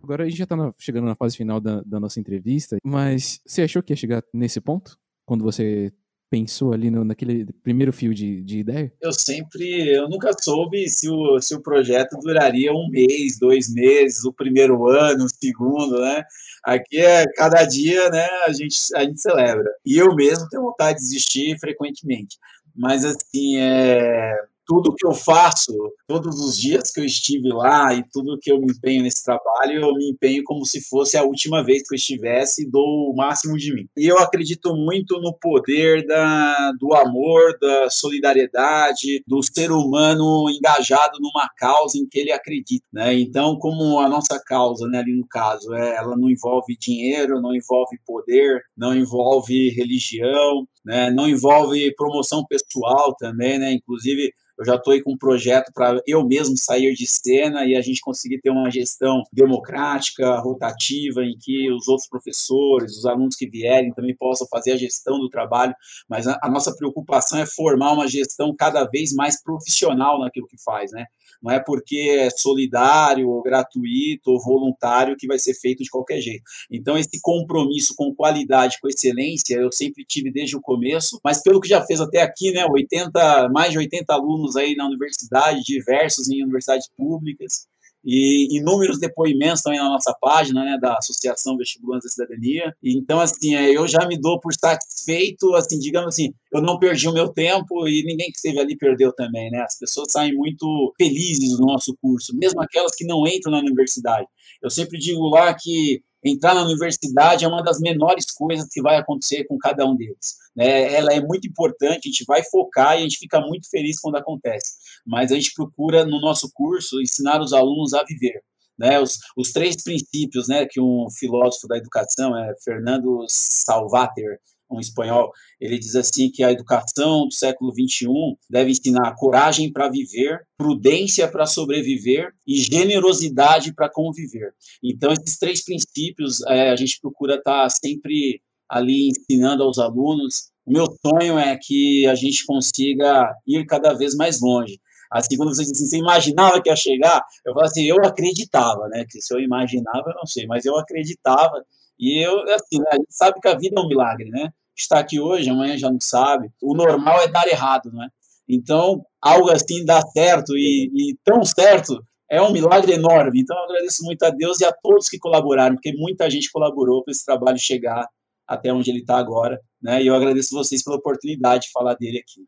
Agora 0.02 0.24
a 0.24 0.30
gente 0.30 0.38
já 0.38 0.44
está 0.46 0.74
chegando 0.80 1.06
na 1.06 1.16
fase 1.16 1.36
final 1.36 1.60
da, 1.60 1.82
da 1.82 2.00
nossa 2.00 2.20
entrevista, 2.20 2.78
mas 2.84 3.40
você 3.46 3.64
achou 3.64 3.84
que 3.84 3.92
ia 3.92 3.98
chegar 3.98 4.24
nesse 4.34 4.62
ponto? 4.62 4.98
Quando 5.26 5.44
você 5.44 5.92
pensou 6.36 6.74
ali 6.74 6.92
no, 6.92 7.06
naquele 7.06 7.46
primeiro 7.64 7.94
fio 7.94 8.14
de, 8.14 8.44
de 8.44 8.60
ideia? 8.60 8.92
Eu 9.02 9.14
sempre, 9.14 9.96
eu 9.96 10.10
nunca 10.10 10.32
soube 10.38 10.90
se 10.90 11.10
o, 11.10 11.40
se 11.40 11.56
o 11.56 11.62
projeto 11.62 12.18
duraria 12.20 12.74
um 12.74 12.90
mês, 12.90 13.40
dois 13.40 13.74
meses, 13.74 14.26
o 14.26 14.34
primeiro 14.34 14.86
ano, 14.90 15.24
o 15.24 15.30
segundo, 15.30 16.02
né? 16.02 16.24
Aqui 16.62 16.98
é 16.98 17.24
cada 17.36 17.64
dia, 17.64 18.10
né? 18.10 18.28
A 18.46 18.52
gente, 18.52 18.78
a 18.96 19.04
gente 19.04 19.22
celebra. 19.22 19.64
E 19.86 19.98
eu 19.98 20.14
mesmo 20.14 20.50
tenho 20.50 20.64
vontade 20.64 20.98
de 20.98 21.06
desistir 21.06 21.58
frequentemente. 21.58 22.38
Mas 22.76 23.06
assim, 23.06 23.58
é, 23.58 24.36
tudo 24.66 24.94
que 24.96 25.06
eu 25.06 25.14
faço, 25.14 25.74
todos 26.08 26.40
os 26.40 26.58
dias 26.58 26.92
que 26.92 27.00
eu 27.00 27.06
estive 27.06 27.50
lá 27.50 27.94
e 27.94 28.04
tudo 28.12 28.38
que 28.42 28.52
eu 28.52 28.60
me 28.60 28.72
empenho 28.72 29.04
nesse 29.04 29.24
trabalho, 29.24 29.82
eu 29.82 29.94
me 29.94 30.12
empenho 30.12 30.44
como 30.44 30.66
se 30.66 30.82
fosse 30.88 31.18
a 31.18 31.24
última 31.24 31.64
vez 31.64 31.88
que 31.88 31.94
eu 31.94 31.98
estivesse 31.98 32.64
e 32.64 32.70
dou 32.70 33.12
o 33.12 33.16
máximo 33.16 33.58
de 33.58 33.74
mim. 33.74 33.88
E 33.96 34.08
eu 34.08 34.18
acredito 34.18 34.76
muito 34.76 35.20
no 35.20 35.34
poder 35.34 36.06
da, 36.06 36.72
do 36.80 36.94
amor, 36.94 37.58
da 37.60 37.90
solidariedade, 37.90 39.24
do 39.28 39.42
ser 39.44 39.72
humano 39.72 40.50
engajado 40.50 41.20
numa 41.20 41.48
causa 41.58 41.98
em 41.98 42.08
que 42.08 42.20
ele 42.20 42.32
acredita. 42.32 42.86
Né? 42.92 43.14
Então, 43.20 43.58
como 43.58 44.00
a 44.00 44.10
nossa 44.10 44.42
causa, 44.44 44.88
né, 44.88 45.00
ali 45.00 45.16
no 45.16 45.28
caso, 45.28 45.74
é, 45.74 45.96
ela 45.96 46.16
não 46.18 46.30
envolve 46.30 46.76
dinheiro, 46.80 47.42
não 47.42 47.56
envolve 47.56 47.98
poder, 48.06 48.62
não 48.76 48.96
envolve 48.96 49.70
religião, 49.70 50.68
né, 50.84 51.12
não 51.12 51.28
envolve 51.28 51.94
promoção 51.96 52.46
pessoal 52.46 53.16
também, 53.16 53.60
né? 53.60 53.72
inclusive 53.72 54.32
eu 54.58 54.66
já 54.66 54.76
estou 54.76 54.94
aí 54.94 55.02
com 55.02 55.14
um 55.14 55.18
projeto 55.18 55.72
para 55.74 56.00
eu 56.08 56.26
mesmo 56.26 56.58
sair 56.58 56.94
de 56.94 57.06
cena 57.08 57.66
e 57.66 57.76
a 57.76 57.82
gente 57.82 58.02
conseguir 58.02 58.40
ter 58.40 58.50
uma 58.50 58.70
gestão 58.72 59.24
democrática, 59.32 60.40
rotativa, 60.40 61.24
em 61.24 61.38
que 61.38 61.72
os 61.72 61.88
outros 61.88 62.08
professores, 62.08 62.98
os 62.98 63.06
alunos 63.06 63.36
que 63.36 63.50
vierem 63.50 63.94
também 63.94 64.16
possam 64.16 64.48
fazer 64.48 64.72
a 64.72 64.78
gestão 64.78 65.20
do 65.20 65.30
trabalho. 65.30 65.74
Mas 66.10 66.28
a, 66.28 66.40
a 66.42 66.50
nossa 66.50 66.76
preocupação 66.76 67.40
é 67.40 67.46
formar 67.46 67.94
uma 67.94 68.08
gestão 68.08 68.56
cada 68.56 68.86
vez 68.86 69.14
mais 69.14 69.42
profissional 69.42 70.20
naquilo 70.20 70.48
que 70.48 70.62
faz, 70.64 70.92
né? 70.92 71.06
Não 71.42 71.52
é 71.52 71.60
porque 71.60 71.98
é 71.98 72.30
solidário, 72.30 73.30
ou 73.30 73.44
gratuito 73.44 74.32
ou 74.32 74.42
voluntário 74.42 75.16
que 75.18 75.28
vai 75.28 75.38
ser 75.38 75.54
feito 75.54 75.84
de 75.84 75.90
qualquer 75.90 76.22
jeito. 76.22 76.44
Então, 76.72 76.98
esse 76.98 77.20
compromisso 77.22 77.94
com 77.96 78.16
qualidade, 78.16 78.78
com 78.82 78.88
excelência, 78.88 79.56
eu 79.56 79.72
sempre 79.72 80.06
tive 80.06 80.32
desde 80.32 80.56
o 80.56 80.62
começo, 80.62 81.20
mas 81.24 81.44
pelo 81.44 81.60
que 81.60 81.68
já 81.68 81.86
fez 81.86 82.00
até 82.00 82.22
aqui, 82.22 82.52
né, 82.52 82.66
80, 82.66 83.50
mais 83.50 83.72
de 83.72 83.78
80 83.78 84.14
alunos 84.14 84.45
aí 84.56 84.76
na 84.76 84.86
universidade, 84.86 85.64
diversos 85.64 86.30
em 86.30 86.44
universidades 86.44 86.90
públicas, 86.98 87.68
e 88.06 88.60
inúmeros 88.60 89.00
depoimentos 89.00 89.64
também 89.64 89.80
na 89.80 89.90
nossa 89.90 90.16
página, 90.22 90.64
né, 90.64 90.78
da 90.80 90.96
Associação 90.96 91.58
Vestibulantes 91.58 92.06
da 92.06 92.12
Cidadania. 92.12 92.72
Então, 92.84 93.20
assim, 93.20 93.56
é, 93.56 93.76
eu 93.76 93.88
já 93.88 94.06
me 94.08 94.16
dou 94.16 94.40
por 94.40 94.54
satisfeito, 94.54 95.56
assim, 95.56 95.80
digamos 95.80 96.10
assim, 96.10 96.32
eu 96.54 96.62
não 96.62 96.78
perdi 96.78 97.08
o 97.08 97.14
meu 97.14 97.30
tempo 97.30 97.88
e 97.88 98.04
ninguém 98.04 98.28
que 98.28 98.38
esteve 98.38 98.60
ali 98.60 98.78
perdeu 98.78 99.12
também, 99.12 99.50
né? 99.50 99.62
As 99.62 99.80
pessoas 99.80 100.12
saem 100.12 100.36
muito 100.36 100.94
felizes 100.98 101.58
do 101.58 101.66
nosso 101.66 101.98
curso, 102.00 102.36
mesmo 102.38 102.62
aquelas 102.62 102.96
que 102.96 103.06
não 103.06 103.26
entram 103.26 103.52
na 103.52 103.60
universidade. 103.60 104.28
Eu 104.62 104.70
sempre 104.70 105.00
digo 105.00 105.28
lá 105.28 105.56
que 105.60 106.04
entrar 106.26 106.56
na 106.56 106.64
universidade 106.64 107.46
é 107.46 107.48
uma 107.48 107.64
das 107.64 107.80
menores 107.80 108.26
coisas 108.32 108.68
que 108.72 108.82
vai 108.82 108.98
acontecer 108.98 109.46
com 109.46 109.58
cada 109.58 109.86
um 109.86 109.96
deles. 109.96 110.36
Né? 110.56 110.94
Ela 110.94 111.14
é 111.14 111.22
muito 111.22 111.48
importante, 111.48 112.08
a 112.08 112.12
gente 112.12 112.26
vai 112.26 112.44
focar 112.44 112.96
e 112.96 113.00
a 113.00 113.02
gente 113.02 113.18
fica 113.18 113.40
muito 113.40 113.70
feliz 113.70 114.00
quando 114.00 114.18
acontece. 114.18 114.74
Mas 115.06 115.32
a 115.32 115.36
gente 115.36 115.54
procura, 115.54 116.04
no 116.04 116.20
nosso 116.20 116.50
curso, 116.54 117.00
ensinar 117.00 117.40
os 117.42 117.54
alunos 117.54 117.94
a 117.94 118.04
viver. 118.04 118.42
Né, 118.78 119.00
os, 119.00 119.20
os 119.38 119.54
três 119.54 119.82
princípios 119.82 120.50
né, 120.50 120.68
que 120.70 120.82
um 120.82 121.08
filósofo 121.10 121.66
da 121.66 121.78
educação, 121.78 122.38
é 122.38 122.54
Fernando 122.62 123.26
Salvater, 123.30 124.38
um 124.76 124.80
espanhol, 124.80 125.32
ele 125.60 125.78
diz 125.78 125.96
assim 125.96 126.30
que 126.30 126.44
a 126.44 126.52
educação 126.52 127.26
do 127.28 127.34
século 127.34 127.72
XXI 127.72 128.08
deve 128.50 128.72
ensinar 128.72 129.16
coragem 129.16 129.72
para 129.72 129.90
viver, 129.90 130.40
prudência 130.58 131.28
para 131.28 131.46
sobreviver 131.46 132.32
e 132.48 132.58
generosidade 132.58 133.74
para 133.74 133.90
conviver. 133.90 134.54
Então, 134.84 135.12
esses 135.12 135.38
três 135.38 135.64
princípios 135.64 136.42
é, 136.48 136.70
a 136.70 136.76
gente 136.76 137.00
procura 137.02 137.36
estar 137.36 137.64
tá 137.64 137.70
sempre 137.70 138.42
ali 138.70 139.10
ensinando 139.10 139.64
aos 139.64 139.78
alunos. 139.78 140.52
O 140.66 140.72
meu 140.72 140.86
sonho 141.06 141.38
é 141.38 141.58
que 141.62 142.06
a 142.08 142.16
gente 142.16 142.46
consiga 142.46 143.32
ir 143.46 143.66
cada 143.66 143.94
vez 143.94 144.16
mais 144.16 144.42
longe. 144.42 144.80
Assim, 145.12 145.38
quando 145.38 145.56
você 145.56 145.62
disse 145.62 145.84
assim, 145.84 145.88
você 145.88 145.98
imaginava 145.98 146.62
que 146.62 146.70
ia 146.70 146.76
chegar, 146.76 147.24
eu 147.46 147.54
falo 147.54 147.66
assim, 147.66 147.84
eu 147.84 147.98
acreditava, 148.04 148.88
né? 148.90 149.06
Que 149.10 149.22
se 149.22 149.34
eu 149.34 149.40
imaginava, 149.40 150.04
eu 150.08 150.16
não 150.16 150.26
sei, 150.26 150.46
mas 150.48 150.66
eu 150.66 150.76
acreditava 150.78 151.64
e 152.00 152.26
eu, 152.26 152.42
assim, 152.54 152.82
a 152.92 152.96
gente 152.96 153.14
sabe 153.14 153.40
que 153.40 153.48
a 153.48 153.58
vida 153.58 153.80
é 153.80 153.84
um 153.84 153.88
milagre, 153.88 154.30
né? 154.30 154.50
Está 154.76 155.00
aqui 155.00 155.20
hoje, 155.20 155.50
amanhã 155.50 155.78
já 155.78 155.90
não 155.90 156.00
sabe. 156.02 156.50
O 156.62 156.76
normal 156.76 157.22
é 157.22 157.28
dar 157.28 157.48
errado, 157.48 157.92
né? 157.92 158.10
Então, 158.48 159.04
algo 159.22 159.50
assim 159.50 159.84
dá 159.86 160.02
certo 160.02 160.56
e, 160.56 160.92
e 160.94 161.18
tão 161.24 161.44
certo 161.44 162.04
é 162.30 162.42
um 162.42 162.52
milagre 162.52 162.94
enorme. 162.94 163.42
Então, 163.42 163.58
eu 163.58 163.64
agradeço 163.64 164.04
muito 164.04 164.24
a 164.24 164.30
Deus 164.30 164.60
e 164.60 164.66
a 164.66 164.72
todos 164.72 165.10
que 165.10 165.18
colaboraram, 165.18 165.76
porque 165.76 165.94
muita 165.94 166.30
gente 166.30 166.52
colaborou 166.52 167.04
para 167.04 167.12
esse 167.12 167.26
trabalho 167.26 167.58
chegar 167.58 168.08
até 168.48 168.72
onde 168.72 168.92
ele 168.92 169.00
está 169.00 169.18
agora, 169.18 169.60
né? 169.82 170.04
E 170.04 170.08
eu 170.08 170.16
agradeço 170.16 170.56
vocês 170.56 170.84
pela 170.84 170.98
oportunidade 170.98 171.64
de 171.64 171.72
falar 171.72 171.96
dele 171.96 172.20
aqui. 172.20 172.46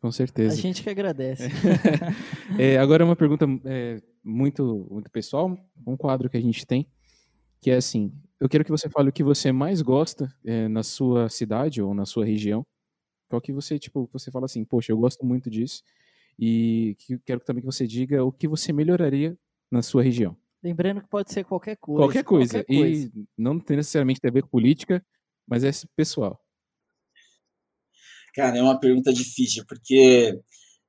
Com 0.00 0.12
certeza. 0.12 0.54
A 0.54 0.56
gente 0.56 0.82
que 0.82 0.90
agradece. 0.90 1.48
é, 2.58 2.76
agora 2.76 3.04
uma 3.04 3.16
pergunta 3.16 3.46
é, 3.64 4.00
muito, 4.22 4.86
muito 4.90 5.10
pessoal, 5.10 5.56
um 5.86 5.96
quadro 5.96 6.28
que 6.28 6.36
a 6.36 6.40
gente 6.40 6.66
tem, 6.66 6.86
que 7.62 7.70
é 7.70 7.76
assim, 7.76 8.12
eu 8.40 8.48
quero 8.48 8.64
que 8.64 8.72
você 8.72 8.90
fale 8.90 9.08
o 9.08 9.12
que 9.12 9.22
você 9.22 9.52
mais 9.52 9.80
gosta 9.80 10.34
é, 10.44 10.66
na 10.66 10.82
sua 10.82 11.28
cidade 11.28 11.80
ou 11.80 11.94
na 11.94 12.04
sua 12.04 12.24
região. 12.24 12.66
Qual 13.28 13.40
que 13.40 13.52
você, 13.52 13.78
tipo, 13.78 14.10
você 14.12 14.32
fala 14.32 14.46
assim, 14.46 14.64
poxa, 14.64 14.90
eu 14.90 14.98
gosto 14.98 15.24
muito 15.24 15.48
disso. 15.48 15.82
E 16.36 16.96
que, 16.98 17.16
quero 17.20 17.40
também 17.40 17.62
que 17.62 17.66
você 17.66 17.86
diga 17.86 18.24
o 18.24 18.32
que 18.32 18.48
você 18.48 18.72
melhoraria 18.72 19.38
na 19.70 19.80
sua 19.80 20.02
região. 20.02 20.36
Lembrando 20.60 21.02
que 21.02 21.08
pode 21.08 21.32
ser 21.32 21.44
qualquer 21.44 21.76
coisa. 21.76 22.02
Qualquer 22.02 22.24
coisa. 22.24 22.64
Qualquer 22.64 22.76
coisa. 22.76 23.12
E 23.14 23.24
não 23.38 23.60
tem 23.60 23.76
necessariamente 23.76 24.20
a 24.24 24.30
ver 24.30 24.42
com 24.42 24.48
política, 24.48 25.04
mas 25.46 25.62
é 25.62 25.70
pessoal. 25.94 26.44
Cara, 28.34 28.58
é 28.58 28.62
uma 28.62 28.78
pergunta 28.78 29.12
difícil, 29.12 29.64
porque 29.68 30.36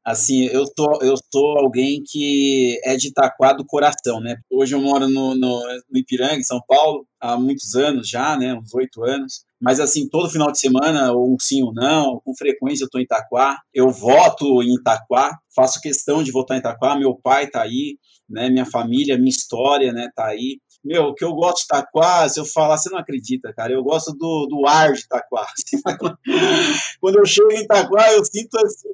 assim, 0.04 0.46
eu 0.46 0.66
tô, 0.66 1.00
eu 1.02 1.16
sou 1.32 1.58
alguém 1.58 2.04
que 2.06 2.80
é 2.84 2.96
de 2.96 3.08
Itaquá 3.08 3.54
do 3.54 3.66
coração, 3.66 4.20
né? 4.20 4.38
Hoje 4.52 4.76
eu 4.76 4.82
moro 4.82 5.08
no, 5.08 5.34
no, 5.36 5.64
no 5.90 5.98
Ipiranga, 5.98 6.36
em 6.36 6.44
São 6.44 6.62
Paulo, 6.68 7.08
há 7.20 7.38
muitos 7.38 7.76
anos 7.76 8.10
já, 8.10 8.38
né? 8.38 8.54
Uns 8.54 8.74
oito 8.74 9.04
anos. 9.04 9.46
Mas 9.62 9.80
assim, 9.80 10.10
todo 10.10 10.30
final 10.30 10.52
de 10.52 10.60
semana, 10.60 11.14
ou 11.14 11.34
um 11.34 11.40
sim 11.40 11.64
ou 11.64 11.74
não, 11.74 12.22
com 12.26 12.36
frequência 12.36 12.84
eu 12.84 12.90
tô 12.90 13.00
em 13.00 13.04
Itaquá. 13.04 13.60
Eu 13.74 13.90
voto 13.90 14.62
em 14.62 14.76
Itaquá, 14.76 15.38
faço 15.56 15.80
questão 15.80 16.22
de 16.22 16.32
votar 16.32 16.58
em 16.58 16.60
Itaquá. 16.60 16.98
Meu 16.98 17.16
pai 17.16 17.48
tá 17.48 17.62
aí, 17.62 17.98
né? 18.30 18.50
Minha 18.50 18.66
família, 18.66 19.18
minha 19.18 19.30
história, 19.30 19.94
né? 19.94 20.10
Tá 20.14 20.28
aí. 20.28 20.60
Meu, 20.84 21.04
o 21.06 21.16
que 21.16 21.24
eu 21.24 21.34
gosto 21.34 21.60
de 21.60 21.64
Itaquá, 21.64 22.28
se 22.28 22.38
eu 22.42 22.46
falar, 22.46 22.78
você 22.78 22.90
não 22.90 22.98
acredita, 23.00 23.54
cara. 23.54 23.72
Eu 23.72 23.82
gosto 23.82 24.12
do, 24.12 24.48
do 24.48 24.68
ar 24.68 24.92
de 24.92 25.00
Itaquá. 25.00 25.48
Quando 27.00 27.20
eu 27.20 27.26
chego 27.26 27.54
em 27.54 27.62
Itaquá, 27.62 28.12
eu 28.12 28.26
sinto 28.26 28.58
assim 28.58 28.90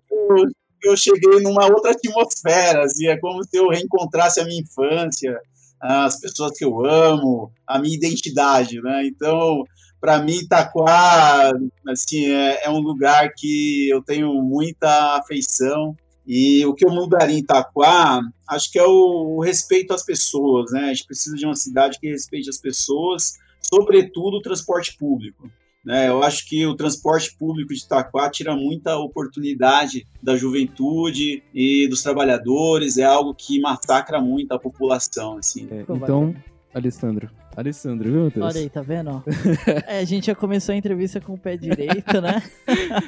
eu 0.84 0.95
cheguei 0.95 1.39
numa 1.41 1.65
outra 1.65 1.91
atmosfera. 1.91 2.84
Assim, 2.84 3.07
é 3.07 3.17
como 3.17 3.43
se 3.43 3.57
eu 3.57 3.69
reencontrasse 3.69 4.39
a 4.39 4.45
minha 4.45 4.61
infância, 4.61 5.39
as 5.80 6.19
pessoas 6.19 6.57
que 6.57 6.65
eu 6.65 6.86
amo, 6.86 7.51
a 7.65 7.80
minha 7.80 7.95
identidade, 7.95 8.82
né? 8.82 9.05
Então, 9.05 9.63
para 9.99 10.19
mim, 10.19 10.39
Itaquá, 10.39 11.51
assim, 11.88 12.32
é, 12.32 12.65
é 12.65 12.69
um 12.69 12.80
lugar 12.80 13.32
que 13.36 13.89
eu 13.89 14.01
tenho 14.01 14.34
muita 14.41 15.17
afeição. 15.17 15.95
E 16.25 16.63
o 16.65 16.75
que 16.75 16.86
eu 16.86 16.91
mudaria 16.91 17.36
em 17.36 17.39
Itaquá, 17.39 18.21
acho 18.47 18.71
que 18.71 18.77
é 18.77 18.84
o, 18.84 19.38
o, 19.38 19.41
respeito 19.41 19.93
às 19.93 20.03
pessoas, 20.03 20.71
né? 20.71 20.86
A 20.86 20.93
gente 20.93 21.07
precisa 21.07 21.36
de 21.36 21.45
uma 21.45 21.55
cidade 21.55 21.99
que 21.99 22.07
respeite 22.07 22.49
as 22.49 22.57
pessoas, 22.57 23.34
sobretudo 23.61 24.38
o 24.38 24.41
transporte 24.41 24.95
público. 24.97 25.49
Né? 25.84 26.09
Eu 26.09 26.21
acho 26.23 26.47
que 26.47 26.65
o 26.65 26.75
transporte 26.75 27.36
público 27.38 27.73
de 27.73 27.80
Itaquá 27.80 28.30
tira 28.30 28.55
muita 28.55 28.97
oportunidade 28.97 30.05
da 30.21 30.36
juventude 30.36 31.43
e 31.53 31.88
dos 31.88 32.03
trabalhadores, 32.03 32.97
é 32.97 33.03
algo 33.03 33.34
que 33.34 33.59
massacra 33.61 34.21
muito 34.21 34.51
a 34.51 34.59
população. 34.59 35.38
Assim. 35.38 35.67
É, 35.71 35.86
então, 35.89 36.36
Alessandro, 36.73 37.30
Alessandro, 37.55 38.11
viu, 38.11 38.23
Matheus? 38.25 38.45
Olha 38.45 38.61
aí, 38.61 38.69
tá 38.69 38.82
vendo? 38.82 39.23
é, 39.88 39.99
a 39.99 40.05
gente 40.05 40.27
já 40.27 40.36
começou 40.36 40.73
a 40.73 40.77
entrevista 40.77 41.19
com 41.19 41.34
o 41.34 41.38
pé 41.38 41.57
direito, 41.57 42.21
né? 42.21 42.41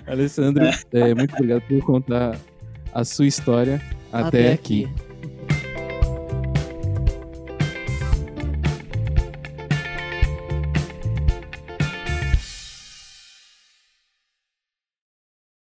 Alessandro, 0.08 0.64
é. 0.66 0.72
É, 0.92 1.16
muito 1.16 1.34
obrigado 1.36 1.62
por 1.68 1.82
contar 1.86 2.38
a 2.94 3.06
sua 3.06 3.28
história 3.28 3.82
até, 4.12 4.28
até 4.28 4.54
aqui. 4.54 4.86
aqui. 4.86 5.11